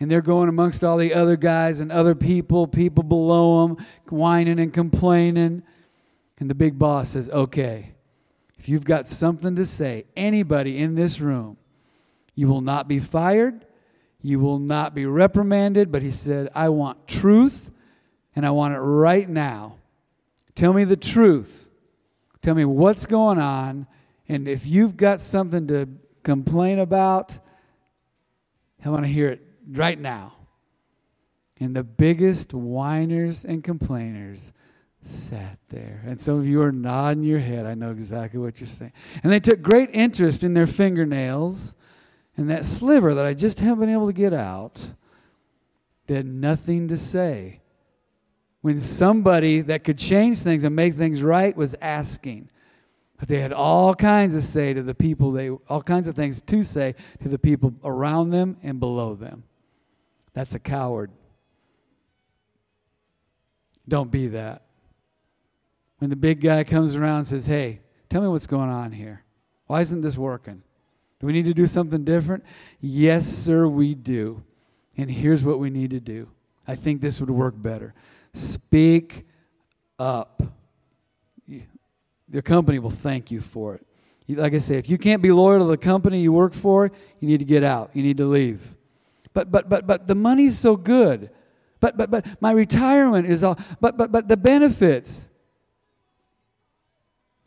And 0.00 0.10
they're 0.10 0.22
going 0.22 0.48
amongst 0.48 0.82
all 0.82 0.96
the 0.96 1.12
other 1.12 1.36
guys 1.36 1.80
and 1.80 1.92
other 1.92 2.14
people, 2.14 2.66
people 2.66 3.04
below 3.04 3.66
them, 3.66 3.86
whining 4.08 4.58
and 4.58 4.72
complaining. 4.72 5.62
And 6.38 6.48
the 6.48 6.54
big 6.54 6.78
boss 6.78 7.10
says, 7.10 7.28
okay, 7.28 7.92
if 8.58 8.68
you've 8.68 8.84
got 8.84 9.06
something 9.06 9.56
to 9.56 9.66
say, 9.66 10.06
anybody 10.16 10.78
in 10.78 10.94
this 10.94 11.20
room, 11.20 11.58
you 12.34 12.48
will 12.48 12.62
not 12.62 12.88
be 12.88 12.98
fired, 12.98 13.66
you 14.22 14.40
will 14.40 14.58
not 14.58 14.94
be 14.94 15.04
reprimanded, 15.04 15.92
but 15.92 16.02
he 16.02 16.10
said, 16.10 16.48
I 16.54 16.70
want 16.70 17.06
truth, 17.06 17.70
and 18.34 18.46
I 18.46 18.50
want 18.50 18.74
it 18.74 18.78
right 18.78 19.28
now. 19.28 19.76
Tell 20.54 20.72
me 20.72 20.84
the 20.84 20.96
truth. 20.96 21.59
Tell 22.42 22.54
me 22.54 22.64
what's 22.64 23.06
going 23.06 23.38
on. 23.38 23.86
And 24.28 24.48
if 24.48 24.66
you've 24.66 24.96
got 24.96 25.20
something 25.20 25.66
to 25.68 25.88
complain 26.22 26.78
about, 26.78 27.38
I 28.84 28.88
want 28.88 29.02
to 29.02 29.08
hear 29.08 29.28
it 29.28 29.42
right 29.68 29.98
now. 29.98 30.34
And 31.58 31.76
the 31.76 31.84
biggest 31.84 32.54
whiners 32.54 33.44
and 33.44 33.62
complainers 33.62 34.52
sat 35.02 35.58
there. 35.68 36.02
And 36.06 36.20
some 36.20 36.38
of 36.38 36.46
you 36.46 36.62
are 36.62 36.72
nodding 36.72 37.22
your 37.22 37.38
head. 37.38 37.66
I 37.66 37.74
know 37.74 37.90
exactly 37.90 38.40
what 38.40 38.60
you're 38.60 38.68
saying. 38.68 38.92
And 39.22 39.32
they 39.32 39.40
took 39.40 39.60
great 39.60 39.90
interest 39.92 40.42
in 40.42 40.54
their 40.54 40.66
fingernails 40.66 41.74
and 42.36 42.48
that 42.48 42.64
sliver 42.64 43.14
that 43.14 43.26
I 43.26 43.34
just 43.34 43.60
haven't 43.60 43.80
been 43.80 43.90
able 43.90 44.06
to 44.06 44.12
get 44.12 44.32
out. 44.32 44.92
They 46.06 46.14
had 46.16 46.26
nothing 46.26 46.88
to 46.88 46.96
say 46.96 47.59
when 48.60 48.78
somebody 48.80 49.60
that 49.62 49.84
could 49.84 49.98
change 49.98 50.40
things 50.40 50.64
and 50.64 50.74
make 50.76 50.94
things 50.94 51.22
right 51.22 51.56
was 51.56 51.74
asking. 51.80 52.48
But 53.18 53.28
they 53.28 53.40
had 53.40 53.52
all 53.52 53.94
kinds 53.94 54.34
to 54.34 54.42
say 54.42 54.72
to 54.72 54.82
the 54.82 54.94
people, 54.94 55.32
they 55.32 55.50
all 55.50 55.82
kinds 55.82 56.08
of 56.08 56.16
things 56.16 56.40
to 56.42 56.62
say 56.62 56.94
to 57.22 57.28
the 57.28 57.38
people 57.38 57.74
around 57.84 58.30
them 58.30 58.56
and 58.62 58.80
below 58.80 59.14
them. 59.14 59.44
That's 60.32 60.54
a 60.54 60.58
coward. 60.58 61.10
Don't 63.88 64.10
be 64.10 64.28
that. 64.28 64.62
When 65.98 66.08
the 66.08 66.16
big 66.16 66.40
guy 66.40 66.64
comes 66.64 66.94
around 66.94 67.18
and 67.18 67.26
says, 67.26 67.46
Hey, 67.46 67.80
tell 68.08 68.22
me 68.22 68.28
what's 68.28 68.46
going 68.46 68.70
on 68.70 68.92
here. 68.92 69.24
Why 69.66 69.82
isn't 69.82 70.00
this 70.00 70.16
working? 70.16 70.62
Do 71.18 71.26
we 71.26 71.32
need 71.34 71.44
to 71.44 71.54
do 71.54 71.66
something 71.66 72.04
different? 72.04 72.44
Yes, 72.80 73.26
sir, 73.26 73.66
we 73.66 73.94
do. 73.94 74.42
And 74.96 75.10
here's 75.10 75.44
what 75.44 75.58
we 75.58 75.68
need 75.68 75.90
to 75.90 76.00
do. 76.00 76.28
I 76.66 76.74
think 76.74 77.00
this 77.00 77.20
would 77.20 77.30
work 77.30 77.54
better. 77.56 77.94
Speak 78.32 79.26
up. 79.98 80.42
Your 82.32 82.42
company 82.42 82.78
will 82.78 82.90
thank 82.90 83.30
you 83.30 83.40
for 83.40 83.74
it. 83.74 83.86
Like 84.28 84.54
I 84.54 84.58
say, 84.58 84.76
if 84.76 84.88
you 84.88 84.96
can't 84.96 85.20
be 85.20 85.32
loyal 85.32 85.58
to 85.58 85.64
the 85.64 85.76
company 85.76 86.20
you 86.20 86.32
work 86.32 86.54
for, 86.54 86.92
you 87.18 87.28
need 87.28 87.38
to 87.38 87.44
get 87.44 87.64
out. 87.64 87.90
You 87.94 88.04
need 88.04 88.18
to 88.18 88.26
leave. 88.26 88.76
But 89.32 89.50
but 89.50 89.68
but 89.68 89.86
but 89.86 90.06
the 90.06 90.14
money's 90.14 90.56
so 90.56 90.76
good. 90.76 91.30
But 91.80 91.96
but 91.96 92.10
but 92.10 92.26
my 92.40 92.52
retirement 92.52 93.26
is 93.26 93.42
all 93.42 93.58
but 93.80 93.96
but 93.96 94.12
but 94.12 94.28
the 94.28 94.36
benefits. 94.36 95.28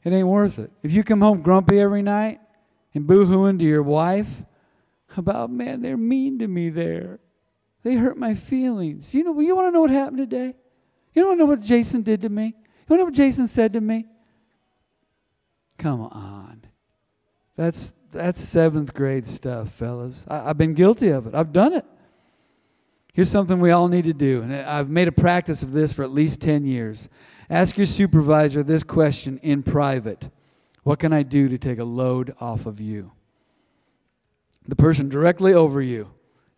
It 0.03 0.11
ain't 0.11 0.27
worth 0.27 0.59
it. 0.59 0.71
If 0.81 0.91
you 0.91 1.03
come 1.03 1.21
home 1.21 1.41
grumpy 1.41 1.79
every 1.79 2.01
night 2.01 2.41
and 2.93 3.07
boo-hooing 3.07 3.59
to 3.59 3.65
your 3.65 3.83
wife 3.83 4.43
about, 5.15 5.49
man, 5.49 5.81
they're 5.81 5.95
mean 5.95 6.39
to 6.39 6.47
me 6.47 6.69
there. 6.69 7.19
They 7.83 7.95
hurt 7.95 8.17
my 8.17 8.35
feelings. 8.35 9.13
You 9.15 9.23
know, 9.23 9.39
you 9.39 9.55
want 9.55 9.67
to 9.67 9.71
know 9.71 9.79
what 9.79 9.91
happened 9.91 10.17
today? 10.17 10.55
You 11.13 11.21
don't 11.21 11.37
know 11.37 11.45
what 11.45 11.61
Jason 11.61 12.01
did 12.01 12.21
to 12.21 12.29
me? 12.29 12.45
You 12.45 12.53
don't 12.89 12.97
know 12.97 13.05
what 13.05 13.13
Jason 13.13 13.47
said 13.47 13.73
to 13.73 13.81
me? 13.81 14.05
Come 15.77 16.01
on. 16.01 16.63
That's 17.55 17.93
that's 18.11 18.41
seventh 18.41 18.93
grade 18.93 19.25
stuff, 19.25 19.69
fellas. 19.69 20.25
I, 20.27 20.43
have 20.43 20.57
been 20.57 20.73
guilty 20.73 21.09
of 21.09 21.27
it. 21.27 21.35
I've 21.35 21.51
done 21.51 21.73
it. 21.73 21.85
Here's 23.13 23.29
something 23.29 23.59
we 23.59 23.71
all 23.71 23.87
need 23.87 24.05
to 24.05 24.13
do, 24.13 24.41
and 24.41 24.53
I've 24.55 24.89
made 24.89 25.07
a 25.07 25.11
practice 25.11 25.61
of 25.61 25.71
this 25.71 25.93
for 25.93 26.03
at 26.03 26.11
least 26.11 26.41
10 26.41 26.65
years. 26.65 27.09
Ask 27.49 27.77
your 27.77 27.85
supervisor 27.85 28.63
this 28.63 28.83
question 28.83 29.39
in 29.43 29.61
private 29.61 30.29
What 30.83 30.99
can 30.99 31.13
I 31.13 31.23
do 31.23 31.47
to 31.49 31.57
take 31.57 31.79
a 31.79 31.83
load 31.83 32.35
off 32.39 32.65
of 32.65 32.79
you? 32.79 33.11
The 34.67 34.75
person 34.75 35.09
directly 35.09 35.53
over 35.53 35.81
you, 35.81 36.11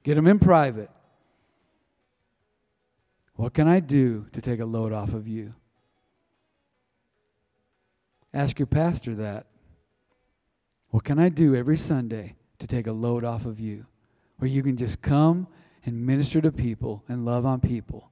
get 0.03 0.16
them 0.16 0.28
in 0.28 0.39
private. 0.39 0.89
What 3.36 3.53
can 3.53 3.67
I 3.67 3.79
do 3.79 4.27
to 4.31 4.41
take 4.41 4.59
a 4.59 4.65
load 4.65 4.93
off 4.93 5.13
of 5.13 5.27
you? 5.27 5.53
Ask 8.33 8.59
your 8.59 8.65
pastor 8.65 9.15
that. 9.15 9.47
What 10.89 11.03
can 11.03 11.19
I 11.19 11.29
do 11.29 11.55
every 11.55 11.77
Sunday 11.77 12.36
to 12.59 12.67
take 12.67 12.88
a 12.88 12.91
load 12.91 13.23
off 13.23 13.45
of 13.45 13.59
you? 13.59 13.86
Where 14.38 14.49
you 14.49 14.63
can 14.63 14.77
just 14.77 15.01
come 15.01 15.47
and 15.86 16.05
minister 16.05 16.41
to 16.41 16.51
people 16.51 17.03
and 17.07 17.25
love 17.25 17.45
on 17.45 17.59
people. 17.59 18.09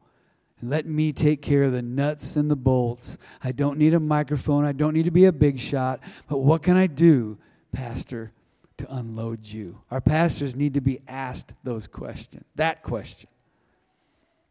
And 0.59 0.69
let 0.69 0.85
me 0.85 1.11
take 1.11 1.41
care 1.41 1.63
of 1.63 1.71
the 1.71 1.81
nuts 1.81 2.35
and 2.35 2.51
the 2.51 2.55
bolts. 2.55 3.17
I 3.43 3.51
don't 3.51 3.77
need 3.77 3.93
a 3.93 3.99
microphone. 3.99 4.65
I 4.65 4.71
don't 4.71 4.93
need 4.93 5.05
to 5.05 5.11
be 5.11 5.25
a 5.25 5.31
big 5.31 5.59
shot. 5.59 6.01
But 6.27 6.39
what 6.39 6.63
can 6.63 6.77
I 6.77 6.87
do, 6.87 7.37
Pastor, 7.71 8.31
to 8.77 8.93
unload 8.93 9.45
you? 9.45 9.81
Our 9.91 10.01
pastors 10.01 10.55
need 10.55 10.73
to 10.73 10.81
be 10.81 10.99
asked 11.07 11.53
those 11.63 11.87
questions, 11.87 12.45
that 12.55 12.83
question. 12.83 13.29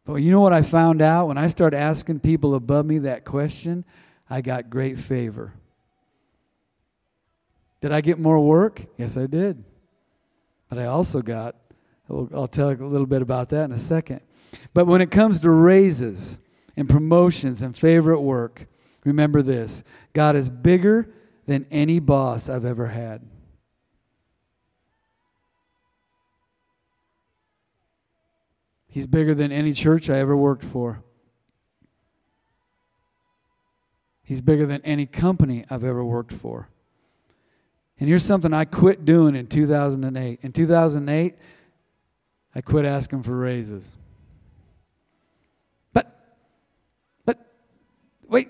But 0.05 0.15
you 0.15 0.31
know 0.31 0.41
what 0.41 0.53
I 0.53 0.61
found 0.61 1.01
out? 1.01 1.27
When 1.27 1.37
I 1.37 1.47
started 1.47 1.77
asking 1.77 2.19
people 2.19 2.55
above 2.55 2.85
me 2.85 2.99
that 2.99 3.23
question, 3.23 3.85
I 4.29 4.41
got 4.41 4.69
great 4.69 4.97
favor. 4.97 5.53
Did 7.81 7.91
I 7.91 8.01
get 8.01 8.19
more 8.19 8.39
work? 8.39 8.85
Yes, 8.97 9.17
I 9.17 9.27
did. 9.27 9.63
But 10.69 10.79
I 10.79 10.85
also 10.85 11.21
got 11.21 11.55
I'll 12.09 12.47
tell 12.47 12.71
you 12.71 12.85
a 12.85 12.87
little 12.87 13.07
bit 13.07 13.21
about 13.21 13.49
that 13.49 13.65
in 13.65 13.71
a 13.71 13.77
second. 13.77 14.21
But 14.73 14.85
when 14.85 15.01
it 15.01 15.09
comes 15.09 15.39
to 15.39 15.49
raises 15.49 16.37
and 16.75 16.89
promotions 16.89 17.61
and 17.61 17.75
favorite 17.75 18.21
work, 18.21 18.67
remember 19.05 19.41
this 19.41 19.83
God 20.13 20.35
is 20.35 20.49
bigger 20.49 21.09
than 21.45 21.65
any 21.71 21.99
boss 21.99 22.49
I've 22.49 22.65
ever 22.65 22.87
had. 22.87 23.21
He's 28.93 29.07
bigger 29.07 29.33
than 29.33 29.51
any 29.51 29.73
church 29.73 30.07
I 30.07 30.19
ever 30.19 30.37
worked 30.37 30.63
for. 30.63 31.01
He's 34.21 34.39
bigger 34.39 34.67
than 34.67 34.83
any 34.83 35.07
company 35.07 35.65
I've 35.67 35.83
ever 35.83 36.05
worked 36.05 36.31
for. 36.31 36.69
And 37.99 38.07
here's 38.07 38.23
something 38.23 38.53
I 38.53 38.65
quit 38.65 39.03
doing 39.03 39.35
in 39.35 39.47
2008. 39.47 40.41
In 40.43 40.51
2008, 40.51 41.35
I 42.53 42.61
quit 42.61 42.85
asking 42.85 43.23
for 43.23 43.35
raises. 43.35 43.89
But, 45.91 46.15
but, 47.25 47.43
wait, 48.27 48.49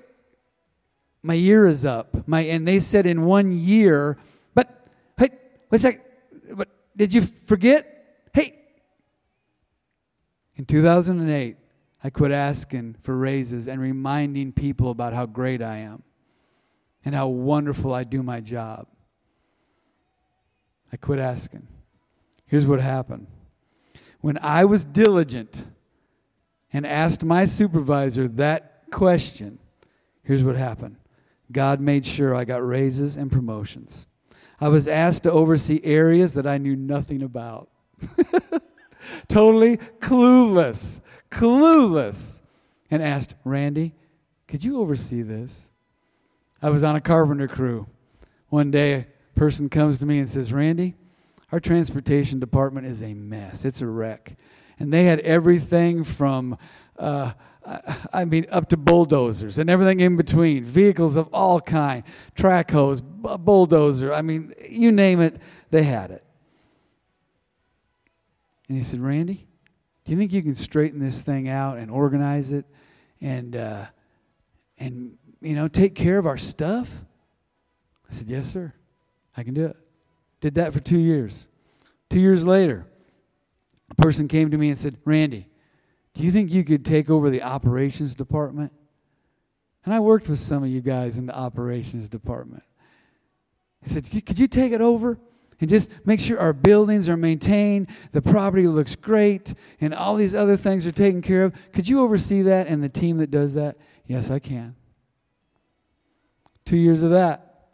my 1.21 1.35
year 1.35 1.67
is 1.67 1.85
up. 1.85 2.27
My 2.27 2.41
and 2.41 2.67
they 2.67 2.81
said 2.81 3.05
in 3.05 3.23
one 3.23 3.53
year. 3.53 4.17
But 4.53 4.89
hey, 5.17 5.29
wait 5.69 5.77
a 5.77 5.79
second. 5.79 6.01
But 6.51 6.67
did 6.97 7.13
you 7.13 7.21
forget? 7.21 7.92
In 10.55 10.65
2008, 10.65 11.57
I 12.03 12.09
quit 12.09 12.31
asking 12.31 12.97
for 13.01 13.17
raises 13.17 13.67
and 13.67 13.81
reminding 13.81 14.51
people 14.51 14.91
about 14.91 15.13
how 15.13 15.25
great 15.25 15.61
I 15.61 15.77
am 15.77 16.03
and 17.05 17.15
how 17.15 17.27
wonderful 17.27 17.93
I 17.93 18.03
do 18.03 18.21
my 18.21 18.39
job. 18.39 18.87
I 20.91 20.97
quit 20.97 21.19
asking. 21.19 21.67
Here's 22.45 22.67
what 22.67 22.79
happened 22.79 23.27
when 24.21 24.37
I 24.41 24.63
was 24.63 24.85
diligent 24.85 25.65
and 26.71 26.87
asked 26.87 27.25
my 27.25 27.45
supervisor 27.45 28.27
that 28.29 28.83
question, 28.89 29.59
here's 30.23 30.43
what 30.43 30.55
happened 30.55 30.95
God 31.51 31.81
made 31.81 32.05
sure 32.05 32.33
I 32.33 32.45
got 32.45 32.65
raises 32.65 33.17
and 33.17 33.31
promotions. 33.31 34.07
I 34.61 34.69
was 34.69 34.87
asked 34.87 35.23
to 35.23 35.31
oversee 35.31 35.81
areas 35.83 36.35
that 36.35 36.47
I 36.47 36.57
knew 36.57 36.75
nothing 36.75 37.21
about. 37.21 37.69
totally 39.27 39.77
clueless, 39.99 41.01
clueless. 41.29 42.41
And 42.91 43.01
asked, 43.01 43.33
Randy, 43.43 43.95
could 44.47 44.63
you 44.63 44.79
oversee 44.79 45.23
this? 45.23 45.71
I 46.61 46.69
was 46.69 46.83
on 46.83 46.95
a 46.95 47.01
carpenter 47.01 47.47
crew. 47.47 47.87
One 48.49 48.69
day, 48.69 48.93
a 48.93 49.07
person 49.35 49.67
comes 49.67 49.97
to 49.97 50.05
me 50.05 50.19
and 50.19 50.29
says, 50.29 50.53
Randy, 50.53 50.93
our 51.51 51.59
transportation 51.59 52.39
department 52.39 52.85
is 52.85 53.01
a 53.01 53.15
mess. 53.15 53.65
It's 53.65 53.81
a 53.81 53.87
wreck. 53.87 54.35
And 54.79 54.93
they 54.93 55.05
had 55.05 55.21
everything 55.21 56.03
from, 56.03 56.57
uh, 56.99 57.31
I 58.13 58.25
mean, 58.25 58.45
up 58.51 58.69
to 58.69 58.77
bulldozers 58.77 59.57
and 59.57 59.71
everything 59.71 59.99
in 59.99 60.15
between, 60.15 60.63
vehicles 60.63 61.15
of 61.15 61.27
all 61.33 61.61
kind, 61.61 62.03
track 62.35 62.69
hoes, 62.69 63.01
bulldozer. 63.01 64.13
I 64.13 64.21
mean, 64.21 64.53
you 64.69 64.91
name 64.91 65.19
it, 65.19 65.41
they 65.71 65.83
had 65.83 66.11
it. 66.11 66.23
And 68.73 68.79
he 68.79 68.83
said, 68.83 69.01
Randy, 69.01 69.45
do 70.03 70.11
you 70.11 70.17
think 70.17 70.33
you 70.33 70.41
can 70.41 70.55
straighten 70.55 70.99
this 70.99 71.21
thing 71.21 71.47
out 71.47 71.77
and 71.77 71.91
organize 71.91 72.51
it 72.51 72.65
and, 73.21 73.55
uh, 73.55 73.85
and 74.79 75.15
you 75.41 75.53
know, 75.53 75.67
take 75.67 75.93
care 75.93 76.17
of 76.17 76.25
our 76.25 76.39
stuff? 76.39 76.97
I 78.09 78.13
said, 78.13 78.27
Yes, 78.29 78.51
sir. 78.51 78.73
I 79.37 79.43
can 79.43 79.53
do 79.53 79.67
it. 79.67 79.77
Did 80.41 80.55
that 80.55 80.73
for 80.73 80.79
two 80.79 80.97
years. 80.97 81.47
Two 82.09 82.19
years 82.19 82.43
later, 82.43 82.87
a 83.91 83.95
person 84.01 84.27
came 84.27 84.49
to 84.49 84.57
me 84.57 84.69
and 84.69 84.79
said, 84.79 84.97
Randy, 85.05 85.47
do 86.15 86.23
you 86.23 86.31
think 86.31 86.49
you 86.49 86.63
could 86.63 86.83
take 86.83 87.11
over 87.11 87.29
the 87.29 87.43
operations 87.43 88.15
department? 88.15 88.73
And 89.85 89.93
I 89.93 89.99
worked 89.99 90.27
with 90.27 90.39
some 90.39 90.63
of 90.63 90.69
you 90.69 90.81
guys 90.81 91.19
in 91.19 91.27
the 91.27 91.37
operations 91.37 92.09
department. 92.09 92.63
He 93.83 93.91
said, 93.91 94.09
Could 94.09 94.39
you 94.39 94.47
take 94.47 94.71
it 94.71 94.81
over? 94.81 95.19
And 95.61 95.69
just 95.69 95.89
make 96.05 96.19
sure 96.19 96.39
our 96.39 96.53
buildings 96.53 97.07
are 97.07 97.17
maintained, 97.17 97.87
the 98.11 98.21
property 98.21 98.67
looks 98.67 98.95
great, 98.95 99.53
and 99.79 99.93
all 99.93 100.15
these 100.15 100.35
other 100.35 100.57
things 100.57 100.85
are 100.85 100.91
taken 100.91 101.21
care 101.21 101.43
of. 101.43 101.53
Could 101.71 101.87
you 101.87 102.01
oversee 102.01 102.41
that 102.43 102.67
and 102.67 102.83
the 102.83 102.89
team 102.89 103.17
that 103.17 103.31
does 103.31 103.53
that? 103.53 103.77
Yes, 104.05 104.29
I 104.29 104.39
can. 104.39 104.75
Two 106.65 106.77
years 106.77 107.03
of 107.03 107.11
that. 107.11 107.67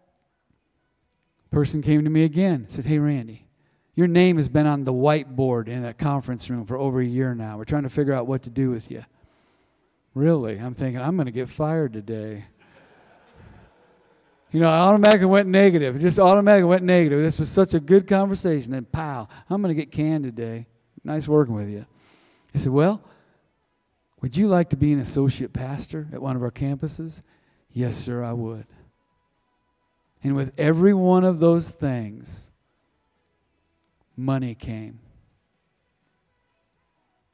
Person 1.51 1.81
came 1.81 2.03
to 2.03 2.09
me 2.09 2.23
again, 2.23 2.65
said, 2.69 2.85
Hey, 2.85 2.99
Randy, 2.99 3.47
your 3.95 4.07
name 4.07 4.37
has 4.37 4.49
been 4.49 4.67
on 4.67 4.83
the 4.83 4.93
whiteboard 4.93 5.67
in 5.67 5.81
that 5.83 5.97
conference 5.97 6.49
room 6.49 6.65
for 6.65 6.77
over 6.77 7.01
a 7.01 7.05
year 7.05 7.33
now. 7.33 7.57
We're 7.57 7.65
trying 7.65 7.83
to 7.83 7.89
figure 7.89 8.13
out 8.13 8.27
what 8.27 8.43
to 8.43 8.49
do 8.49 8.69
with 8.69 8.91
you. 8.91 9.03
Really? 10.13 10.59
I'm 10.59 10.73
thinking, 10.73 11.01
I'm 11.01 11.15
going 11.15 11.25
to 11.25 11.31
get 11.31 11.49
fired 11.49 11.93
today. 11.93 12.45
You 14.51 14.59
know, 14.59 14.67
I 14.67 14.79
automatically 14.79 15.27
went 15.27 15.47
negative. 15.47 15.95
It 15.95 15.99
just 15.99 16.19
automatically 16.19 16.67
went 16.67 16.83
negative. 16.83 17.21
This 17.21 17.37
was 17.37 17.49
such 17.49 17.73
a 17.73 17.79
good 17.79 18.07
conversation. 18.07 18.71
Then, 18.71 18.85
pow, 18.85 19.27
I'm 19.49 19.61
going 19.61 19.75
to 19.75 19.79
get 19.79 19.91
canned 19.91 20.23
today. 20.23 20.65
Nice 21.03 21.27
working 21.27 21.53
with 21.53 21.69
you. 21.69 21.85
I 22.53 22.57
said, 22.57 22.71
Well, 22.71 23.03
would 24.21 24.35
you 24.35 24.47
like 24.47 24.69
to 24.69 24.77
be 24.77 24.91
an 24.91 24.99
associate 24.99 25.53
pastor 25.53 26.07
at 26.11 26.21
one 26.21 26.35
of 26.35 26.43
our 26.43 26.51
campuses? 26.51 27.21
Yes, 27.71 27.97
sir, 27.97 28.23
I 28.23 28.33
would. 28.33 28.65
And 30.23 30.35
with 30.35 30.51
every 30.57 30.93
one 30.93 31.23
of 31.23 31.39
those 31.39 31.69
things, 31.69 32.49
money 34.17 34.55
came. 34.55 34.99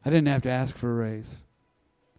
I 0.04 0.10
didn't 0.10 0.28
have 0.28 0.44
to 0.44 0.52
ask 0.52 0.76
for 0.78 0.92
a 0.92 0.94
raise. 0.94 1.42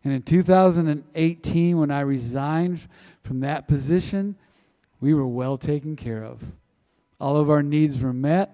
And 0.03 0.13
in 0.13 0.23
2018, 0.23 1.79
when 1.79 1.91
I 1.91 2.01
resigned 2.01 2.89
from 3.23 3.41
that 3.41 3.69
position, 3.69 4.37
we 5.01 5.15
were 5.15 5.27
well 5.27 5.59
taken 5.59 5.97
care 5.97 6.25
of. 6.25 6.43
All 7.21 7.37
of 7.37 7.51
our 7.51 7.63
needs 7.63 7.99
were 7.99 8.13
met. 8.13 8.53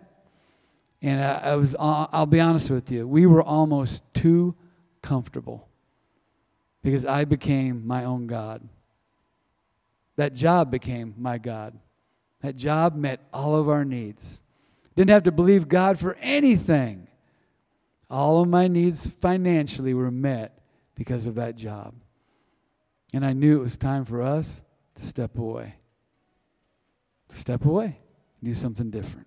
And 1.00 1.20
I, 1.20 1.50
I 1.52 1.56
was, 1.56 1.74
uh, 1.74 2.06
I'll 2.12 2.26
be 2.26 2.40
honest 2.40 2.70
with 2.70 2.90
you, 2.92 3.06
we 3.08 3.26
were 3.26 3.42
almost 3.42 4.02
too 4.14 4.54
comfortable 5.02 5.68
because 6.82 7.04
I 7.04 7.24
became 7.24 7.86
my 7.86 8.04
own 8.04 8.26
God. 8.26 8.68
That 10.16 10.34
job 10.34 10.70
became 10.70 11.14
my 11.18 11.38
God. 11.38 11.76
That 12.42 12.56
job 12.56 12.94
met 12.94 13.20
all 13.32 13.56
of 13.56 13.68
our 13.68 13.84
needs. 13.84 14.40
Didn't 14.94 15.10
have 15.10 15.22
to 15.24 15.32
believe 15.32 15.68
God 15.68 15.98
for 15.98 16.16
anything. 16.20 17.08
All 18.10 18.42
of 18.42 18.48
my 18.48 18.68
needs 18.68 19.06
financially 19.06 19.94
were 19.94 20.10
met 20.10 20.58
because 20.94 21.26
of 21.26 21.36
that 21.36 21.56
job. 21.56 21.94
And 23.14 23.24
I 23.24 23.32
knew 23.32 23.58
it 23.58 23.62
was 23.62 23.76
time 23.76 24.04
for 24.04 24.22
us 24.22 24.62
to 24.96 25.06
step 25.06 25.38
away. 25.38 25.76
Step 27.34 27.64
away, 27.64 27.98
do 28.42 28.54
something 28.54 28.90
different. 28.90 29.26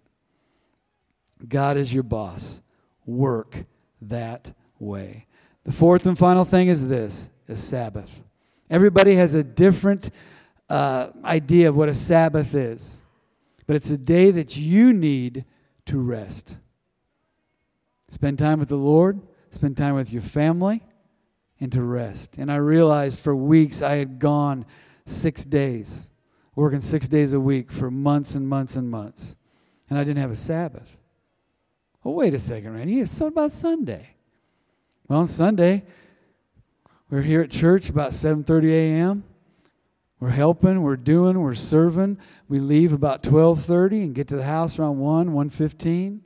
God 1.48 1.78
is 1.78 1.94
your 1.94 2.04
boss. 2.04 2.62
Work 3.06 3.66
that 4.02 4.54
way. 4.80 5.28
The 5.64 5.72
fourth 5.72 6.06
and 6.06 6.18
final 6.18 6.46
thing 6.46 6.68
is 6.68 6.88
this 6.88 7.30
is 7.48 7.64
Sabbath. 7.64 8.24
Everybody 8.70 9.16
has 9.16 9.34
a 9.34 9.44
different 9.44 10.12
uh, 10.70 11.10
idea 11.24 11.70
of 11.70 11.76
what 11.76 11.90
a 11.90 11.96
Sabbath 11.96 12.56
is 12.56 13.04
but 13.68 13.76
it's 13.76 13.90
a 13.90 13.98
day 13.98 14.32
that 14.32 14.58
you 14.58 14.94
need 14.94 15.46
to 15.86 16.00
rest. 16.00 16.58
Spend 18.10 18.38
time 18.38 18.60
with 18.60 18.70
the 18.70 18.76
Lord, 18.76 19.22
spend 19.50 19.78
time 19.78 19.96
with 19.96 20.12
your 20.12 20.22
family, 20.22 20.84
and 21.60 21.72
to 21.72 21.82
rest. 21.82 22.38
And 22.38 22.52
I 22.52 22.58
realized 22.58 23.20
for 23.20 23.36
weeks 23.36 23.82
I 23.82 23.96
had 23.96 24.20
gone 24.20 24.66
six 25.06 25.46
days, 25.46 26.10
working 26.56 26.82
six 26.82 27.08
days 27.08 27.34
a 27.34 27.40
week 27.40 27.72
for 27.72 27.92
months 27.92 28.36
and 28.36 28.48
months 28.48 28.76
and 28.76 28.90
months, 28.90 29.36
and 29.90 30.00
I 30.00 30.04
didn't 30.04 30.22
have 30.22 30.32
a 30.32 30.36
Sabbath. 30.36 30.98
Well, 32.04 32.14
wait 32.14 32.34
a 32.34 32.40
second, 32.40 32.74
Randy. 32.74 33.06
Something 33.06 33.34
about 33.34 33.52
Sunday. 33.52 34.10
Well, 35.08 35.20
on 35.20 35.28
Sunday, 35.28 35.84
we're 37.10 37.22
here 37.22 37.42
at 37.42 37.52
church 37.52 37.90
about 37.90 38.12
7:30 38.12 38.72
a.m. 38.72 39.24
We're 40.20 40.30
helping, 40.30 40.82
we're 40.82 40.96
doing, 40.96 41.42
we're 41.42 41.56
serving. 41.56 42.18
We 42.48 42.60
leave 42.60 42.94
about 42.94 43.22
12:30 43.22 44.04
and 44.04 44.16
get 44.16 44.28
to 44.30 44.38
the 44.38 44.44
house 44.44 44.80
around 44.80 45.00
1, 45.00 45.34
1:15. 45.34 46.22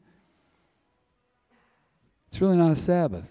It's 2.28 2.40
really 2.40 2.58
not 2.58 2.72
a 2.72 2.76
Sabbath. 2.76 3.30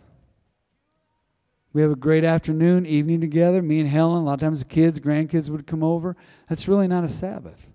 We 1.72 1.82
have 1.82 1.90
a 1.90 1.96
great 1.96 2.24
afternoon, 2.24 2.86
evening 2.86 3.20
together. 3.20 3.62
Me 3.62 3.80
and 3.80 3.88
Helen, 3.88 4.22
a 4.22 4.24
lot 4.24 4.34
of 4.34 4.40
times 4.40 4.60
the 4.60 4.64
kids, 4.64 5.00
grandkids 5.00 5.50
would 5.50 5.66
come 5.66 5.82
over. 5.82 6.16
That's 6.48 6.66
really 6.66 6.88
not 6.88 7.04
a 7.04 7.08
Sabbath. 7.08 7.68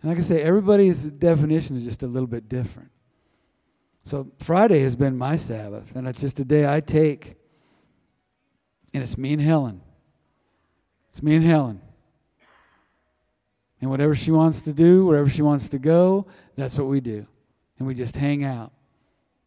And 0.00 0.10
like 0.10 0.18
I 0.18 0.22
say, 0.22 0.40
everybody's 0.40 1.10
definition 1.10 1.76
is 1.76 1.84
just 1.84 2.02
a 2.02 2.06
little 2.06 2.26
bit 2.26 2.48
different. 2.48 2.90
So 4.04 4.30
Friday 4.38 4.80
has 4.80 4.96
been 4.96 5.16
my 5.16 5.36
Sabbath, 5.36 5.94
and 5.94 6.08
it's 6.08 6.20
just 6.20 6.40
a 6.40 6.44
day 6.44 6.72
I 6.72 6.80
take, 6.80 7.36
and 8.92 9.02
it's 9.02 9.16
me 9.16 9.32
and 9.32 9.42
Helen. 9.42 9.80
It's 11.08 11.22
me 11.22 11.36
and 11.36 11.44
Helen. 11.44 11.80
And 13.80 13.90
whatever 13.90 14.14
she 14.14 14.30
wants 14.30 14.60
to 14.62 14.72
do, 14.72 15.06
wherever 15.06 15.28
she 15.28 15.42
wants 15.42 15.68
to 15.70 15.78
go, 15.78 16.26
that's 16.56 16.78
what 16.78 16.86
we 16.86 17.00
do. 17.00 17.26
And 17.78 17.86
we 17.86 17.94
just 17.94 18.16
hang 18.16 18.44
out. 18.44 18.72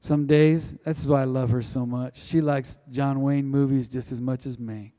Some 0.05 0.27
days, 0.27 0.77
that's 0.85 1.03
why 1.03 1.21
I 1.21 1.23
love 1.23 1.49
her 1.49 1.63
so 1.63 1.83
much. 1.83 2.21
She 2.21 2.39
likes 2.39 2.79
John 2.91 3.23
Wayne 3.23 3.47
movies 3.47 3.87
just 3.87 4.11
as 4.11 4.21
much 4.21 4.45
as 4.45 4.59
me. 4.59 4.93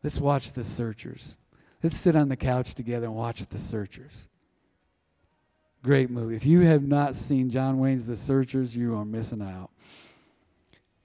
Let's 0.00 0.20
watch 0.20 0.52
The 0.52 0.62
Searchers. 0.62 1.36
Let's 1.82 1.96
sit 1.96 2.14
on 2.14 2.28
the 2.28 2.36
couch 2.36 2.76
together 2.76 3.06
and 3.06 3.16
watch 3.16 3.44
The 3.44 3.58
Searchers. 3.58 4.28
Great 5.82 6.08
movie. 6.08 6.36
If 6.36 6.46
you 6.46 6.60
have 6.60 6.84
not 6.84 7.16
seen 7.16 7.50
John 7.50 7.80
Wayne's 7.80 8.06
The 8.06 8.16
Searchers, 8.16 8.76
you 8.76 8.94
are 8.96 9.04
missing 9.04 9.42
out. 9.42 9.70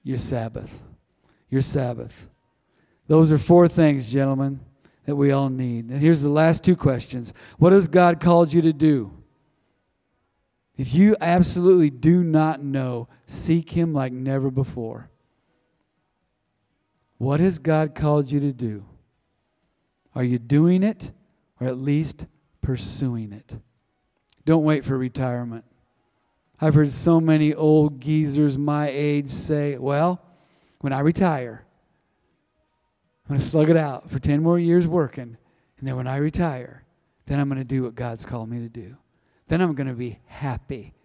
Your 0.03 0.19
Sabbath. 0.19 0.79
Your 1.49 1.63
Sabbath. 1.63 2.29
Those 3.07 3.31
are 3.31 3.39
four 3.39 3.67
things, 3.67 4.11
gentlemen, 4.11 4.59
that 5.07 5.15
we 5.15 5.31
all 5.31 5.49
need. 5.49 5.89
And 5.89 5.99
here's 5.99 6.21
the 6.21 6.29
last 6.29 6.63
two 6.63 6.75
questions 6.75 7.33
What 7.57 7.73
has 7.73 7.87
God 7.87 8.19
called 8.19 8.53
you 8.53 8.61
to 8.61 8.73
do? 8.73 9.22
If 10.75 10.95
you 10.95 11.15
absolutely 11.21 11.89
do 11.89 12.23
not 12.23 12.63
know, 12.63 13.07
seek 13.25 13.71
Him 13.71 13.93
like 13.93 14.11
never 14.11 14.49
before. 14.49 15.09
What 17.17 17.39
has 17.39 17.59
God 17.59 17.95
called 17.95 18.31
you 18.31 18.39
to 18.39 18.51
do? 18.51 18.85
Are 20.15 20.23
you 20.23 20.39
doing 20.39 20.83
it 20.83 21.11
or 21.59 21.67
at 21.67 21.77
least 21.77 22.25
pursuing 22.61 23.31
it? 23.31 23.57
Don't 24.45 24.63
wait 24.63 24.83
for 24.83 24.97
retirement. 24.97 25.63
I've 26.59 26.73
heard 26.73 26.91
so 26.91 27.19
many 27.19 27.53
old 27.53 27.99
geezers 27.99 28.57
my 28.57 28.89
age 28.89 29.29
say, 29.29 29.77
Well, 29.77 30.21
when 30.79 30.93
I 30.93 30.99
retire, 30.99 31.65
I'm 33.25 33.35
going 33.35 33.39
to 33.39 33.45
slug 33.45 33.69
it 33.69 33.77
out 33.77 34.09
for 34.09 34.19
10 34.19 34.43
more 34.43 34.59
years 34.59 34.87
working. 34.87 35.37
And 35.77 35.87
then 35.87 35.95
when 35.95 36.07
I 36.07 36.17
retire, 36.17 36.83
then 37.25 37.39
I'm 37.39 37.47
going 37.47 37.59
to 37.59 37.63
do 37.63 37.83
what 37.83 37.95
God's 37.95 38.25
called 38.25 38.49
me 38.49 38.59
to 38.59 38.69
do. 38.69 38.97
Then 39.53 39.61
I'm 39.61 39.75
going 39.75 39.85
to 39.85 39.93
be 39.93 40.17
happy. 40.25 40.95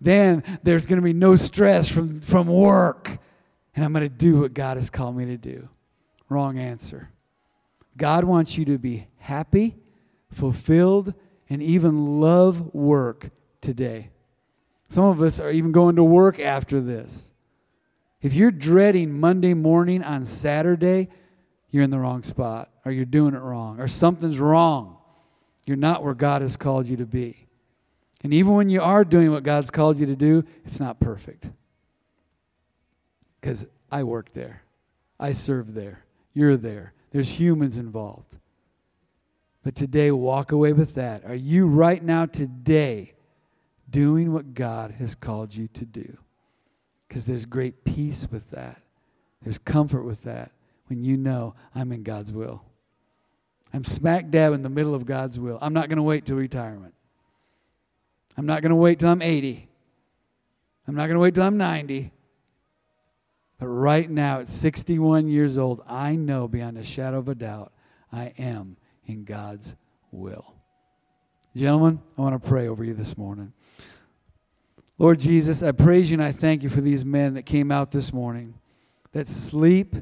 Then 0.00 0.44
there's 0.62 0.86
going 0.86 1.00
to 1.00 1.04
be 1.04 1.12
no 1.12 1.34
stress 1.34 1.88
from, 1.88 2.20
from 2.20 2.46
work. 2.46 3.18
And 3.74 3.84
I'm 3.84 3.92
going 3.92 4.04
to 4.04 4.08
do 4.08 4.42
what 4.42 4.54
God 4.54 4.76
has 4.76 4.90
called 4.90 5.16
me 5.16 5.24
to 5.24 5.36
do. 5.36 5.68
Wrong 6.28 6.56
answer. 6.56 7.10
God 7.96 8.22
wants 8.22 8.56
you 8.56 8.64
to 8.66 8.78
be 8.78 9.08
happy, 9.16 9.76
fulfilled, 10.30 11.14
and 11.50 11.60
even 11.60 12.20
love 12.20 12.72
work 12.76 13.30
today. 13.60 14.10
Some 14.88 15.06
of 15.06 15.20
us 15.20 15.40
are 15.40 15.50
even 15.50 15.72
going 15.72 15.96
to 15.96 16.04
work 16.04 16.38
after 16.38 16.80
this. 16.80 17.32
If 18.22 18.34
you're 18.34 18.52
dreading 18.52 19.18
Monday 19.18 19.54
morning 19.54 20.04
on 20.04 20.24
Saturday, 20.24 21.08
you're 21.72 21.82
in 21.82 21.90
the 21.90 21.98
wrong 21.98 22.22
spot, 22.22 22.70
or 22.84 22.92
you're 22.92 23.04
doing 23.04 23.34
it 23.34 23.40
wrong, 23.40 23.80
or 23.80 23.88
something's 23.88 24.38
wrong. 24.38 24.98
You're 25.66 25.76
not 25.76 26.04
where 26.04 26.14
God 26.14 26.42
has 26.42 26.56
called 26.56 26.86
you 26.86 26.98
to 26.98 27.04
be. 27.04 27.47
And 28.22 28.34
even 28.34 28.54
when 28.54 28.68
you 28.68 28.82
are 28.82 29.04
doing 29.04 29.30
what 29.30 29.44
God's 29.44 29.70
called 29.70 29.98
you 29.98 30.06
to 30.06 30.16
do, 30.16 30.44
it's 30.64 30.80
not 30.80 30.98
perfect. 30.98 31.50
Because 33.40 33.66
I 33.90 34.02
work 34.02 34.32
there, 34.34 34.62
I 35.20 35.32
serve 35.32 35.74
there, 35.74 36.04
you're 36.34 36.56
there. 36.56 36.92
There's 37.10 37.40
humans 37.40 37.78
involved. 37.78 38.36
But 39.62 39.74
today, 39.74 40.10
walk 40.10 40.52
away 40.52 40.72
with 40.72 40.94
that. 40.94 41.24
Are 41.24 41.34
you 41.34 41.66
right 41.66 42.02
now, 42.02 42.26
today, 42.26 43.14
doing 43.88 44.32
what 44.32 44.54
God 44.54 44.92
has 44.92 45.14
called 45.14 45.54
you 45.54 45.68
to 45.68 45.84
do? 45.84 46.18
Because 47.06 47.24
there's 47.24 47.46
great 47.46 47.84
peace 47.84 48.28
with 48.30 48.50
that, 48.50 48.82
there's 49.42 49.58
comfort 49.58 50.02
with 50.02 50.24
that 50.24 50.52
when 50.88 51.04
you 51.04 51.16
know 51.16 51.54
I'm 51.74 51.92
in 51.92 52.02
God's 52.02 52.32
will. 52.32 52.62
I'm 53.72 53.84
smack 53.84 54.30
dab 54.30 54.52
in 54.52 54.62
the 54.62 54.68
middle 54.68 54.94
of 54.94 55.04
God's 55.04 55.38
will. 55.38 55.58
I'm 55.60 55.74
not 55.74 55.88
going 55.88 55.98
to 55.98 56.02
wait 56.02 56.24
till 56.24 56.36
retirement. 56.36 56.94
I'm 58.38 58.46
not 58.46 58.62
going 58.62 58.70
to 58.70 58.76
wait 58.76 59.00
till 59.00 59.08
I'm 59.08 59.20
80. 59.20 59.68
I'm 60.86 60.94
not 60.94 61.06
going 61.06 61.14
to 61.14 61.20
wait 61.20 61.34
till 61.34 61.42
I'm 61.42 61.56
90. 61.56 62.12
But 63.58 63.66
right 63.66 64.08
now, 64.08 64.38
at 64.38 64.46
61 64.46 65.26
years 65.26 65.58
old, 65.58 65.82
I 65.88 66.14
know 66.14 66.46
beyond 66.46 66.78
a 66.78 66.84
shadow 66.84 67.18
of 67.18 67.28
a 67.28 67.34
doubt 67.34 67.72
I 68.12 68.32
am 68.38 68.76
in 69.04 69.24
God's 69.24 69.74
will. 70.12 70.54
Gentlemen, 71.56 72.00
I 72.16 72.20
want 72.20 72.40
to 72.40 72.48
pray 72.48 72.68
over 72.68 72.84
you 72.84 72.94
this 72.94 73.18
morning. 73.18 73.52
Lord 74.98 75.18
Jesus, 75.18 75.64
I 75.64 75.72
praise 75.72 76.08
you 76.08 76.14
and 76.14 76.22
I 76.22 76.30
thank 76.30 76.62
you 76.62 76.68
for 76.68 76.80
these 76.80 77.04
men 77.04 77.34
that 77.34 77.42
came 77.42 77.72
out 77.72 77.90
this 77.90 78.12
morning. 78.12 78.54
That 79.10 79.28
sleep 79.28 79.96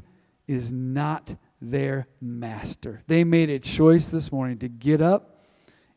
is 0.46 0.72
not 0.72 1.36
their 1.62 2.06
master. 2.20 3.02
They 3.06 3.24
made 3.24 3.48
a 3.48 3.58
choice 3.58 4.08
this 4.08 4.30
morning 4.30 4.58
to 4.58 4.68
get 4.68 5.00
up 5.00 5.35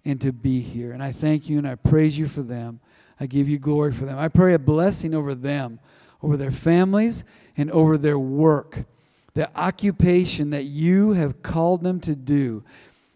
and 0.05 0.19
to 0.21 0.31
be 0.31 0.61
here. 0.61 0.91
And 0.91 1.03
I 1.03 1.11
thank 1.11 1.49
you 1.49 1.57
and 1.57 1.67
I 1.67 1.75
praise 1.75 2.17
you 2.17 2.27
for 2.27 2.41
them. 2.41 2.79
I 3.19 3.25
give 3.25 3.49
you 3.49 3.59
glory 3.59 3.91
for 3.91 4.05
them. 4.05 4.17
I 4.17 4.27
pray 4.29 4.53
a 4.53 4.59
blessing 4.59 5.13
over 5.13 5.35
them, 5.35 5.79
over 6.21 6.37
their 6.37 6.51
families, 6.51 7.23
and 7.57 7.69
over 7.71 7.97
their 7.97 8.19
work, 8.19 8.85
the 9.33 9.49
occupation 9.59 10.51
that 10.51 10.65
you 10.65 11.11
have 11.11 11.43
called 11.43 11.83
them 11.83 11.99
to 12.01 12.15
do. 12.15 12.63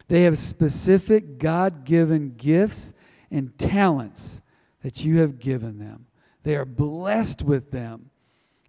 They 0.10 0.24
have 0.24 0.38
specific 0.38 1.38
God 1.38 1.86
given 1.86 2.36
gifts 2.36 2.94
and 3.32 3.58
talents 3.58 4.42
that 4.82 5.06
you 5.06 5.20
have 5.20 5.40
given 5.40 5.80
them. 5.80 6.08
They 6.44 6.58
are 6.58 6.66
blessed 6.66 7.42
with 7.42 7.72
them, 7.72 8.10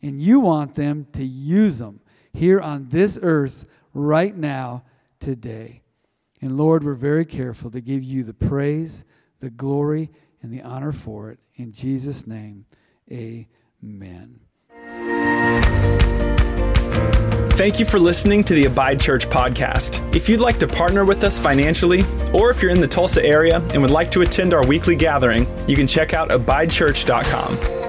and 0.01 0.23
you 0.23 0.39
want 0.39 0.77
them 0.77 1.07
to 1.12 1.25
use 1.25 1.79
them 1.79 2.01
here 2.33 2.61
on 2.61 2.89
this 2.91 3.19
earth 3.21 3.67
right 3.93 4.37
now, 4.37 4.85
today. 5.21 5.84
And 6.45 6.59
Lord, 6.59 6.84
we're 6.84 6.92
very 6.92 7.24
careful 7.24 7.70
to 7.70 7.80
give 7.80 8.05
you 8.05 8.22
the 8.22 8.34
praise, 8.34 9.07
the 9.40 9.49
glory, 9.49 10.11
and 10.42 10.53
the 10.53 10.61
honor 10.61 10.92
for 10.92 11.30
it. 11.30 11.38
In 11.55 11.72
Jesus' 11.72 12.26
name, 12.26 12.66
amen. 13.11 14.40
Thank 17.53 17.78
you 17.78 17.86
for 17.86 17.99
listening 17.99 18.45
to 18.45 18.53
the 18.53 18.66
Abide 18.66 19.01
Church 19.01 19.26
podcast. 19.26 20.14
If 20.14 20.28
you'd 20.28 20.40
like 20.40 20.59
to 20.59 20.68
partner 20.68 21.07
with 21.07 21.24
us 21.24 21.38
financially, 21.38 22.05
or 22.34 22.51
if 22.51 22.61
you're 22.61 22.72
in 22.72 22.80
the 22.82 22.88
Tulsa 22.88 23.24
area 23.24 23.61
and 23.72 23.80
would 23.80 23.90
like 23.90 24.11
to 24.11 24.20
attend 24.20 24.53
our 24.53 24.66
weekly 24.66 24.97
gathering, 24.97 25.47
you 25.66 25.76
can 25.76 25.86
check 25.86 26.12
out 26.12 26.28
abidechurch.com. 26.28 27.84